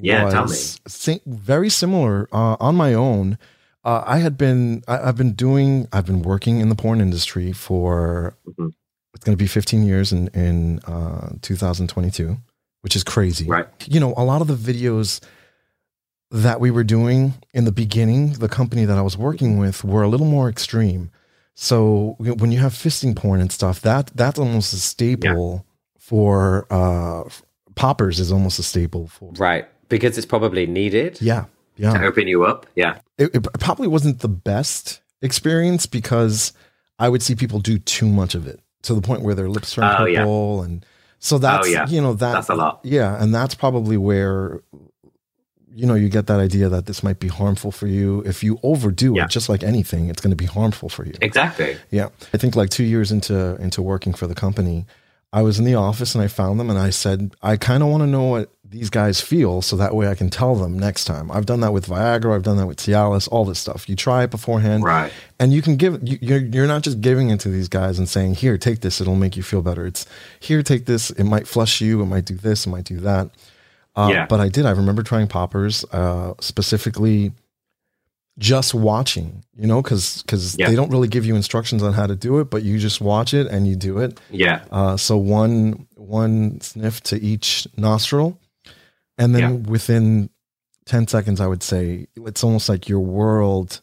yeah, 0.00 0.28
tell 0.30 0.46
me. 0.46 0.54
Si- 0.54 1.20
very 1.26 1.68
similar 1.68 2.28
uh, 2.32 2.56
on 2.60 2.76
my 2.76 2.94
own. 2.94 3.38
Uh, 3.84 4.02
I 4.06 4.18
had 4.18 4.38
been, 4.38 4.82
I, 4.86 5.06
have 5.06 5.16
been 5.16 5.32
doing, 5.32 5.88
I've 5.92 6.06
been 6.06 6.22
working 6.22 6.60
in 6.60 6.68
the 6.68 6.74
porn 6.74 7.00
industry 7.00 7.52
for, 7.52 8.36
mm-hmm. 8.46 8.68
it's 9.14 9.24
going 9.24 9.36
to 9.36 9.42
be 9.42 9.48
15 9.48 9.82
years 9.82 10.12
in, 10.12 10.28
in 10.28 10.78
uh, 10.80 11.30
2022, 11.42 12.38
which 12.82 12.94
is 12.94 13.02
crazy. 13.02 13.46
Right. 13.46 13.66
You 13.86 13.98
know, 13.98 14.14
a 14.16 14.24
lot 14.24 14.40
of 14.40 14.46
the 14.46 14.54
videos 14.54 15.20
that 16.32 16.58
we 16.60 16.70
were 16.70 16.84
doing 16.84 17.34
in 17.52 17.64
the 17.64 17.72
beginning, 17.72 18.32
the 18.34 18.48
company 18.48 18.84
that 18.86 18.96
I 18.98 19.02
was 19.02 19.16
working 19.16 19.58
with 19.58 19.84
were 19.84 20.02
a 20.02 20.08
little 20.08 20.26
more 20.26 20.48
extreme. 20.48 21.10
So 21.54 22.16
when 22.18 22.50
you 22.50 22.58
have 22.60 22.72
fisting 22.72 23.14
porn 23.14 23.40
and 23.40 23.52
stuff, 23.52 23.80
that 23.82 24.10
that's 24.14 24.38
almost 24.38 24.72
a 24.72 24.76
staple 24.78 25.64
yeah. 25.66 25.98
for 25.98 26.66
uh, 26.70 27.24
poppers 27.74 28.18
is 28.18 28.32
almost 28.32 28.58
a 28.58 28.62
staple 28.62 29.06
for 29.08 29.32
right 29.32 29.66
because 29.88 30.16
it's 30.16 30.26
probably 30.26 30.66
needed. 30.66 31.20
Yeah, 31.20 31.44
Yeah. 31.76 31.92
to 31.98 32.04
open 32.06 32.26
you 32.26 32.44
up. 32.44 32.66
Yeah. 32.74 32.98
It, 33.18 33.34
it 33.34 33.46
probably 33.60 33.88
wasn't 33.88 34.20
the 34.20 34.28
best 34.28 35.02
experience 35.20 35.84
because 35.84 36.54
I 36.98 37.10
would 37.10 37.22
see 37.22 37.34
people 37.34 37.60
do 37.60 37.78
too 37.78 38.08
much 38.08 38.34
of 38.34 38.46
it 38.46 38.60
to 38.82 38.94
the 38.94 39.02
point 39.02 39.20
where 39.22 39.34
their 39.34 39.50
lips 39.50 39.74
turn 39.74 39.84
Oh, 39.84 40.06
yeah. 40.06 40.20
purple 40.20 40.62
and 40.62 40.84
so 41.18 41.36
that's 41.38 41.66
Oh, 41.66 41.70
yeah. 41.70 41.86
you 41.88 42.00
know 42.00 42.14
that 42.14 42.32
That's 42.32 42.48
a 42.48 42.54
lot. 42.54 42.80
yeah 42.82 43.22
and 43.22 43.34
that's 43.34 43.54
probably 43.54 43.98
where 43.98 44.62
you 45.74 45.86
know 45.86 45.94
you 45.94 46.08
get 46.08 46.26
that 46.26 46.38
idea 46.40 46.68
that 46.68 46.86
this 46.86 47.02
might 47.02 47.18
be 47.18 47.28
harmful 47.28 47.72
for 47.72 47.86
you. 47.86 48.20
If 48.26 48.42
you 48.44 48.58
overdo 48.62 49.14
Yeah. 49.16 49.24
it 49.24 49.30
just 49.30 49.48
like 49.48 49.62
anything 49.62 50.08
it's 50.08 50.20
going 50.20 50.30
to 50.30 50.36
be 50.36 50.44
harmful 50.46 50.88
for 50.88 51.04
you. 51.06 51.14
Exactly. 51.20 51.76
yeah. 51.90 52.08
I 52.34 52.38
think 52.38 52.54
like 52.56 52.70
2 52.70 52.84
years 52.84 53.10
into 53.10 53.56
into 53.56 53.80
working 53.82 54.12
for 54.12 54.26
the 54.26 54.34
company 54.34 54.84
i 55.34 55.40
was 55.40 55.58
in 55.58 55.64
the 55.64 55.74
office 55.74 56.14
and 56.14 56.22
i 56.22 56.28
found 56.28 56.60
them 56.60 56.68
and 56.68 56.78
i 56.78 56.90
said 56.90 57.34
i 57.42 57.56
kind 57.56 57.82
of 57.82 57.88
want 57.88 58.02
to 58.02 58.06
know 58.06 58.24
what 58.24 58.50
these 58.68 58.90
guys 58.90 59.18
feel 59.20 59.62
so 59.62 59.76
that 59.76 59.94
way 59.94 60.06
i 60.08 60.14
can 60.14 60.28
tell 60.28 60.54
them 60.54 60.78
next 60.78 61.04
time. 61.06 61.30
I've 61.30 61.46
done 61.46 61.60
that 61.60 61.72
with 61.72 61.86
viagra 61.86 62.34
i've 62.34 62.42
done 62.42 62.58
that 62.58 62.66
with 62.66 62.76
cialis 62.78 63.28
all 63.32 63.44
this 63.46 63.58
stuff. 63.58 63.88
You 63.88 63.96
try 63.96 64.24
it 64.24 64.30
beforehand 64.30 64.84
Right. 64.84 65.10
and 65.40 65.52
you 65.54 65.62
can 65.62 65.76
give 65.76 65.94
you, 66.06 66.18
you're, 66.20 66.38
you're 66.54 66.66
not 66.66 66.82
just 66.82 67.00
giving 67.00 67.30
it 67.30 67.40
to 67.40 67.48
these 67.48 67.68
guys 67.68 67.98
and 67.98 68.06
saying 68.08 68.34
here 68.36 68.58
take 68.58 68.80
this 68.80 69.00
it'll 69.00 69.14
make 69.24 69.34
you 69.38 69.42
feel 69.42 69.62
better. 69.62 69.86
It's 69.86 70.04
here 70.40 70.62
take 70.62 70.84
this 70.84 71.10
it 71.10 71.24
might 71.24 71.46
flush 71.48 71.80
you 71.80 72.02
it 72.02 72.06
might 72.14 72.26
do 72.26 72.34
this 72.34 72.66
it 72.66 72.70
might 72.70 72.84
do 72.84 72.98
that 73.00 73.30
uh, 73.96 74.08
Yeah. 74.12 74.26
but 74.26 74.40
i 74.40 74.48
did 74.48 74.66
i 74.66 74.70
remember 74.70 75.02
trying 75.02 75.26
poppers 75.28 75.84
uh, 75.92 76.34
specifically 76.40 77.32
just 78.38 78.72
watching 78.74 79.44
you 79.54 79.66
know 79.66 79.82
because 79.82 80.22
because 80.22 80.56
Yeah. 80.58 80.68
they 80.68 80.74
don't 80.74 80.90
really 80.90 81.08
give 81.08 81.26
you 81.26 81.36
instructions 81.36 81.82
on 81.82 81.92
how 81.92 82.06
to 82.06 82.16
do 82.16 82.38
it 82.40 82.48
but 82.50 82.62
you 82.62 82.78
just 82.78 83.00
watch 83.00 83.34
it 83.34 83.46
and 83.48 83.68
you 83.68 83.76
do 83.76 83.98
it 83.98 84.18
Yeah. 84.30 84.64
uh, 84.72 84.96
so 84.96 85.16
one 85.18 85.86
one 85.96 86.60
sniff 86.62 87.02
to 87.04 87.20
each 87.22 87.66
nostril, 87.76 88.38
and 89.18 89.34
then 89.34 89.42
Yeah. 89.42 89.70
within 89.70 90.30
ten 90.86 91.06
seconds, 91.06 91.40
I 91.40 91.46
would 91.46 91.62
say 91.62 92.06
it's 92.16 92.42
almost 92.42 92.68
like 92.68 92.88
your 92.88 93.00
world, 93.00 93.80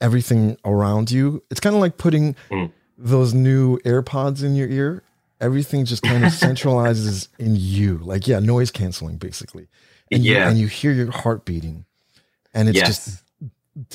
everything 0.00 0.56
around 0.64 1.10
you. 1.10 1.42
It's 1.50 1.60
kind 1.60 1.74
of 1.74 1.80
like 1.80 1.96
putting 1.96 2.34
Mm. 2.50 2.72
those 2.98 3.32
new 3.34 3.78
AirPods 3.78 4.42
in 4.42 4.54
your 4.54 4.68
ear. 4.68 5.02
Everything 5.42 5.84
just 5.84 6.02
kind 6.02 6.24
of 6.24 6.32
centralizes 6.32 7.28
in 7.38 7.56
you, 7.56 7.98
like 7.98 8.26
yeah, 8.26 8.38
noise 8.38 8.70
canceling 8.70 9.16
basically, 9.18 9.68
and 10.10 10.24
you, 10.24 10.36
and 10.36 10.56
you 10.58 10.68
hear 10.68 10.92
your 10.92 11.10
heart 11.10 11.44
beating, 11.44 11.84
and 12.54 12.68
it's 12.68 12.76
yes. 12.78 12.86
just 12.86 13.22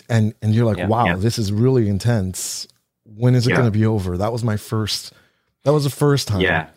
and 0.09 0.33
and 0.41 0.53
you're 0.53 0.65
like, 0.65 0.77
Yeah, 0.77 0.87
wow, 0.87 1.05
yeah. 1.05 1.15
this 1.15 1.39
is 1.39 1.51
really 1.51 1.87
intense. 1.87 2.67
When 3.05 3.33
is 3.33 3.47
it 3.47 3.51
Yeah. 3.51 3.55
going 3.57 3.71
to 3.71 3.77
be 3.79 3.85
over? 3.85 4.17
That 4.17 4.31
was 4.31 4.43
my 4.43 4.57
first. 4.57 5.13
That 5.63 5.71
was 5.73 5.83
the 5.85 5.89
first 5.89 6.27
time. 6.27 6.41
yeah. 6.41 6.69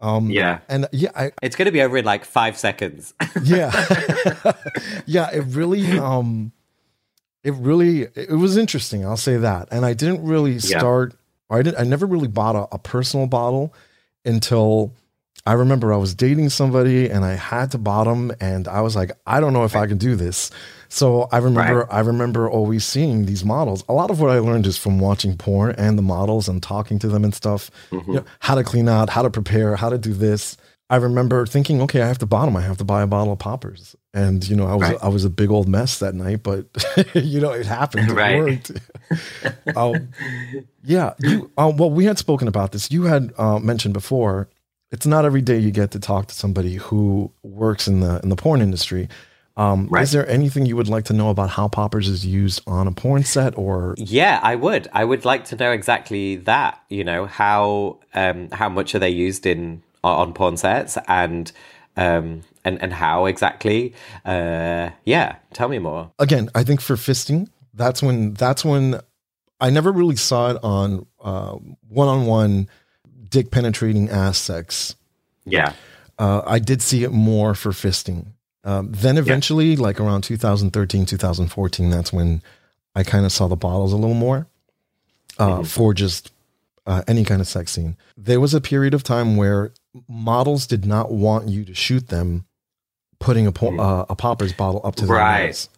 Um, 0.00 0.30
Yeah. 0.30 0.60
And 0.68 0.86
yeah, 0.92 1.10
I, 1.14 1.32
It's 1.42 1.56
going 1.56 1.66
to 1.66 1.72
be 1.72 1.82
over 1.82 1.96
in 1.98 2.04
like 2.04 2.24
five 2.24 2.56
seconds. 2.58 3.12
yeah, 3.42 3.70
yeah. 5.06 5.30
It 5.30 5.44
really, 5.48 5.98
um, 5.98 6.52
it 7.44 7.54
really, 7.54 8.02
it 8.14 8.36
was 8.38 8.56
interesting. 8.56 9.04
I'll 9.04 9.16
say 9.16 9.36
that. 9.38 9.68
And 9.70 9.84
I 9.84 9.92
didn't 9.94 10.24
really 10.24 10.52
Yeah. 10.52 10.78
start. 10.78 11.14
Or 11.48 11.58
I 11.58 11.62
didn't. 11.62 11.78
I 11.80 11.84
never 11.84 12.06
really 12.06 12.28
bought 12.28 12.56
a, 12.56 12.68
a 12.74 12.78
personal 12.78 13.26
bottle 13.26 13.74
until 14.24 14.94
I 15.46 15.54
remember 15.54 15.92
I 15.92 15.96
was 15.96 16.14
dating 16.14 16.50
somebody 16.50 17.08
and 17.08 17.24
I 17.24 17.32
had 17.32 17.70
to 17.70 17.78
bottom, 17.78 18.30
and 18.40 18.68
I 18.68 18.82
was 18.82 18.94
like, 18.94 19.12
I 19.26 19.40
don't 19.40 19.52
know 19.52 19.64
if 19.64 19.74
I 19.74 19.86
can 19.86 19.98
do 19.98 20.14
this. 20.14 20.50
So 20.88 21.28
I 21.32 21.38
remember, 21.38 21.90
I 21.90 22.00
remember 22.00 22.50
always 22.50 22.84
seeing 22.84 23.24
these 23.24 23.44
models. 23.44 23.84
A 23.88 23.92
lot 23.92 24.10
of 24.10 24.20
what 24.20 24.30
I 24.30 24.38
learned 24.38 24.66
is 24.66 24.76
from 24.76 24.98
watching 24.98 25.36
porn 25.36 25.74
and 25.78 25.96
the 25.96 26.02
models 26.02 26.48
and 26.48 26.62
talking 26.62 26.98
to 26.98 27.08
them 27.08 27.24
and 27.24 27.34
stuff. 27.34 27.70
Mm-hmm. 27.90 28.10
You 28.10 28.16
know, 28.18 28.24
how 28.40 28.54
to 28.54 28.64
clean 28.64 28.88
out, 28.88 29.08
how 29.08 29.22
to 29.22 29.30
prepare, 29.30 29.76
how 29.76 29.88
to 29.88 29.98
do 29.98 30.12
this. 30.12 30.56
I 30.90 30.96
remember 30.96 31.46
thinking, 31.46 31.80
okay, 31.82 32.02
I 32.02 32.08
have 32.08 32.18
to 32.18 32.26
bottom. 32.26 32.56
I 32.56 32.62
have 32.62 32.78
to 32.78 32.84
buy 32.84 33.02
a 33.02 33.06
bottle 33.06 33.32
of 33.32 33.38
poppers. 33.38 33.94
And 34.12 34.46
you 34.48 34.56
know, 34.56 34.66
I 34.66 34.74
was 34.74 34.88
Right. 34.88 34.98
I 35.02 35.08
was 35.08 35.24
a 35.24 35.30
big 35.30 35.50
old 35.50 35.68
mess 35.68 35.98
that 36.00 36.14
night, 36.14 36.42
but 36.42 36.66
you 37.14 37.40
know, 37.40 37.52
it 37.52 37.66
happened. 37.66 38.10
It 38.10 38.14
Right. 38.14 38.36
worked. 38.38 38.72
Um, 39.76 40.10
yeah. 40.84 41.14
You, 41.18 41.50
uh, 41.58 41.72
well, 41.74 41.90
we 41.90 42.04
had 42.04 42.16
spoken 42.18 42.46
about 42.48 42.70
this. 42.72 42.90
You 42.92 43.04
had 43.04 43.32
uh, 43.38 43.58
mentioned 43.58 43.92
before. 43.94 44.48
It's 44.92 45.06
not 45.06 45.24
every 45.24 45.42
day 45.42 45.58
you 45.58 45.70
get 45.70 45.90
to 45.92 46.00
talk 46.00 46.26
to 46.28 46.34
somebody 46.34 46.74
who 46.74 47.30
works 47.42 47.86
in 47.88 48.00
the 48.00 48.20
in 48.22 48.28
the 48.28 48.36
porn 48.36 48.60
industry. 48.60 49.08
Um, 49.56 49.88
Right. 49.88 50.02
Is 50.02 50.12
there 50.12 50.28
anything 50.28 50.66
you 50.66 50.76
would 50.76 50.88
like 50.88 51.04
to 51.06 51.12
know 51.12 51.30
about 51.30 51.50
how 51.50 51.68
poppers 51.68 52.08
is 52.08 52.24
used 52.24 52.62
on 52.66 52.86
a 52.86 52.92
porn 52.92 53.24
set, 53.24 53.56
or 53.58 53.94
Yeah, 53.98 54.40
I 54.42 54.54
would. 54.56 54.88
I 54.92 55.04
would 55.04 55.24
like 55.24 55.44
to 55.46 55.56
know 55.56 55.70
exactly 55.72 56.36
that. 56.36 56.80
You 56.88 57.04
know 57.04 57.26
how 57.26 57.98
um, 58.14 58.48
how 58.52 58.68
much 58.68 58.94
are 58.94 58.98
they 59.00 59.10
used 59.10 59.46
in 59.46 59.82
on 60.02 60.32
porn 60.34 60.56
sets 60.56 60.96
and 61.08 61.50
um, 61.96 62.42
and 62.64 62.80
and 62.82 62.92
how 62.92 63.26
exactly? 63.26 63.94
Uh, 64.24 64.90
yeah, 65.04 65.36
tell 65.52 65.68
me 65.68 65.78
more. 65.78 66.10
again, 66.18 66.48
I 66.54 66.64
think 66.64 66.80
for 66.80 66.96
fisting, 66.96 67.48
that's 67.74 68.02
when 68.02 68.34
that's 68.34 68.64
when 68.64 69.00
I 69.60 69.70
never 69.70 69.92
really 69.92 70.16
saw 70.16 70.50
it 70.50 70.58
on 70.62 71.06
one 71.18 72.08
on 72.08 72.26
one 72.26 72.68
dick 73.28 73.50
penetrating 73.50 74.08
ass 74.10 74.38
sex. 74.38 74.94
Yeah, 75.44 75.72
Uh, 76.18 76.42
I 76.46 76.58
did 76.58 76.82
see 76.82 77.02
it 77.04 77.12
more 77.12 77.54
for 77.54 77.70
fisting. 77.70 78.26
Um, 78.62 78.92
then 78.92 79.16
eventually, 79.16 79.74
like 79.76 79.98
around 80.00 80.22
2013, 80.22 81.06
2014, 81.06 81.90
that's 81.90 82.12
when 82.12 82.42
I 82.94 83.02
kind 83.04 83.24
of 83.24 83.32
saw 83.32 83.48
the 83.48 83.56
bottles 83.56 83.92
a 83.94 83.96
little 83.96 84.14
more 84.14 84.46
uh, 85.38 85.62
for 85.64 85.94
just 85.94 86.30
uh, 86.86 87.02
any 87.08 87.24
kind 87.24 87.40
of 87.40 87.46
sex 87.48 87.72
scene. 87.72 87.96
There 88.18 88.38
was 88.38 88.52
a 88.52 88.60
period 88.60 88.92
of 88.92 89.02
time 89.02 89.36
where 89.36 89.72
models 90.08 90.66
did 90.66 90.84
not 90.84 91.10
want 91.10 91.48
you 91.48 91.64
to 91.64 91.74
shoot 91.74 92.08
them 92.08 92.44
putting 93.20 93.46
a, 93.46 93.52
po- 93.52 93.76
uh, 93.78 94.06
a 94.08 94.16
popper's 94.16 94.52
bottle 94.52 94.80
up 94.84 94.96
to 94.96 95.06
their 95.06 95.16
Right. 95.16 95.46
nose. 95.46 95.68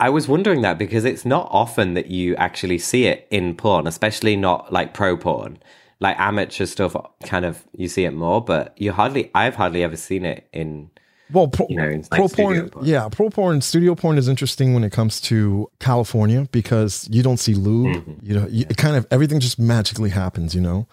I 0.00 0.10
was 0.10 0.28
wondering 0.28 0.62
that 0.62 0.78
because 0.78 1.04
it's 1.04 1.24
not 1.24 1.48
often 1.50 1.94
that 1.94 2.06
you 2.06 2.36
actually 2.36 2.78
see 2.78 3.06
it 3.06 3.26
in 3.30 3.54
porn, 3.56 3.86
especially 3.86 4.36
not 4.36 4.72
like 4.72 4.94
pro 4.94 5.16
porn. 5.16 5.58
Like 6.00 6.16
amateur 6.20 6.66
stuff, 6.66 6.94
kind 7.24 7.44
of 7.44 7.64
you 7.76 7.88
see 7.88 8.04
it 8.04 8.12
more, 8.12 8.40
but 8.40 8.72
you 8.80 8.92
hardly. 8.92 9.32
I've 9.34 9.56
hardly 9.56 9.82
ever 9.82 9.96
seen 9.96 10.24
it 10.24 10.46
in. 10.52 10.90
Well, 11.32 11.48
pro, 11.48 11.66
You 11.68 11.76
know, 11.76 11.88
it's 11.88 12.08
pro 12.08 12.22
like 12.26 12.32
porn, 12.36 12.70
porn. 12.70 12.86
yeah, 12.86 13.08
pro 13.10 13.28
porn, 13.28 13.60
studio 13.60 13.96
porn 13.96 14.16
is 14.16 14.28
interesting 14.28 14.72
when 14.74 14.84
it 14.84 14.92
comes 14.92 15.20
to 15.22 15.68
California 15.80 16.46
because 16.52 17.08
you 17.10 17.24
don't 17.24 17.36
see 17.38 17.54
lube. 17.54 17.96
Mm-hmm. 17.96 18.12
You 18.26 18.34
know, 18.34 18.46
you, 18.48 18.66
it 18.70 18.76
kind 18.76 18.94
of 18.96 19.06
everything 19.10 19.40
just 19.40 19.58
magically 19.58 20.10
happens. 20.10 20.54
You 20.54 20.60
know, 20.60 20.86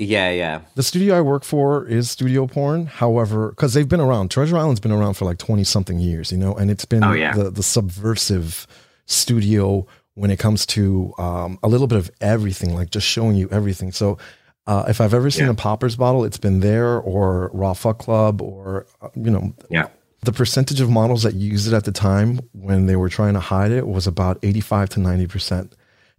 Yeah, 0.00 0.30
yeah, 0.30 0.60
the 0.76 0.84
studio 0.84 1.18
I 1.18 1.20
work 1.22 1.42
for 1.42 1.84
is 1.84 2.08
studio 2.08 2.46
porn. 2.46 2.86
However, 2.86 3.48
because 3.50 3.74
they've 3.74 3.88
been 3.88 4.00
around, 4.00 4.30
Treasure 4.30 4.56
Island's 4.56 4.78
been 4.78 4.92
around 4.92 5.14
for 5.14 5.24
like 5.24 5.38
twenty 5.38 5.64
something 5.64 5.98
years. 5.98 6.30
You 6.30 6.38
know, 6.38 6.54
and 6.54 6.70
it's 6.70 6.84
been 6.84 7.02
Oh, 7.02 7.12
yeah. 7.14 7.34
the 7.34 7.50
the 7.50 7.62
subversive 7.64 8.66
studio 9.06 9.86
when 10.14 10.30
it 10.30 10.38
comes 10.38 10.66
to 10.66 11.12
um, 11.18 11.58
a 11.64 11.68
little 11.68 11.86
bit 11.88 11.98
of 11.98 12.10
everything, 12.20 12.74
like 12.74 12.90
just 12.90 13.06
showing 13.06 13.36
you 13.36 13.48
everything. 13.50 13.92
So. 13.92 14.18
Uh, 14.66 14.84
if 14.86 15.00
I've 15.00 15.14
ever 15.14 15.30
seen 15.30 15.46
Yeah. 15.46 15.52
a 15.52 15.54
poppers 15.54 15.96
bottle, 15.96 16.26
it's 16.26 16.36
been 16.36 16.60
there 16.60 16.98
or 16.98 17.50
Raw 17.54 17.72
Fuck 17.72 18.00
Club 18.00 18.42
or 18.42 18.84
uh, 19.00 19.08
you 19.14 19.30
know 19.30 19.54
yeah. 19.70 19.86
the 20.24 20.30
percentage 20.32 20.82
of 20.82 20.90
models 20.90 21.22
that 21.22 21.32
used 21.32 21.66
it 21.68 21.72
at 21.74 21.84
the 21.84 21.90
time 21.90 22.40
when 22.52 22.84
they 22.84 22.94
were 22.94 23.08
trying 23.08 23.32
to 23.32 23.40
hide 23.40 23.70
it 23.70 23.86
was 23.88 24.06
about 24.06 24.38
85 24.42 24.90
to 24.90 25.00
90%. 25.00 25.72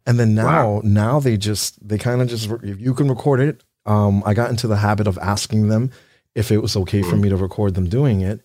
And 0.07 0.19
then 0.19 0.33
now, 0.33 0.45
Wow. 0.77 0.81
now 0.83 1.19
they 1.19 1.37
just, 1.37 1.87
they 1.87 1.99
kind 1.99 2.23
of 2.23 2.27
just, 2.27 2.49
if 2.63 2.79
you 2.81 2.95
can 2.95 3.07
record 3.07 3.39
it, 3.39 3.63
um, 3.89 4.23
I 4.25 4.33
got 4.33 4.49
into 4.49 4.67
the 4.67 4.77
habit 4.77 5.07
of 5.07 5.17
asking 5.17 5.67
them 5.67 5.91
if 6.35 6.51
it 6.51 6.59
was 6.59 6.75
okay 6.77 7.01
for 7.01 7.15
me 7.17 7.27
to 7.29 7.35
record 7.35 7.73
them 7.75 7.89
doing 7.89 8.21
it. 8.21 8.39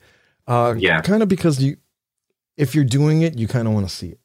Uh, 0.47 0.73
Mm. 0.73 0.81
Yeah. 0.81 1.01
Kind 1.03 1.23
of 1.23 1.29
because 1.29 1.63
you, 1.63 1.77
if 2.57 2.75
you're 2.75 2.85
doing 2.99 3.23
it, 3.23 3.39
you 3.39 3.47
kind 3.47 3.69
of 3.69 3.75
want 3.75 3.89
to 3.89 3.95
see 3.95 4.09
it. 4.09 4.21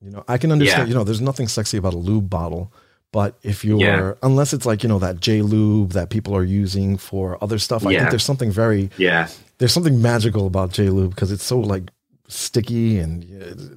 You 0.00 0.10
know, 0.10 0.24
I 0.28 0.38
can 0.38 0.50
understand, 0.52 0.82
Yeah. 0.82 0.88
you 0.88 0.94
know, 0.94 1.04
there's 1.04 1.20
nothing 1.20 1.48
sexy 1.48 1.76
about 1.76 1.94
a 1.94 1.98
lube 1.98 2.28
bottle, 2.30 2.72
but 3.12 3.38
if 3.42 3.64
you're, 3.64 3.78
Yeah. 3.80 4.12
unless 4.22 4.52
it's 4.52 4.66
like, 4.66 4.82
you 4.82 4.88
know, 4.88 4.98
that 5.00 5.20
J 5.20 5.42
lube 5.42 5.92
that 5.92 6.10
people 6.10 6.34
are 6.34 6.42
using 6.44 6.96
for 6.96 7.36
other 7.44 7.58
stuff, 7.58 7.84
I 7.86 7.94
think 7.96 8.10
there's 8.10 8.24
something 8.24 8.50
very, 8.50 8.90
Yeah. 8.98 9.28
there's 9.58 9.72
something 9.72 10.00
magical 10.02 10.46
about 10.46 10.72
J 10.72 10.88
Lube 10.90 11.10
because 11.10 11.30
it's 11.32 11.44
so 11.44 11.58
like 11.60 11.90
sticky 12.28 12.98
and 12.98 13.24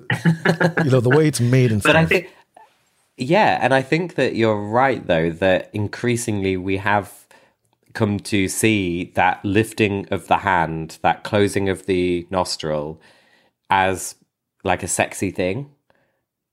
uh, 0.10 0.70
you 0.86 0.90
know 0.92 1.00
the 1.02 1.10
way 1.10 1.28
it's 1.28 1.42
made 1.42 1.72
and 1.72 1.84
But 1.84 1.90
stuff. 1.92 2.02
I 2.04 2.06
think, 2.06 2.30
yeah, 3.18 3.60
and 3.62 3.74
I 3.74 3.82
think 3.82 4.16
that 4.16 4.36
you're 4.36 4.60
right 4.60 5.06
though 5.06 5.30
that 5.32 5.70
increasingly 5.74 6.58
we 6.58 6.78
have 6.78 7.26
come 7.94 8.20
to 8.20 8.48
see 8.48 9.12
that 9.16 9.44
lifting 9.44 10.08
of 10.12 10.28
the 10.28 10.38
hand, 10.38 11.00
that 11.02 11.24
closing 11.24 11.70
of 11.70 11.86
the 11.86 12.28
nostril, 12.30 13.02
as 13.70 14.16
like 14.64 14.84
a 14.84 14.88
sexy 14.88 15.32
thing. 15.32 15.72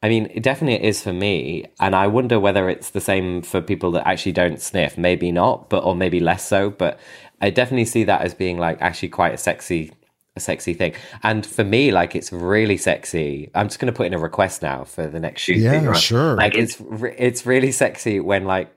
I 0.04 0.08
mean, 0.08 0.28
it 0.34 0.42
definitely 0.42 0.86
is 0.86 1.02
for 1.02 1.12
me, 1.12 1.66
and 1.78 1.94
I 1.94 2.06
wonder 2.06 2.40
whether 2.40 2.68
it's 2.68 2.90
the 2.90 3.00
same 3.00 3.42
for 3.42 3.60
people 3.60 3.92
that 3.92 4.06
actually 4.06 4.32
don't 4.32 4.60
sniff. 4.60 4.98
Maybe 4.98 5.30
not, 5.30 5.68
but 5.68 5.84
or 5.84 5.94
maybe 5.94 6.20
less 6.20 6.46
so. 6.46 6.70
But 6.70 6.98
I 7.40 7.50
definitely 7.50 7.84
see 7.84 8.04
that 8.04 8.22
as 8.22 8.34
being 8.34 8.58
like 8.58 8.80
actually 8.80 9.10
quite 9.10 9.34
a 9.34 9.38
sexy, 9.38 9.92
a 10.36 10.40
sexy 10.40 10.74
thing. 10.74 10.94
And 11.22 11.44
for 11.44 11.64
me, 11.64 11.92
like 11.92 12.16
it's 12.16 12.32
really 12.32 12.76
sexy. 12.76 13.50
I'm 13.54 13.68
just 13.68 13.78
going 13.78 13.92
to 13.92 13.96
put 13.96 14.06
in 14.06 14.14
a 14.14 14.18
request 14.18 14.62
now 14.62 14.84
for 14.84 15.06
the 15.06 15.20
next 15.20 15.42
shoot. 15.42 15.58
Yeah, 15.58 15.92
sure. 15.92 16.36
Like 16.36 16.54
it's 16.54 16.80
it's 17.18 17.44
really 17.46 17.72
sexy 17.72 18.20
when 18.20 18.44
like 18.44 18.74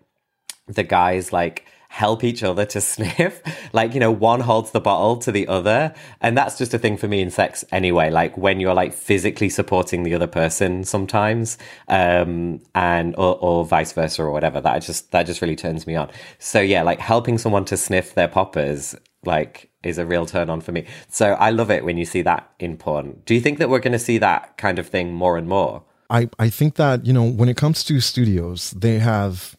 the 0.68 0.84
guys 0.84 1.32
like 1.32 1.66
help 1.96 2.26
each 2.26 2.44
other 2.44 2.66
to 2.66 2.82
sniff. 2.94 3.42
like, 3.72 3.94
you 3.94 4.02
know, 4.02 4.12
one 4.12 4.42
holds 4.42 4.72
the 4.72 4.82
bottle 4.82 5.16
to 5.16 5.32
the 5.32 5.48
other. 5.48 5.94
And 6.20 6.38
that's 6.38 6.58
just 6.58 6.74
a 6.74 6.78
thing 6.78 6.98
for 6.98 7.08
me 7.08 7.22
in 7.22 7.32
sex 7.32 7.64
anyway. 7.72 8.10
Like 8.10 8.38
when 8.38 8.60
you're 8.60 8.74
like 8.74 8.94
physically 8.94 9.48
supporting 9.48 10.04
the 10.04 10.14
other 10.14 10.28
person 10.28 10.84
sometimes, 10.84 11.58
um, 11.88 12.60
and, 12.74 13.16
or, 13.16 13.38
or 13.40 13.66
vice 13.66 13.94
versa 13.94 14.24
or 14.24 14.32
whatever. 14.32 14.60
That 14.60 14.80
just, 14.80 15.12
that 15.12 15.26
just 15.26 15.42
really 15.42 15.56
turns 15.56 15.88
me 15.88 15.96
on. 15.96 16.10
So 16.38 16.60
yeah, 16.60 16.84
like 16.84 17.00
helping 17.00 17.38
someone 17.38 17.64
to 17.66 17.78
sniff 17.78 18.14
their 18.14 18.28
poppers, 18.28 18.94
like 19.26 19.70
is 19.84 19.98
a 19.98 20.06
real 20.06 20.26
turn 20.26 20.50
on 20.50 20.62
for 20.62 20.72
me. 20.72 20.86
So 21.10 21.34
I 21.34 21.52
love 21.52 21.70
it 21.70 21.86
when 21.86 21.98
you 21.98 22.06
see 22.06 22.22
that 22.24 22.50
in 22.60 22.78
porn. 22.78 23.22
Do 23.26 23.34
you 23.34 23.42
think 23.42 23.60
that 23.60 23.70
we're 23.70 23.80
going 23.80 23.94
to 23.94 24.00
see 24.00 24.18
that 24.18 24.58
kind 24.58 24.80
of 24.80 24.88
thing 24.88 25.14
more 25.14 25.38
and 25.38 25.48
more? 25.48 25.84
I, 26.10 26.30
I 26.38 26.50
think 26.50 26.76
that, 26.76 27.06
you 27.06 27.14
know, 27.14 27.24
when 27.24 27.50
it 27.50 27.58
comes 27.58 27.84
to 27.86 28.00
studios, 28.00 28.72
they 28.72 29.00
have 29.00 29.56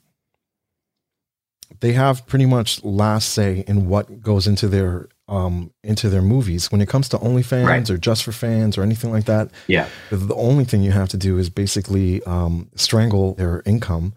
they 1.80 1.92
have 1.92 2.26
pretty 2.26 2.46
much 2.46 2.82
last 2.84 3.30
say 3.30 3.64
in 3.66 3.88
what 3.88 4.22
goes 4.22 4.46
into 4.46 4.68
their 4.68 5.08
um 5.28 5.72
into 5.82 6.08
their 6.08 6.22
movies 6.22 6.70
when 6.70 6.80
it 6.80 6.88
comes 6.88 7.08
to 7.08 7.18
OnlyFans 7.18 7.66
right. 7.66 7.90
or 7.90 7.98
just 7.98 8.22
for 8.22 8.32
fans 8.32 8.78
or 8.78 8.82
anything 8.82 9.10
like 9.10 9.24
that. 9.24 9.50
Yeah, 9.66 9.88
the 10.10 10.34
only 10.34 10.64
thing 10.64 10.82
you 10.82 10.92
have 10.92 11.08
to 11.10 11.16
do 11.16 11.38
is 11.38 11.50
basically 11.50 12.22
um, 12.22 12.70
strangle 12.76 13.34
their 13.34 13.62
income. 13.66 14.14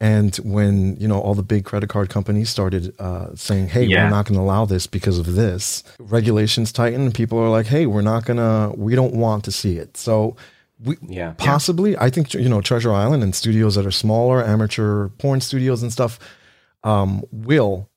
And 0.00 0.36
when 0.36 0.96
you 0.96 1.08
know 1.08 1.20
all 1.20 1.34
the 1.34 1.42
big 1.42 1.64
credit 1.64 1.88
card 1.88 2.08
companies 2.08 2.48
started 2.48 2.94
uh, 3.00 3.34
saying, 3.34 3.68
"Hey, 3.68 3.84
yeah. 3.84 4.04
we're 4.04 4.10
not 4.10 4.26
going 4.26 4.36
to 4.36 4.42
allow 4.42 4.64
this 4.64 4.86
because 4.86 5.18
of 5.18 5.34
this," 5.34 5.82
regulations 5.98 6.70
tighten, 6.70 7.00
and 7.00 7.14
people 7.14 7.38
are 7.38 7.48
like, 7.48 7.66
"Hey, 7.66 7.84
we're 7.84 8.02
not 8.02 8.24
gonna, 8.24 8.72
we 8.76 8.94
don't 8.94 9.14
want 9.14 9.44
to 9.44 9.50
see 9.50 9.76
it." 9.76 9.96
So, 9.96 10.36
we 10.80 10.98
yeah, 11.02 11.34
possibly, 11.36 11.92
yeah. 11.92 12.04
I 12.04 12.10
think 12.10 12.32
you 12.32 12.48
know 12.48 12.60
Treasure 12.60 12.92
Island 12.92 13.24
and 13.24 13.34
studios 13.34 13.74
that 13.74 13.86
are 13.86 13.90
smaller, 13.90 14.44
amateur 14.44 15.08
porn 15.08 15.40
studios 15.40 15.82
and 15.82 15.92
stuff 15.92 16.20
um, 16.84 17.24
will 17.32 17.90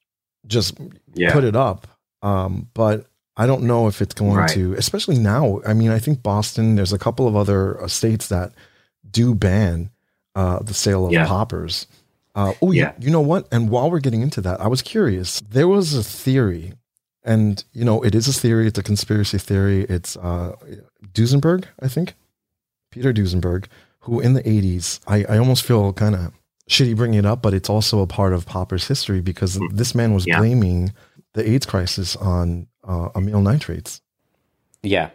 just 0.47 0.79
yeah. 1.13 1.31
put 1.31 1.43
it 1.43 1.55
up. 1.55 1.85
Um, 2.23 2.67
but 2.73 3.05
I 3.37 3.45
don't 3.45 3.63
know 3.63 3.87
if 3.87 4.01
it's 4.01 4.15
going 4.15 4.37
right. 4.37 4.49
to, 4.51 4.73
especially 4.73 5.19
now. 5.19 5.61
I 5.67 5.73
mean, 5.73 5.91
I 5.91 5.99
think 5.99 6.23
Boston, 6.23 6.75
there's 6.75 6.93
a 6.93 6.99
couple 6.99 7.27
of 7.27 7.35
other 7.35 7.79
uh, 7.79 7.87
states 7.87 8.27
that 8.29 8.53
do 9.09 9.35
ban 9.35 9.90
uh, 10.35 10.59
the 10.59 10.73
sale 10.73 11.05
of 11.05 11.11
yeah. 11.11 11.27
poppers. 11.27 11.87
Uh, 12.33 12.53
oh, 12.61 12.71
yeah. 12.71 12.93
You, 12.97 13.05
you 13.05 13.11
know 13.11 13.21
what? 13.21 13.47
And 13.51 13.69
while 13.69 13.91
we're 13.91 13.99
getting 13.99 14.21
into 14.21 14.41
that, 14.41 14.61
I 14.61 14.67
was 14.67 14.81
curious. 14.81 15.41
There 15.41 15.67
was 15.67 15.93
a 15.93 16.03
theory, 16.03 16.73
and 17.23 17.63
you 17.73 17.83
know, 17.83 18.01
it 18.01 18.15
is 18.15 18.27
a 18.27 18.33
theory. 18.33 18.67
It's 18.67 18.79
a 18.79 18.83
conspiracy 18.83 19.37
theory. 19.37 19.83
It's 19.83 20.15
uh, 20.17 20.55
Duesberg, 21.13 21.65
I 21.81 21.87
think, 21.87 22.13
Peter 22.89 23.11
Duesberg, 23.13 23.65
who 24.01 24.19
in 24.21 24.33
the 24.33 24.43
'80s, 24.43 25.01
I, 25.07 25.25
I 25.25 25.37
almost 25.37 25.63
feel 25.63 25.91
kind 25.91 26.15
of 26.15 26.31
shitty 26.69 26.95
bringing 26.95 27.19
it 27.19 27.25
up, 27.25 27.41
but 27.41 27.53
it's 27.53 27.69
also 27.69 27.99
a 27.99 28.07
part 28.07 28.33
of 28.33 28.45
Popper's 28.45 28.87
history 28.87 29.19
because 29.19 29.57
mm. 29.57 29.67
this 29.73 29.93
man 29.93 30.13
was 30.13 30.25
yeah. 30.25 30.39
blaming 30.39 30.93
the 31.33 31.47
AIDS 31.49 31.65
crisis 31.65 32.15
on 32.15 32.67
uh, 32.83 33.09
amyl 33.15 33.41
nitrates. 33.41 34.01
Yeah. 34.81 35.09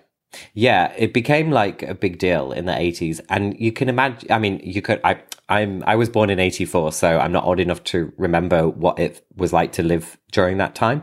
Yeah, 0.54 0.92
it 0.96 1.12
became 1.12 1.50
like 1.50 1.82
a 1.82 1.94
big 1.94 2.18
deal 2.18 2.52
in 2.52 2.66
the 2.66 2.72
80s 2.72 3.20
and 3.28 3.58
you 3.58 3.72
can 3.72 3.88
imagine 3.88 4.30
I 4.30 4.38
mean 4.38 4.60
you 4.62 4.82
could 4.82 5.00
I 5.04 5.20
I'm 5.48 5.82
I 5.86 5.96
was 5.96 6.08
born 6.08 6.30
in 6.30 6.38
84 6.38 6.92
so 6.92 7.18
I'm 7.18 7.32
not 7.32 7.44
old 7.44 7.60
enough 7.60 7.82
to 7.84 8.12
remember 8.16 8.68
what 8.68 8.98
it 8.98 9.24
was 9.36 9.52
like 9.52 9.72
to 9.72 9.82
live 9.82 10.18
during 10.32 10.58
that 10.58 10.74
time 10.74 11.02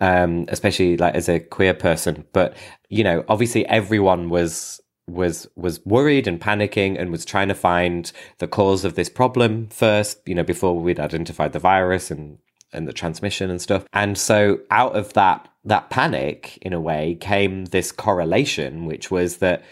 um 0.00 0.46
especially 0.48 0.96
like 0.96 1.14
as 1.14 1.28
a 1.28 1.40
queer 1.40 1.74
person 1.74 2.24
but 2.32 2.56
you 2.88 3.04
know 3.04 3.24
obviously 3.28 3.66
everyone 3.66 4.28
was 4.30 4.80
was 5.06 5.46
was 5.56 5.84
worried 5.84 6.26
and 6.26 6.40
panicking 6.40 6.98
and 6.98 7.10
was 7.10 7.24
trying 7.24 7.48
to 7.48 7.54
find 7.54 8.12
the 8.38 8.48
cause 8.48 8.84
of 8.84 8.94
this 8.94 9.08
problem 9.08 9.68
first 9.68 10.20
you 10.26 10.34
know 10.34 10.44
before 10.44 10.78
we'd 10.78 11.00
identified 11.00 11.52
the 11.52 11.58
virus 11.58 12.10
and 12.10 12.38
and 12.72 12.88
the 12.88 12.92
transmission 12.92 13.50
and 13.50 13.60
stuff 13.60 13.84
and 13.92 14.16
so 14.16 14.58
out 14.70 14.96
of 14.96 15.12
that 15.12 15.48
that 15.64 15.90
panic 15.90 16.58
in 16.62 16.72
a 16.72 16.80
way 16.80 17.16
came 17.20 17.66
this 17.66 17.92
correlation 17.92 18.86
which 18.86 19.10
was 19.10 19.38
that 19.38 19.62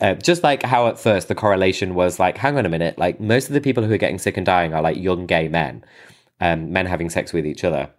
uh, 0.00 0.14
just 0.14 0.42
like 0.42 0.62
how 0.62 0.88
at 0.88 0.98
first 0.98 1.28
the 1.28 1.34
correlation 1.34 1.94
was 1.94 2.18
like 2.18 2.38
hang 2.38 2.56
on 2.58 2.66
a 2.66 2.68
minute 2.68 2.98
like 2.98 3.20
most 3.20 3.48
of 3.48 3.54
the 3.54 3.60
people 3.60 3.84
who 3.84 3.92
are 3.92 3.98
getting 3.98 4.18
sick 4.18 4.36
and 4.36 4.46
dying 4.46 4.72
are 4.72 4.82
like 4.82 4.96
young 4.96 5.26
gay 5.26 5.48
men 5.48 5.84
um, 6.40 6.72
men 6.72 6.86
having 6.86 7.10
sex 7.10 7.32
with 7.32 7.46
each 7.46 7.64
other 7.64 7.90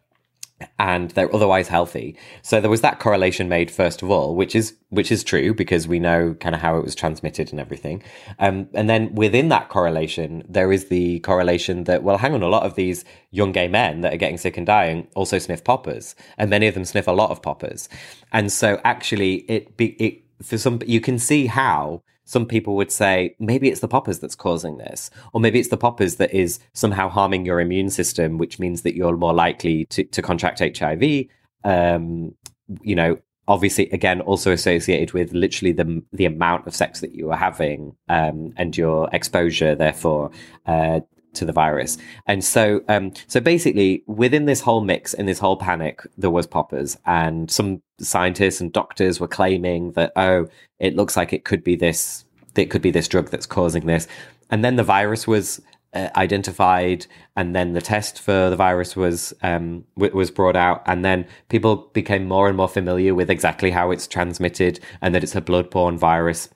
and 0.80 1.12
they're 1.12 1.34
otherwise 1.34 1.68
healthy. 1.68 2.18
So 2.42 2.60
there 2.60 2.70
was 2.70 2.82
that 2.82 3.00
correlation 3.00 3.50
made 3.50 3.72
first 3.72 4.02
of 4.02 4.12
all, 4.12 4.36
which 4.36 4.56
is 4.56 4.76
which 4.90 5.12
is 5.12 5.24
true 5.24 5.54
because 5.54 5.88
we 5.88 6.00
know 6.00 6.36
kind 6.36 6.54
of 6.54 6.62
how 6.62 6.78
it 6.78 6.84
was 6.84 6.96
transmitted 6.96 7.52
and 7.52 7.60
everything. 7.60 8.04
Um, 8.40 8.68
and 8.74 8.90
then 8.90 9.14
within 9.16 9.50
that 9.50 9.70
correlation, 9.70 10.44
there 10.48 10.72
is 10.72 10.88
the 10.88 11.20
correlation 11.20 11.86
that 11.86 12.04
well, 12.04 12.18
hang 12.18 12.34
on, 12.34 12.44
a 12.44 12.48
lot 12.48 12.64
of 12.64 12.76
these 12.76 13.06
young 13.32 13.52
gay 13.52 13.68
men 13.68 14.02
that 14.02 14.14
are 14.14 14.18
getting 14.18 14.38
sick 14.38 14.58
and 14.58 14.66
dying 14.66 15.08
also 15.16 15.40
sniff 15.40 15.64
poppers, 15.64 16.16
and 16.38 16.50
many 16.50 16.68
of 16.68 16.74
them 16.74 16.86
sniff 16.86 17.08
a 17.08 17.12
lot 17.12 17.32
of 17.32 17.42
poppers. 17.42 17.90
And 18.32 18.52
so 18.52 18.80
actually, 18.84 19.38
it 19.50 19.78
be 19.78 19.88
it 20.00 20.24
for 20.44 20.58
some 20.58 20.80
you 20.86 21.02
can 21.02 21.18
see 21.20 21.48
how 21.48 22.04
some 22.26 22.46
people 22.46 22.76
would 22.76 22.92
say 22.92 23.36
maybe 23.40 23.70
it's 23.70 23.82
the 23.82 23.88
poppers 23.88 24.20
that's 24.20 24.36
causing 24.36 24.78
this, 24.78 25.10
or 25.34 25.42
maybe 25.42 25.60
it's 25.60 25.70
the 25.70 25.78
poppers 25.78 26.16
that 26.16 26.34
is 26.34 26.60
somehow 26.74 27.10
harming 27.10 27.46
your 27.46 27.60
immune 27.60 27.90
system, 27.90 28.38
which 28.38 28.60
means 28.60 28.82
that 28.84 28.96
you're 28.96 29.18
more 29.18 29.34
likely 29.34 29.86
to, 29.86 30.04
to 30.06 30.22
contract 30.22 30.60
HIV. 30.60 31.26
Um, 31.64 32.36
you 32.82 32.96
know, 32.96 33.18
obviously, 33.48 33.90
again, 33.90 34.22
also 34.22 34.52
associated 34.52 35.14
with 35.14 35.34
literally 35.34 35.74
the 35.74 36.02
the 36.14 36.26
amount 36.26 36.66
of 36.68 36.76
sex 36.76 37.02
that 37.02 37.14
you 37.14 37.32
are 37.32 37.38
having 37.38 37.96
um, 38.10 38.54
and 38.58 38.76
your 38.78 39.10
exposure, 39.12 39.76
therefore, 39.76 40.32
uh, 40.66 41.02
to 41.34 41.46
the 41.46 41.52
virus. 41.52 41.98
And 42.26 42.44
so, 42.44 42.82
um, 42.88 43.14
so 43.28 43.40
basically, 43.40 44.04
within 44.08 44.46
this 44.46 44.62
whole 44.62 44.82
mix 44.82 45.14
and 45.14 45.28
this 45.28 45.40
whole 45.40 45.58
panic, 45.58 46.02
there 46.18 46.32
was 46.32 46.48
poppers, 46.48 46.98
and 47.06 47.52
some 47.52 47.82
scientists 48.00 48.62
and 48.62 48.72
doctors 48.72 49.20
were 49.20 49.28
claiming 49.28 49.92
that 49.94 50.12
oh, 50.16 50.48
it 50.80 50.96
looks 50.96 51.16
like 51.16 51.34
it 51.34 51.46
could 51.46 51.64
be 51.64 51.76
this, 51.76 52.26
it 52.56 52.70
could 52.70 52.82
be 52.82 52.92
this 52.92 53.08
drug 53.08 53.30
that's 53.30 53.46
causing 53.46 53.86
this. 53.86 54.08
And 54.50 54.64
then 54.64 54.76
the 54.76 54.84
virus 54.84 55.28
was 55.28 55.62
uh, 55.94 56.10
identified, 56.16 57.06
and 57.36 57.56
then 57.56 57.74
the 57.74 57.82
test 57.82 58.20
for 58.20 58.50
the 58.50 58.56
virus 58.56 58.96
was 58.96 59.34
um, 59.44 59.84
w- 59.96 60.16
was 60.16 60.32
brought 60.32 60.56
out, 60.56 60.82
and 60.86 61.06
then 61.06 61.26
people 61.50 61.90
became 61.94 62.28
more 62.28 62.48
and 62.48 62.58
more 62.58 62.68
familiar 62.68 63.14
with 63.14 63.30
exactly 63.30 63.72
how 63.72 63.92
it's 63.92 64.08
transmitted, 64.08 64.80
and 65.02 65.14
that 65.14 65.24
it's 65.24 65.36
a 65.36 65.42
bloodborne 65.42 65.98
virus 65.98 66.50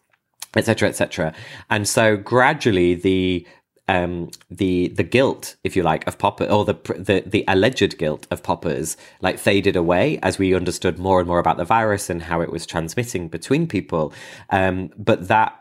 etc 0.56 0.90
etc 0.90 1.34
and 1.70 1.88
so 1.88 2.16
gradually 2.18 2.96
the 2.96 3.46
um, 3.88 4.30
the 4.50 4.90
the 4.90 5.04
guilt, 5.04 5.56
if 5.64 5.76
you 5.76 5.84
like, 5.84 6.06
of 6.08 6.18
Popper 6.18 6.46
or 6.46 6.66
the 6.66 6.74
the 6.98 7.24
the 7.26 7.44
alleged 7.48 7.98
guilt 7.98 8.28
of 8.32 8.44
Poppers 8.44 8.98
like 9.22 9.40
faded 9.40 9.76
away 9.76 10.20
as 10.24 10.38
we 10.38 10.54
understood 10.54 11.00
more 11.00 11.20
and 11.20 11.28
more 11.28 11.40
about 11.40 11.58
the 11.58 11.66
virus 11.66 12.10
and 12.10 12.22
how 12.24 12.42
it 12.42 12.52
was 12.52 12.66
transmitting 12.66 13.28
between 13.30 13.68
people. 13.68 14.14
Um, 14.50 14.92
but 14.98 15.28
that 15.28 15.58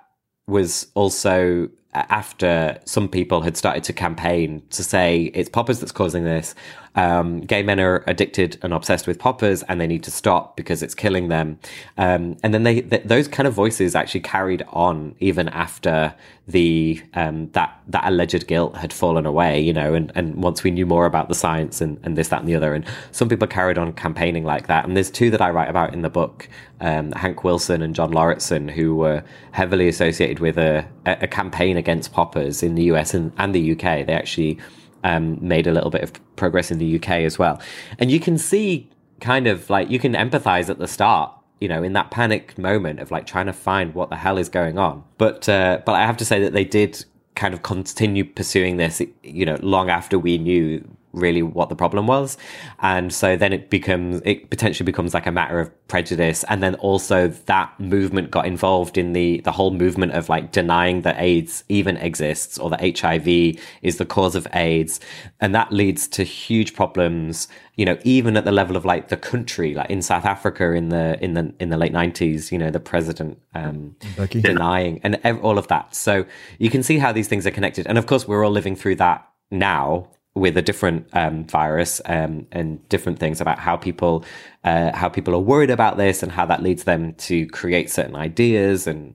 was 0.47 0.89
also 0.95 1.68
after 1.95 2.79
some 2.85 3.09
people 3.09 3.41
had 3.41 3.57
started 3.57 3.83
to 3.85 3.93
campaign 3.93 4.62
to 4.70 4.85
say 4.85 5.31
it's 5.35 5.49
poppers 5.49 5.81
that's 5.81 5.93
causing 5.93 6.24
this. 6.24 6.55
Um, 6.97 7.42
gay 7.42 7.62
men 7.62 7.78
are 7.78 8.03
addicted 8.07 8.59
and 8.62 8.72
obsessed 8.72 9.07
with 9.07 9.18
poppers, 9.18 9.62
and 9.64 9.80
they 9.80 9.86
need 9.86 10.03
to 10.05 10.11
stop 10.11 10.57
because 10.57 10.82
it's 10.82 10.94
killing 10.94 11.28
them. 11.28 11.59
Um, 11.99 12.38
and 12.42 12.55
then 12.55 12.62
they 12.62 12.80
th- 12.80 13.03
those 13.05 13.28
kind 13.28 13.47
of 13.47 13.53
voices 13.53 13.94
actually 13.94 14.20
carried 14.20 14.62
on 14.70 15.14
even 15.20 15.49
after 15.51 16.14
the 16.49 17.03
um, 17.14 17.51
that 17.51 17.78
that 17.88 18.05
alleged 18.07 18.47
guilt 18.47 18.76
had 18.76 18.92
fallen 18.92 19.26
away. 19.26 19.61
You 19.61 19.74
know, 19.74 19.92
and, 19.92 20.11
and 20.14 20.42
once 20.42 20.64
we 20.64 20.70
knew 20.70 20.86
more 20.86 21.05
about 21.05 21.28
the 21.28 21.34
science 21.34 21.82
and, 21.82 21.99
and 22.03 22.16
this, 22.16 22.28
that, 22.28 22.40
and 22.40 22.49
the 22.49 22.55
other, 22.55 22.74
and 22.74 22.84
some 23.12 23.28
people 23.28 23.47
carried 23.47 23.76
on 23.76 23.92
campaigning 23.92 24.44
like 24.44 24.66
that. 24.68 24.86
And 24.86 24.97
there's 24.97 25.11
two 25.11 25.30
that 25.30 25.42
I 25.42 25.51
write 25.51 25.68
about 25.68 25.92
in 25.92 26.01
the 26.01 26.11
book: 26.11 26.49
um, 26.80 27.12
Hank 27.12 27.44
Wilson 27.44 27.82
and 27.82 27.94
John 27.94 28.11
Lauritsen, 28.11 28.68
who 28.68 28.94
were 28.94 29.22
heavily 29.53 29.88
associated 29.88 30.38
with 30.38 30.57
a, 30.57 30.86
a 31.05 31.26
campaign 31.26 31.76
against 31.76 32.12
poppers 32.14 32.62
in 32.62 32.74
the 32.74 32.84
US 32.84 33.12
and, 33.12 33.32
and 33.36 33.55
the 33.55 33.72
UK. 33.72 34.07
They 34.07 34.14
actually 34.14 34.59
um, 35.07 35.38
made 35.40 35.66
a 35.66 35.72
little 35.72 35.90
bit 35.90 36.02
of 36.02 36.12
progress 36.36 36.70
in 36.70 36.78
the 36.78 36.96
UK 36.96 37.11
as 37.11 37.38
well. 37.38 37.61
And 37.98 38.11
you 38.11 38.18
can 38.18 38.38
see 38.38 38.90
kind 39.20 39.46
of 39.46 39.70
like 39.70 39.88
you 39.88 39.98
can 39.98 40.12
empathize 40.12 40.68
at 40.68 40.78
the 40.78 40.88
start 40.88 41.32
you 41.61 41.68
know 41.68 41.82
in 41.82 41.94
that 41.94 42.11
panic 42.11 42.59
moment 42.59 43.00
of 43.00 43.11
like 43.11 43.26
trying 43.26 43.46
to 43.46 43.52
find 43.52 43.94
what 43.94 44.11
the 44.11 44.16
hell 44.16 44.36
is 44.36 44.50
going 44.50 44.78
on 44.78 45.02
but 45.16 45.48
uh, 45.48 45.80
but 45.86 45.92
i 45.92 46.04
have 46.04 46.18
to 46.18 46.24
say 46.24 46.38
that 46.38 46.52
they 46.52 46.64
did 46.64 47.02
kind 47.34 47.54
of 47.54 47.62
continue 47.62 48.24
pursuing 48.24 48.76
this 48.76 49.00
you 49.22 49.46
know 49.46 49.57
long 49.62 49.88
after 49.88 50.18
we 50.18 50.36
knew 50.36 50.86
really 51.17 51.43
what 51.43 51.69
the 51.69 51.75
problem 51.75 52.07
was. 52.07 52.37
And 52.81 53.12
so 53.12 53.37
then 53.37 53.53
it 53.53 53.71
becomes, 53.71 54.21
it 54.25 54.51
potentially 54.51 54.85
becomes 54.85 55.14
like 55.14 55.27
a 55.27 55.33
matter 55.33 55.59
of 55.59 55.89
prejudice. 55.89 56.45
And 56.49 56.62
then 56.62 56.75
also 56.77 57.29
that 57.29 57.79
movement 57.81 58.31
got 58.31 58.47
involved 58.47 58.99
in 58.99 59.12
the, 59.12 59.41
the 59.41 59.53
whole 59.53 59.71
movement 59.71 60.12
of 60.12 60.29
like 60.29 60.53
denying 60.53 61.01
that 61.03 61.17
AIDS 61.19 61.64
even 61.69 61.97
exists 61.97 62.59
or 62.59 62.71
that 62.71 62.99
HIV 62.99 63.59
is 63.83 63.97
the 63.97 64.05
cause 64.05 64.37
of 64.37 64.47
AIDS. 64.53 65.01
And 65.41 65.55
that 65.55 65.73
leads 65.73 66.07
to 66.09 66.23
huge 66.23 66.75
problems, 66.75 67.49
you 67.77 67.85
know, 67.85 67.99
even 68.05 68.37
at 68.37 68.45
the 68.45 68.53
level 68.53 68.77
of 68.77 68.85
like 68.85 69.09
the 69.09 69.17
country, 69.17 69.75
like 69.75 69.91
in 69.91 70.03
South 70.03 70.25
Africa 70.25 70.73
in 70.73 70.91
the, 70.91 71.23
in 71.25 71.35
the, 71.35 71.55
in 71.59 71.71
the 71.71 71.77
late 71.77 71.93
nineties, 71.93 72.53
you 72.53 72.59
know, 72.59 72.71
the 72.71 72.81
president, 72.81 73.41
um, 73.55 73.97
denying 74.43 75.01
and 75.03 75.19
all 75.41 75.57
of 75.57 75.69
that. 75.69 75.95
So 75.95 76.27
you 76.59 76.69
can 76.69 76.83
see 76.83 76.99
how 76.99 77.12
these 77.12 77.27
things 77.27 77.47
are 77.47 77.51
connected. 77.51 77.87
And 77.87 77.97
of 77.97 78.07
course, 78.07 78.29
we're 78.29 78.45
all 78.45 78.53
living 78.53 78.77
through 78.77 78.97
that 78.97 79.27
now 79.51 80.11
with 80.37 80.57
a 80.59 80.62
different 80.62 81.09
um, 81.14 81.45
virus 81.47 82.03
um, 82.05 82.47
and 82.53 82.87
different 82.91 83.18
things 83.18 83.41
about 83.41 83.59
how 83.59 83.74
people 83.74 84.22
uh, 84.64 84.95
how 84.95 85.09
people 85.09 85.34
are 85.34 85.41
worried 85.41 85.70
about 85.70 85.97
this 85.97 86.22
and 86.22 86.30
how 86.30 86.45
that 86.45 86.62
leads 86.62 86.84
them 86.84 87.14
to 87.14 87.47
create 87.47 87.91
certain 87.91 88.14
ideas 88.14 88.87
and 88.87 89.14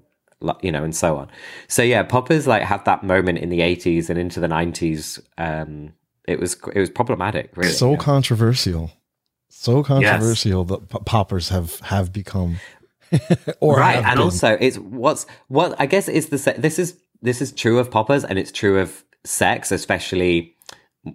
you 0.61 0.71
know 0.71 0.83
and 0.83 0.95
so 0.95 1.17
on. 1.17 1.29
So 1.67 1.83
yeah, 1.83 2.01
poppers 2.01 2.47
like 2.47 2.63
had 2.63 2.83
that 2.85 3.03
moment 3.03 3.37
in 3.37 3.49
the 3.49 3.59
80s 3.59 4.09
and 4.09 4.17
into 4.17 4.39
the 4.39 4.47
90s. 4.47 5.21
Um, 5.37 5.93
it 6.27 6.39
was 6.39 6.57
it 6.73 6.79
was 6.79 6.89
problematic, 6.89 7.55
really. 7.55 7.71
So 7.71 7.91
yeah. 7.91 7.97
controversial, 7.97 8.91
so 9.49 9.83
controversial 9.83 10.65
yes. 10.67 10.79
that 10.79 11.05
poppers 11.05 11.49
have 11.49 11.79
have 11.81 12.11
become. 12.11 12.57
or 13.59 13.77
right, 13.77 13.97
and 13.97 14.05
been. 14.05 14.19
also 14.19 14.57
it's 14.59 14.77
what's 14.79 15.27
what 15.49 15.79
I 15.79 15.85
guess 15.85 16.07
is 16.07 16.29
the 16.29 16.55
this 16.57 16.79
is 16.79 16.97
this 17.21 17.41
is 17.41 17.51
true 17.51 17.77
of 17.77 17.91
poppers 17.91 18.23
and 18.23 18.39
it's 18.39 18.51
true 18.51 18.79
of 18.79 19.03
sex, 19.23 19.71
especially 19.71 20.55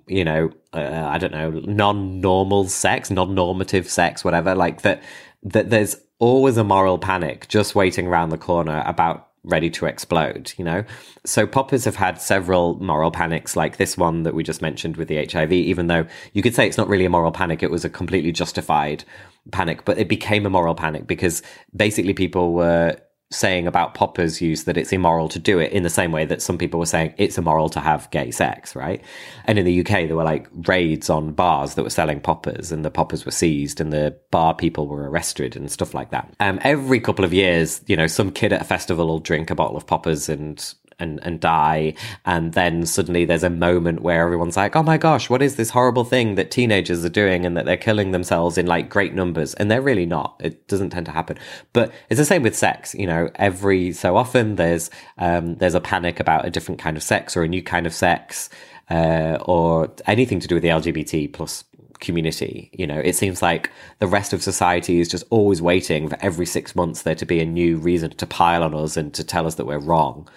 you 0.06 0.24
know, 0.24 0.50
uh, 0.72 1.06
I 1.08 1.18
don't 1.18 1.32
know, 1.32 1.50
non-normal 1.50 2.68
sex, 2.68 3.10
non-normative 3.10 3.88
sex, 3.88 4.24
whatever. 4.24 4.54
Like 4.54 4.82
that, 4.82 5.02
that 5.42 5.70
there's 5.70 5.96
always 6.18 6.56
a 6.56 6.64
moral 6.64 6.98
panic 6.98 7.46
just 7.48 7.74
waiting 7.74 8.06
around 8.06 8.30
the 8.30 8.38
corner 8.38 8.82
about 8.86 9.28
ready 9.46 9.70
to 9.70 9.86
explode, 9.86 10.52
you 10.58 10.64
know? 10.64 10.84
So 11.24 11.46
poppers 11.46 11.84
have 11.84 11.96
had 11.96 12.20
several 12.20 12.82
moral 12.82 13.12
panics 13.12 13.54
like 13.54 13.76
this 13.76 13.96
one 13.96 14.24
that 14.24 14.34
we 14.34 14.42
just 14.42 14.60
mentioned 14.60 14.96
with 14.96 15.08
the 15.08 15.24
HIV, 15.24 15.52
even 15.52 15.86
though 15.86 16.06
you 16.32 16.42
could 16.42 16.54
say 16.54 16.66
it's 16.66 16.76
not 16.76 16.88
really 16.88 17.04
a 17.04 17.10
moral 17.10 17.30
panic. 17.30 17.62
It 17.62 17.70
was 17.70 17.84
a 17.84 17.90
completely 17.90 18.32
justified 18.32 19.04
panic, 19.52 19.84
but 19.84 19.98
it 19.98 20.08
became 20.08 20.44
a 20.46 20.50
moral 20.50 20.74
panic 20.74 21.06
because 21.06 21.42
basically 21.74 22.12
people 22.12 22.52
were 22.52 22.96
saying 23.30 23.66
about 23.66 23.94
poppers 23.94 24.40
use 24.40 24.64
that 24.64 24.76
it's 24.76 24.92
immoral 24.92 25.28
to 25.28 25.38
do 25.38 25.58
it 25.58 25.72
in 25.72 25.82
the 25.82 25.90
same 25.90 26.12
way 26.12 26.24
that 26.24 26.40
some 26.40 26.56
people 26.56 26.78
were 26.78 26.86
saying 26.86 27.12
it's 27.16 27.36
immoral 27.36 27.68
to 27.68 27.80
have 27.80 28.08
gay 28.10 28.30
sex, 28.30 28.76
right? 28.76 29.02
And 29.46 29.58
in 29.58 29.64
the 29.64 29.80
UK, 29.80 30.06
there 30.06 30.14
were 30.14 30.24
like 30.24 30.48
raids 30.68 31.10
on 31.10 31.32
bars 31.32 31.74
that 31.74 31.82
were 31.82 31.90
selling 31.90 32.20
poppers 32.20 32.70
and 32.70 32.84
the 32.84 32.90
poppers 32.90 33.24
were 33.24 33.32
seized 33.32 33.80
and 33.80 33.92
the 33.92 34.16
bar 34.30 34.54
people 34.54 34.86
were 34.86 35.10
arrested 35.10 35.56
and 35.56 35.70
stuff 35.70 35.92
like 35.92 36.10
that. 36.10 36.32
Um, 36.38 36.60
every 36.62 37.00
couple 37.00 37.24
of 37.24 37.34
years, 37.34 37.82
you 37.88 37.96
know, 37.96 38.06
some 38.06 38.30
kid 38.30 38.52
at 38.52 38.62
a 38.62 38.64
festival 38.64 39.08
will 39.08 39.18
drink 39.18 39.50
a 39.50 39.56
bottle 39.56 39.76
of 39.76 39.86
poppers 39.86 40.28
and 40.28 40.74
and, 40.98 41.20
and 41.22 41.40
die. 41.40 41.94
And 42.24 42.52
then 42.52 42.86
suddenly 42.86 43.24
there's 43.24 43.42
a 43.42 43.50
moment 43.50 44.00
where 44.02 44.24
everyone's 44.24 44.56
like, 44.56 44.76
oh 44.76 44.82
my 44.82 44.96
gosh, 44.96 45.28
what 45.28 45.42
is 45.42 45.56
this 45.56 45.70
horrible 45.70 46.04
thing 46.04 46.34
that 46.36 46.50
teenagers 46.50 47.04
are 47.04 47.10
doing 47.10 47.44
and 47.44 47.56
that 47.56 47.66
they're 47.66 47.76
killing 47.76 48.12
themselves 48.12 48.58
in 48.58 48.66
like 48.66 48.88
great 48.88 49.14
numbers? 49.14 49.54
And 49.54 49.70
they're 49.70 49.82
really 49.82 50.06
not. 50.06 50.40
It 50.42 50.66
doesn't 50.68 50.90
tend 50.90 51.06
to 51.06 51.12
happen. 51.12 51.38
But 51.72 51.92
it's 52.10 52.18
the 52.18 52.24
same 52.24 52.42
with 52.42 52.56
sex. 52.56 52.94
You 52.94 53.06
know, 53.06 53.30
every 53.36 53.92
so 53.92 54.16
often 54.16 54.56
there's, 54.56 54.90
um, 55.18 55.56
there's 55.56 55.74
a 55.74 55.80
panic 55.80 56.20
about 56.20 56.46
a 56.46 56.50
different 56.50 56.80
kind 56.80 56.96
of 56.96 57.02
sex 57.02 57.36
or 57.36 57.42
a 57.42 57.48
new 57.48 57.62
kind 57.62 57.86
of 57.86 57.94
sex. 57.94 58.48
Uh, 58.88 59.36
or 59.46 59.92
anything 60.06 60.38
to 60.38 60.46
do 60.46 60.54
with 60.54 60.62
the 60.62 60.68
LGBT 60.68 61.32
plus 61.32 61.64
community. 62.00 62.70
You 62.72 62.86
know, 62.86 62.98
it 62.98 63.14
seems 63.14 63.42
like 63.42 63.70
the 63.98 64.06
rest 64.06 64.32
of 64.32 64.42
society 64.42 65.00
is 65.00 65.08
just 65.08 65.24
always 65.30 65.62
waiting 65.62 66.08
for 66.08 66.16
every 66.20 66.46
six 66.46 66.76
months 66.76 67.02
there 67.02 67.14
to 67.14 67.26
be 67.26 67.40
a 67.40 67.46
new 67.46 67.78
reason 67.78 68.10
to 68.10 68.26
pile 68.26 68.62
on 68.62 68.74
us 68.74 68.96
and 68.96 69.12
to 69.14 69.24
tell 69.24 69.46
us 69.46 69.56
that 69.56 69.66
we're 69.66 69.78
wrong. 69.78 70.28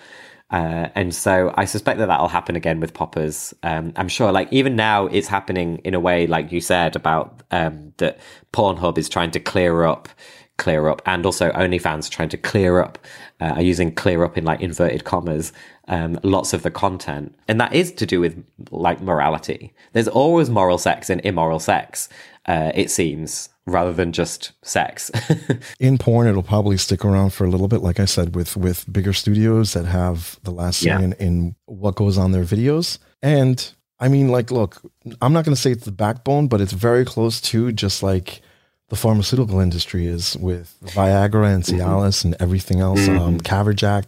Uh, 0.52 0.90
and 0.96 1.14
so 1.14 1.54
I 1.56 1.66
suspect 1.66 2.00
that 2.00 2.08
that'll 2.08 2.28
happen 2.28 2.56
again 2.56 2.80
with 2.80 2.94
poppers. 2.94 3.54
Um, 3.62 3.94
I'm 3.96 4.08
sure, 4.08 4.32
like 4.32 4.52
even 4.52 4.76
now, 4.76 5.06
it's 5.08 5.28
happening 5.28 5.78
in 5.84 5.94
a 5.94 6.00
way, 6.00 6.26
like 6.28 6.52
you 6.52 6.60
said 6.60 6.96
about 6.96 7.44
um, 7.52 7.94
that 7.98 8.20
Pornhub 8.52 8.98
is 8.98 9.10
trying 9.10 9.32
to 9.32 9.40
clear 9.40 9.84
up, 9.84 10.10
clear 10.58 10.88
up, 10.88 11.02
and 11.06 11.26
also 11.26 11.52
OnlyFans 11.52 12.10
trying 12.10 12.30
to 12.30 12.38
clear 12.38 12.82
up, 12.82 12.98
uh, 13.40 13.54
are 13.56 13.62
using 13.62 13.94
clear 13.94 14.24
up 14.24 14.38
in 14.38 14.44
like 14.44 14.60
inverted 14.62 15.04
commas, 15.04 15.54
um, 15.88 16.20
lots 16.24 16.54
of 16.54 16.64
the 16.64 16.72
content, 16.72 17.36
and 17.48 17.62
that 17.62 17.74
is 17.74 17.92
to 17.92 18.08
do 18.08 18.20
with 18.20 18.44
like 18.72 19.02
morality. 19.02 19.72
There's 19.94 20.08
always 20.08 20.50
moral 20.50 20.80
sex 20.80 21.12
and 21.12 21.22
immoral 21.24 21.60
sex. 21.60 22.10
Uh, 22.48 22.72
it 22.74 22.90
seems 22.90 23.50
rather 23.70 23.94
than 23.94 24.12
just 24.12 24.52
sex. 24.64 25.12
in 25.80 25.98
porn, 25.98 26.28
it'll 26.28 26.44
probably 26.44 26.78
stick 26.78 27.06
around 27.06 27.32
for 27.32 27.46
a 27.46 27.50
little 27.50 27.68
bit, 27.68 27.82
like 27.82 28.00
I 28.00 28.06
said, 28.06 28.36
with 28.36 28.58
with 28.58 28.92
bigger 28.92 29.14
studios 29.14 29.74
that 29.74 29.86
have 29.86 30.40
the 30.44 30.52
last 30.52 30.80
say 30.80 30.90
yeah. 30.90 31.00
in, 31.00 31.14
in 31.14 31.56
what 31.66 31.96
goes 31.96 32.18
on 32.18 32.32
their 32.32 32.44
videos. 32.44 32.98
And 33.22 33.74
I 34.00 34.08
mean, 34.08 34.30
like, 34.30 34.52
look, 34.52 34.82
I'm 35.22 35.34
not 35.34 35.46
going 35.46 35.56
to 35.56 35.62
say 35.62 35.72
it's 35.72 35.86
the 35.86 35.92
backbone, 35.92 36.48
but 36.48 36.62
it's 36.62 36.74
very 36.74 37.06
close 37.06 37.42
to 37.42 37.72
just 37.72 38.02
like 38.02 38.42
the 38.90 38.96
pharmaceutical 38.96 39.60
industry 39.60 40.08
is 40.08 40.36
with 40.38 40.76
Viagra 40.84 41.54
and 41.54 41.64
mm-hmm. 41.64 41.80
Cialis 41.80 42.20
mm-hmm. 42.20 42.28
and 42.30 42.42
everything 42.42 42.80
else, 42.80 43.02
mm-hmm. 43.02 43.20
um, 43.20 43.40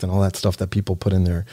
and 0.04 0.12
all 0.12 0.22
that 0.22 0.36
stuff 0.36 0.58
that 0.58 0.72
people 0.72 0.96
put 0.96 1.14
in 1.14 1.24
their 1.24 1.46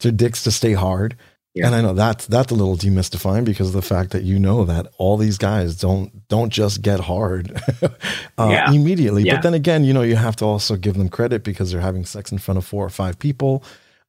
their 0.00 0.12
dicks 0.12 0.42
to 0.44 0.50
stay 0.50 0.72
hard. 0.72 1.16
Yeah. 1.54 1.66
And 1.66 1.74
I 1.76 1.82
know 1.82 1.94
that's 1.94 2.26
that's 2.26 2.50
a 2.50 2.54
little 2.54 2.76
demystifying 2.76 3.44
because 3.44 3.68
of 3.68 3.74
the 3.74 3.82
fact 3.82 4.10
that 4.10 4.24
you 4.24 4.40
know 4.40 4.64
that 4.64 4.88
all 4.98 5.16
these 5.16 5.38
guys 5.38 5.76
don't 5.76 6.26
don't 6.26 6.50
just 6.50 6.82
get 6.82 6.98
hard 6.98 7.52
uh, 7.82 8.48
yeah. 8.50 8.72
immediately. 8.72 9.22
Yeah. 9.22 9.36
But 9.36 9.44
then 9.44 9.54
again, 9.54 9.84
you 9.84 9.92
know, 9.92 10.02
you 10.02 10.16
have 10.16 10.34
to 10.36 10.44
also 10.44 10.74
give 10.74 10.96
them 10.96 11.08
credit 11.08 11.44
because 11.44 11.70
they're 11.70 11.80
having 11.80 12.04
sex 12.04 12.32
in 12.32 12.38
front 12.38 12.58
of 12.58 12.64
four 12.64 12.84
or 12.84 12.90
five 12.90 13.20
people, 13.20 13.62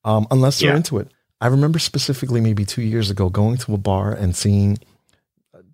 um, 0.03 0.25
unless 0.31 0.59
they're 0.59 0.75
into 0.75 0.97
it. 0.97 1.11
I 1.39 1.47
remember 1.47 1.77
specifically 1.77 2.41
maybe 2.41 2.65
two 2.65 2.81
years 2.81 3.11
ago 3.11 3.29
going 3.29 3.57
to 3.57 3.75
a 3.75 3.77
bar 3.77 4.11
and 4.11 4.35
seeing 4.35 4.79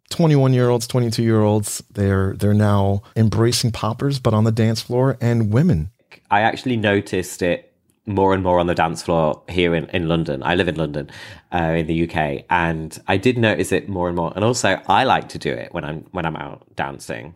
21 0.09 0.53
year 0.53 0.67
olds, 0.67 0.87
22 0.87 1.23
year 1.23 1.41
olds. 1.41 1.81
They're 1.91 2.33
they're 2.33 2.53
now 2.53 3.03
embracing 3.15 3.71
poppers, 3.71 4.19
but 4.19 4.33
on 4.33 4.43
the 4.43 4.51
dance 4.51 4.81
floor 4.81 5.17
and 5.21 5.53
women. 5.53 5.91
I 6.29 6.41
actually 6.41 6.75
noticed 6.75 7.41
it 7.41 7.70
more 8.05 8.33
and 8.33 8.43
more 8.43 8.59
on 8.59 8.67
the 8.67 8.75
dance 8.75 9.03
floor 9.03 9.43
here 9.47 9.75
in, 9.75 9.85
in 9.89 10.07
London. 10.07 10.41
I 10.43 10.55
live 10.55 10.67
in 10.67 10.75
London, 10.75 11.09
uh, 11.53 11.73
in 11.77 11.87
the 11.87 12.09
UK, 12.09 12.45
and 12.49 12.97
I 13.07 13.17
did 13.17 13.37
notice 13.37 13.71
it 13.71 13.87
more 13.87 14.07
and 14.07 14.15
more. 14.15 14.33
And 14.35 14.43
also, 14.43 14.81
I 14.87 15.03
like 15.03 15.29
to 15.29 15.37
do 15.37 15.51
it 15.51 15.73
when 15.73 15.83
I'm 15.83 16.05
when 16.11 16.25
I'm 16.25 16.35
out 16.35 16.63
dancing, 16.75 17.35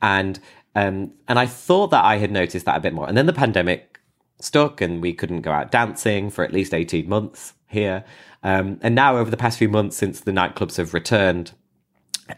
and 0.00 0.38
um, 0.74 1.12
and 1.26 1.38
I 1.38 1.46
thought 1.46 1.88
that 1.88 2.04
I 2.04 2.16
had 2.16 2.30
noticed 2.30 2.66
that 2.66 2.76
a 2.76 2.80
bit 2.80 2.94
more. 2.94 3.08
And 3.08 3.16
then 3.16 3.26
the 3.26 3.32
pandemic 3.32 4.00
stuck, 4.40 4.80
and 4.80 5.02
we 5.02 5.12
couldn't 5.12 5.42
go 5.42 5.52
out 5.52 5.70
dancing 5.70 6.30
for 6.30 6.44
at 6.44 6.52
least 6.52 6.72
eighteen 6.72 7.08
months 7.08 7.54
here. 7.66 8.04
Um, 8.42 8.78
and 8.82 8.94
now, 8.94 9.16
over 9.16 9.30
the 9.30 9.36
past 9.36 9.58
few 9.58 9.68
months, 9.68 9.96
since 9.96 10.20
the 10.20 10.32
nightclubs 10.32 10.76
have 10.76 10.94
returned, 10.94 11.52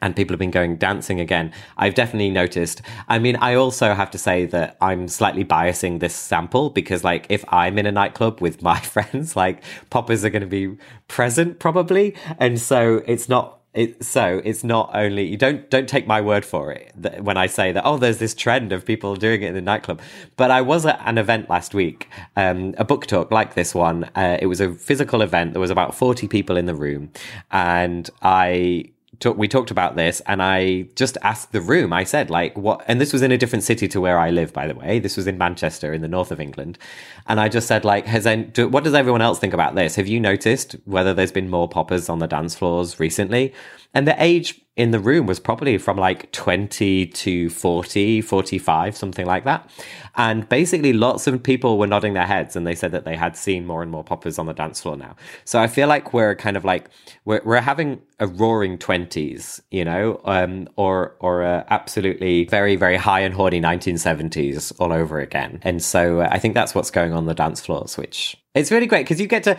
and 0.02 0.16
people 0.16 0.34
have 0.34 0.38
been 0.38 0.50
going 0.50 0.76
dancing 0.76 1.20
again. 1.20 1.52
I've 1.76 1.94
definitely 1.94 2.30
noticed. 2.30 2.82
I 3.08 3.18
mean, 3.18 3.36
I 3.36 3.54
also 3.54 3.94
have 3.94 4.10
to 4.12 4.18
say 4.18 4.46
that 4.46 4.76
I'm 4.80 5.08
slightly 5.08 5.44
biasing 5.44 6.00
this 6.00 6.14
sample 6.14 6.70
because, 6.70 7.04
like, 7.04 7.26
if 7.28 7.44
I'm 7.48 7.78
in 7.78 7.86
a 7.86 7.92
nightclub 7.92 8.40
with 8.40 8.62
my 8.62 8.78
friends, 8.94 9.36
like, 9.36 9.62
poppers 9.90 10.24
are 10.24 10.30
going 10.30 10.42
to 10.42 10.46
be 10.48 10.76
present 11.08 11.58
probably. 11.58 12.14
And 12.38 12.60
so 12.60 13.02
it's 13.06 13.28
not. 13.28 13.58
It, 13.72 14.02
so 14.02 14.42
it's 14.44 14.64
not 14.64 14.90
only 14.94 15.22
you 15.22 15.36
don't 15.36 15.70
don't 15.70 15.88
take 15.88 16.04
my 16.04 16.20
word 16.20 16.44
for 16.44 16.72
it 16.72 16.90
that, 16.96 17.22
when 17.22 17.36
I 17.36 17.46
say 17.46 17.70
that 17.70 17.86
oh 17.86 17.98
there's 17.98 18.18
this 18.18 18.34
trend 18.34 18.72
of 18.72 18.84
people 18.84 19.14
doing 19.14 19.42
it 19.42 19.46
in 19.46 19.54
the 19.54 19.60
nightclub 19.60 20.00
but 20.36 20.50
I 20.50 20.60
was 20.60 20.84
at 20.86 21.00
an 21.04 21.18
event 21.18 21.48
last 21.48 21.72
week 21.72 22.08
um, 22.34 22.74
a 22.78 22.84
book 22.84 23.06
talk 23.06 23.30
like 23.30 23.54
this 23.54 23.72
one 23.72 24.10
uh, 24.16 24.38
it 24.42 24.46
was 24.46 24.60
a 24.60 24.74
physical 24.74 25.22
event 25.22 25.52
there 25.52 25.60
was 25.60 25.70
about 25.70 25.94
40 25.94 26.26
people 26.26 26.56
in 26.56 26.66
the 26.66 26.74
room 26.74 27.12
and 27.52 28.10
I 28.22 28.86
talk, 29.20 29.36
we 29.36 29.46
talked 29.46 29.70
about 29.70 29.96
this 29.96 30.20
and 30.26 30.42
I 30.42 30.88
just 30.96 31.16
asked 31.22 31.52
the 31.52 31.60
room, 31.60 31.92
I 31.92 32.04
said, 32.04 32.30
like, 32.30 32.56
what, 32.56 32.82
and 32.88 33.00
this 33.00 33.12
was 33.12 33.22
in 33.22 33.30
a 33.30 33.38
different 33.38 33.62
city 33.62 33.86
to 33.88 34.00
where 34.00 34.18
I 34.18 34.30
live, 34.30 34.52
by 34.52 34.66
the 34.66 34.74
way. 34.74 34.98
This 34.98 35.16
was 35.16 35.26
in 35.26 35.38
Manchester 35.38 35.92
in 35.92 36.00
the 36.02 36.08
north 36.08 36.32
of 36.32 36.40
England. 36.40 36.78
And 37.26 37.38
I 37.38 37.48
just 37.48 37.68
said, 37.68 37.84
like, 37.84 38.06
has, 38.06 38.24
do, 38.52 38.68
what 38.68 38.82
does 38.82 38.94
everyone 38.94 39.22
else 39.22 39.38
think 39.38 39.54
about 39.54 39.74
this? 39.74 39.96
Have 39.96 40.08
you 40.08 40.18
noticed 40.18 40.74
whether 40.84 41.14
there's 41.14 41.32
been 41.32 41.50
more 41.50 41.68
poppers 41.68 42.08
on 42.08 42.18
the 42.18 42.26
dance 42.26 42.54
floors 42.54 42.98
recently? 42.98 43.54
And 43.94 44.06
the 44.06 44.22
age 44.22 44.60
in 44.76 44.92
the 44.92 44.98
room 44.98 45.26
was 45.26 45.38
probably 45.38 45.76
from 45.76 45.98
like 45.98 46.32
20 46.32 47.06
to 47.06 47.50
40, 47.50 48.20
45, 48.22 48.96
something 48.96 49.26
like 49.26 49.44
that. 49.44 49.68
And 50.16 50.48
basically, 50.48 50.92
lots 50.92 51.26
of 51.26 51.42
people 51.42 51.76
were 51.76 51.86
nodding 51.86 52.14
their 52.14 52.26
heads 52.26 52.56
and 52.56 52.66
they 52.66 52.74
said 52.74 52.92
that 52.92 53.04
they 53.04 53.16
had 53.16 53.36
seen 53.36 53.66
more 53.66 53.82
and 53.82 53.90
more 53.90 54.04
poppers 54.04 54.38
on 54.38 54.46
the 54.46 54.54
dance 54.54 54.80
floor 54.80 54.96
now. 54.96 55.16
So 55.44 55.60
I 55.60 55.66
feel 55.66 55.86
like 55.86 56.14
we're 56.14 56.34
kind 56.34 56.56
of 56.56 56.64
like, 56.64 56.88
we're, 57.24 57.42
we're 57.44 57.60
having 57.60 58.00
a 58.20 58.26
roaring 58.26 58.78
20s, 58.78 59.60
you 59.70 59.84
know, 59.84 60.20
um, 60.24 60.68
or, 60.76 61.16
or 61.20 61.42
a 61.42 61.66
absolutely 61.68 62.44
very, 62.44 62.76
very 62.76 62.96
high 62.96 63.20
and 63.20 63.34
horny 63.34 63.60
1970s 63.60 64.72
all 64.78 64.92
over 64.92 65.20
again. 65.20 65.58
And 65.62 65.82
so 65.82 66.20
uh, 66.20 66.28
I 66.30 66.38
think 66.38 66.54
that's 66.54 66.74
what's 66.74 66.90
going 66.90 67.12
on 67.12 67.26
the 67.26 67.34
dance 67.34 67.60
floors, 67.60 67.98
which 67.98 68.36
it's 68.54 68.70
really 68.70 68.86
great 68.86 69.04
because 69.04 69.20
you 69.20 69.26
get 69.26 69.42
to 69.44 69.58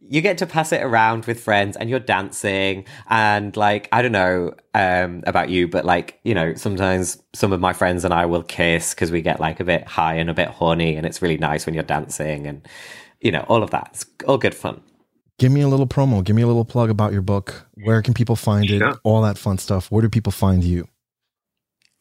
you 0.00 0.20
get 0.20 0.38
to 0.38 0.46
pass 0.46 0.72
it 0.72 0.82
around 0.82 1.26
with 1.26 1.38
friends 1.40 1.76
and 1.76 1.88
you're 1.88 2.00
dancing 2.00 2.84
and 3.08 3.56
like 3.56 3.88
i 3.92 4.02
don't 4.02 4.12
know 4.12 4.52
um, 4.74 5.22
about 5.26 5.48
you 5.48 5.68
but 5.68 5.84
like 5.84 6.18
you 6.24 6.34
know 6.34 6.54
sometimes 6.54 7.22
some 7.34 7.52
of 7.52 7.60
my 7.60 7.72
friends 7.72 8.04
and 8.04 8.12
i 8.12 8.26
will 8.26 8.42
kiss 8.42 8.94
because 8.94 9.12
we 9.12 9.22
get 9.22 9.38
like 9.38 9.60
a 9.60 9.64
bit 9.64 9.86
high 9.86 10.14
and 10.14 10.28
a 10.28 10.34
bit 10.34 10.48
horny 10.48 10.96
and 10.96 11.06
it's 11.06 11.22
really 11.22 11.38
nice 11.38 11.66
when 11.66 11.74
you're 11.74 11.84
dancing 11.84 12.46
and 12.46 12.66
you 13.20 13.32
know 13.32 13.44
all 13.48 13.62
of 13.62 13.70
that. 13.70 13.90
It's 13.92 14.06
all 14.26 14.38
good 14.38 14.54
fun. 14.54 14.80
Give 15.38 15.52
me 15.52 15.60
a 15.60 15.68
little 15.68 15.86
promo. 15.86 16.24
Give 16.24 16.34
me 16.34 16.42
a 16.42 16.46
little 16.46 16.64
plug 16.64 16.88
about 16.88 17.12
your 17.12 17.22
book. 17.22 17.66
Where 17.84 18.00
can 18.00 18.14
people 18.14 18.36
find 18.36 18.70
it? 18.70 18.82
All 19.02 19.20
that 19.22 19.36
fun 19.36 19.58
stuff. 19.58 19.90
Where 19.90 20.00
do 20.00 20.08
people 20.08 20.32
find 20.32 20.64
you? 20.64 20.88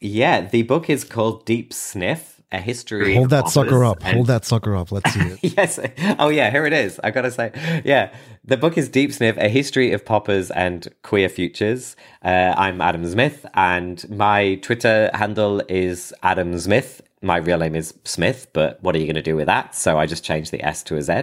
Yeah 0.01 0.41
the 0.41 0.63
book 0.63 0.89
is 0.89 1.03
called 1.03 1.45
deep 1.45 1.73
sniff 1.73 2.34
a 2.55 2.61
history. 2.61 3.15
Hold 3.15 3.29
that 3.29 3.49
sucker 3.49 3.83
up. 3.83 4.03
And... 4.03 4.15
Hold 4.15 4.27
that 4.27 4.45
sucker 4.45 4.75
up. 4.75 4.91
Let's 4.91 5.13
see 5.13 5.19
it. 5.19 5.39
yes. 5.57 5.79
Oh 6.19 6.29
yeah, 6.29 6.49
here 6.49 6.65
it 6.65 6.73
is. 6.73 6.99
I 7.03 7.11
gotta 7.11 7.31
say, 7.31 7.51
yeah. 7.85 8.13
The 8.47 8.57
book 8.57 8.77
is 8.77 8.89
Deep 8.89 9.11
Sniff, 9.11 9.37
A 9.37 9.49
History 9.49 9.91
of 9.91 10.05
Poppers 10.05 10.51
and 10.51 10.87
Queer 11.01 11.29
Futures. 11.29 11.95
Uh, 12.23 12.53
I'm 12.55 12.79
Adam 12.79 13.03
Zmith, 13.03 13.43
and 13.55 14.07
my 14.09 14.55
Twitter 14.55 15.09
handle 15.15 15.63
is 15.67 16.13
Adam 16.21 16.53
Zmith, 16.53 17.01
my 17.25 17.37
real 17.37 17.57
name 17.57 17.75
is 17.75 17.93
Smith, 18.03 18.47
but 18.53 18.81
what 18.83 18.95
are 18.95 18.99
you 18.99 19.05
going 19.05 19.15
to 19.15 19.21
do 19.21 19.35
with 19.35 19.47
that? 19.47 19.73
So 19.73 19.97
I 19.97 20.05
just 20.05 20.23
changed 20.23 20.51
the 20.51 20.63
S 20.63 20.83
to 20.83 20.95
a 20.95 21.01
Z. 21.01 21.13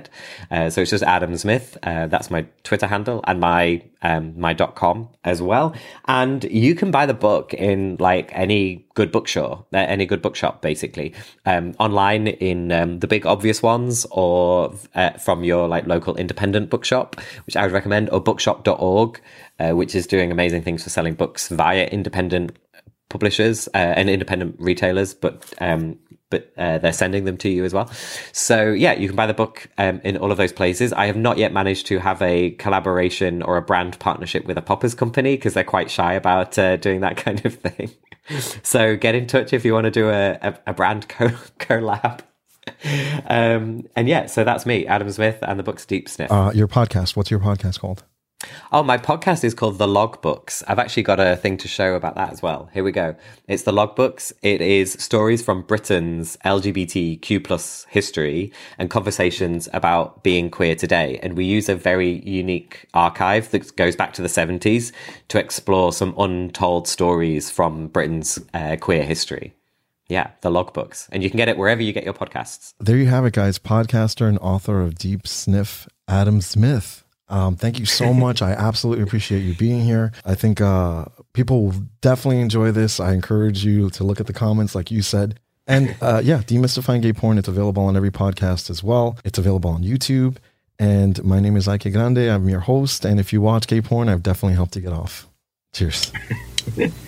Uh, 0.51 0.69
so 0.69 0.83
it's 0.83 0.91
just 0.91 1.05
Adam 1.05 1.33
Zmith. 1.33 1.77
Uh, 1.83 2.09
that's 2.09 2.31
my 2.31 2.45
Twitter 2.65 2.89
handle 2.89 3.21
and 3.25 3.41
my 3.41 3.83
um, 4.03 4.39
my 4.39 4.53
dot 4.53 4.75
com 4.75 5.09
as 5.23 5.41
well. 5.41 5.75
And 6.07 6.43
you 6.45 6.75
can 6.75 6.91
buy 6.91 7.07
the 7.07 7.15
book 7.15 7.55
in 7.55 7.97
like 8.01 8.31
any 8.33 8.85
good 8.95 9.13
bookshop, 9.13 9.69
uh, 9.73 9.79
any 9.79 10.05
good 10.05 10.21
bookshop, 10.21 10.61
basically, 10.61 11.15
um, 11.47 11.75
online 11.79 12.27
in 12.27 12.73
um, 12.73 12.99
the 12.99 13.07
big 13.07 13.25
obvious 13.25 13.63
ones, 13.63 14.05
or 14.11 14.75
uh, 14.97 15.11
from 15.13 15.45
your 15.45 15.69
like 15.69 15.87
local 15.87 16.17
independent 16.17 16.69
bookshop, 16.69 17.21
which 17.47 17.57
I 17.57 17.63
would 17.63 17.73
recommend, 17.73 18.11
or 18.11 18.21
bookshop.org, 18.21 19.21
uh, 19.61 19.71
which 19.71 19.95
is 19.95 20.09
doing 20.09 20.33
amazing 20.33 20.63
things 20.63 20.83
for 20.83 20.91
selling 20.91 21.15
books 21.15 21.49
via 21.49 21.87
independent 21.87 22.59
publishers 23.13 23.69
uh, 23.69 23.77
and 23.77 24.11
independent 24.11 24.57
retailers, 24.59 25.15
but 25.15 25.53
um, 25.61 25.99
but 26.33 26.51
uh, 26.57 26.79
they're 26.79 26.93
sending 26.93 27.25
them 27.25 27.37
to 27.37 27.49
you 27.49 27.65
as 27.65 27.73
well. 27.75 27.89
So 28.33 28.71
yeah, 28.73 28.95
you 28.95 29.07
can 29.07 29.15
buy 29.15 29.27
the 29.27 29.35
book 29.35 29.69
um, 29.79 30.01
in 30.03 30.17
all 30.17 30.33
of 30.33 30.39
those 30.39 30.53
places. 30.53 30.93
I 30.93 31.07
have 31.07 31.17
not 31.17 31.39
yet 31.39 31.53
managed 31.53 31.87
to 31.89 31.99
have 31.99 32.21
a 32.23 32.53
collaboration 32.53 33.43
or 33.43 33.59
a 33.59 33.63
brand 33.63 33.99
partnership 34.01 34.47
with 34.47 34.57
a 34.59 34.63
poppers 34.63 34.95
company 34.95 35.37
because 35.37 35.55
they're 35.55 35.63
quite 35.63 35.91
shy 35.91 36.15
about 36.15 36.59
uh, 36.59 36.77
doing 36.77 37.01
that 37.03 37.17
kind 37.25 37.45
of 37.45 37.55
thing. 37.55 37.91
so 38.63 38.97
get 38.97 39.15
in 39.15 39.27
touch 39.27 39.53
if 39.53 39.65
you 39.65 39.75
want 39.75 39.85
to 39.85 39.91
do 39.91 40.09
a, 40.09 40.39
a, 40.41 40.59
a 40.69 40.73
brand 40.73 41.09
co- 41.09 41.27
collab. 41.61 42.21
um, 43.29 43.87
and 43.95 44.09
yeah, 44.09 44.27
so 44.27 44.43
that's 44.43 44.65
me, 44.65 44.87
Adam 44.87 45.09
Zmith, 45.09 45.39
and 45.43 45.59
the 45.59 45.63
book's 45.63 45.85
Deep 45.85 46.09
Sniff. 46.09 46.33
Uh, 46.33 46.51
your 46.55 46.69
podcast. 46.69 47.15
What's 47.15 47.31
your 47.31 47.41
podcast 47.41 47.81
called? 47.81 48.05
Oh, 48.73 48.83
my 48.83 48.99
podcast 48.99 49.45
is 49.45 49.55
called 49.55 49.79
The 49.79 49.87
Logbooks. 49.87 50.63
I've 50.67 50.79
actually 50.79 51.03
got 51.03 51.21
a 51.21 51.37
thing 51.37 51.57
to 51.59 51.69
show 51.69 51.95
about 51.95 52.15
that 52.15 52.33
as 52.33 52.43
well. 52.43 52.71
Here 52.73 52.83
we 52.83 52.93
go. 52.93 53.15
It's 53.49 53.65
The 53.65 53.73
Logbooks. 53.73 54.33
It 54.43 54.61
is 54.61 54.93
stories 54.99 55.43
from 55.43 55.63
Britain's 55.63 56.37
LGBTQ 56.45 57.45
plus 57.45 57.87
history 57.91 58.53
and 58.79 58.91
conversations 58.91 59.69
about 59.73 60.23
being 60.23 60.51
queer 60.51 60.75
today. 60.75 61.19
And 61.23 61.37
we 61.37 61.45
use 61.45 61.69
a 61.69 61.75
very 61.75 62.21
unique 62.29 62.87
archive 62.95 63.51
that 63.51 63.77
goes 63.77 63.97
back 63.97 64.13
to 64.15 64.23
the 64.23 64.29
70s 64.29 64.93
to 65.29 65.39
explore 65.39 65.93
some 65.93 66.15
untold 66.19 66.89
stories 66.89 67.51
from 67.51 67.89
Britain's 67.89 68.39
uh, 68.55 68.77
queer 68.81 69.05
history. 69.05 69.55
Yeah, 70.09 70.31
the 70.41 70.51
logbooks. 70.51 71.09
And 71.11 71.23
you 71.23 71.31
can 71.31 71.39
get 71.39 71.49
it 71.49 71.57
wherever 71.57 71.83
you 71.83 71.93
get 71.93 72.05
your 72.05 72.15
podcasts. 72.15 72.75
There 72.79 72.97
you 72.97 73.07
have 73.07 73.25
it, 73.25 73.33
guys. 73.33 73.59
Podcaster 73.59 74.29
and 74.29 74.39
author 74.41 74.81
of 74.81 74.97
Deep 74.97 75.27
Sniff, 75.27 75.89
Adam 76.07 76.41
Zmith. 76.41 77.02
Um, 77.33 77.57
thank 77.57 77.79
you 77.79 77.87
so 77.87 78.13
much. 78.13 78.43
I 78.43 78.53
absolutely 78.53 79.03
appreciate 79.03 79.41
you 79.41 79.55
being 79.55 79.81
here. 79.81 80.13
I 80.27 80.35
think 80.35 80.61
uh, 80.61 81.07
people 81.33 81.65
will 81.65 81.83
definitely 82.03 82.43
enjoy 82.43 82.73
this. 82.73 83.01
I 83.01 83.15
encourage 83.15 83.65
you 83.65 83.89
to 83.91 84.05
look 84.05 84.21
at 84.21 84.27
the 84.27 84.35
comments, 84.35 84.75
like 84.75 84.91
you 84.91 85.01
said. 85.01 85.41
And 85.67 85.97
uh, 86.03 86.21
yeah, 86.23 86.39
demystifying 86.39 87.01
gay 87.01 87.15
porn. 87.15 87.39
It's 87.39 87.49
available 87.49 87.85
on 87.85 87.97
every 87.97 88.11
podcast 88.11 88.69
as 88.69 88.83
well. 88.85 89.17
It's 89.25 89.39
available 89.39 89.71
on 89.71 89.83
YouTube. 89.83 90.37
And 90.79 91.25
my 91.25 91.41
name 91.41 91.57
is 91.57 91.69
Ike 91.69 91.91
Grande. 91.91 92.19
I'm 92.19 92.51
your 92.51 92.61
host. 92.61 93.07
And 93.07 93.19
if 93.19 93.33
you 93.33 93.41
watch 93.41 93.67
gay 93.67 93.81
porn, 93.81 94.11
I've 94.11 94.23
definitely 94.23 94.57
helped 94.57 94.77
you 94.77 94.83
get 94.83 94.93
off. 94.93 95.27
Cheers. 95.73 96.13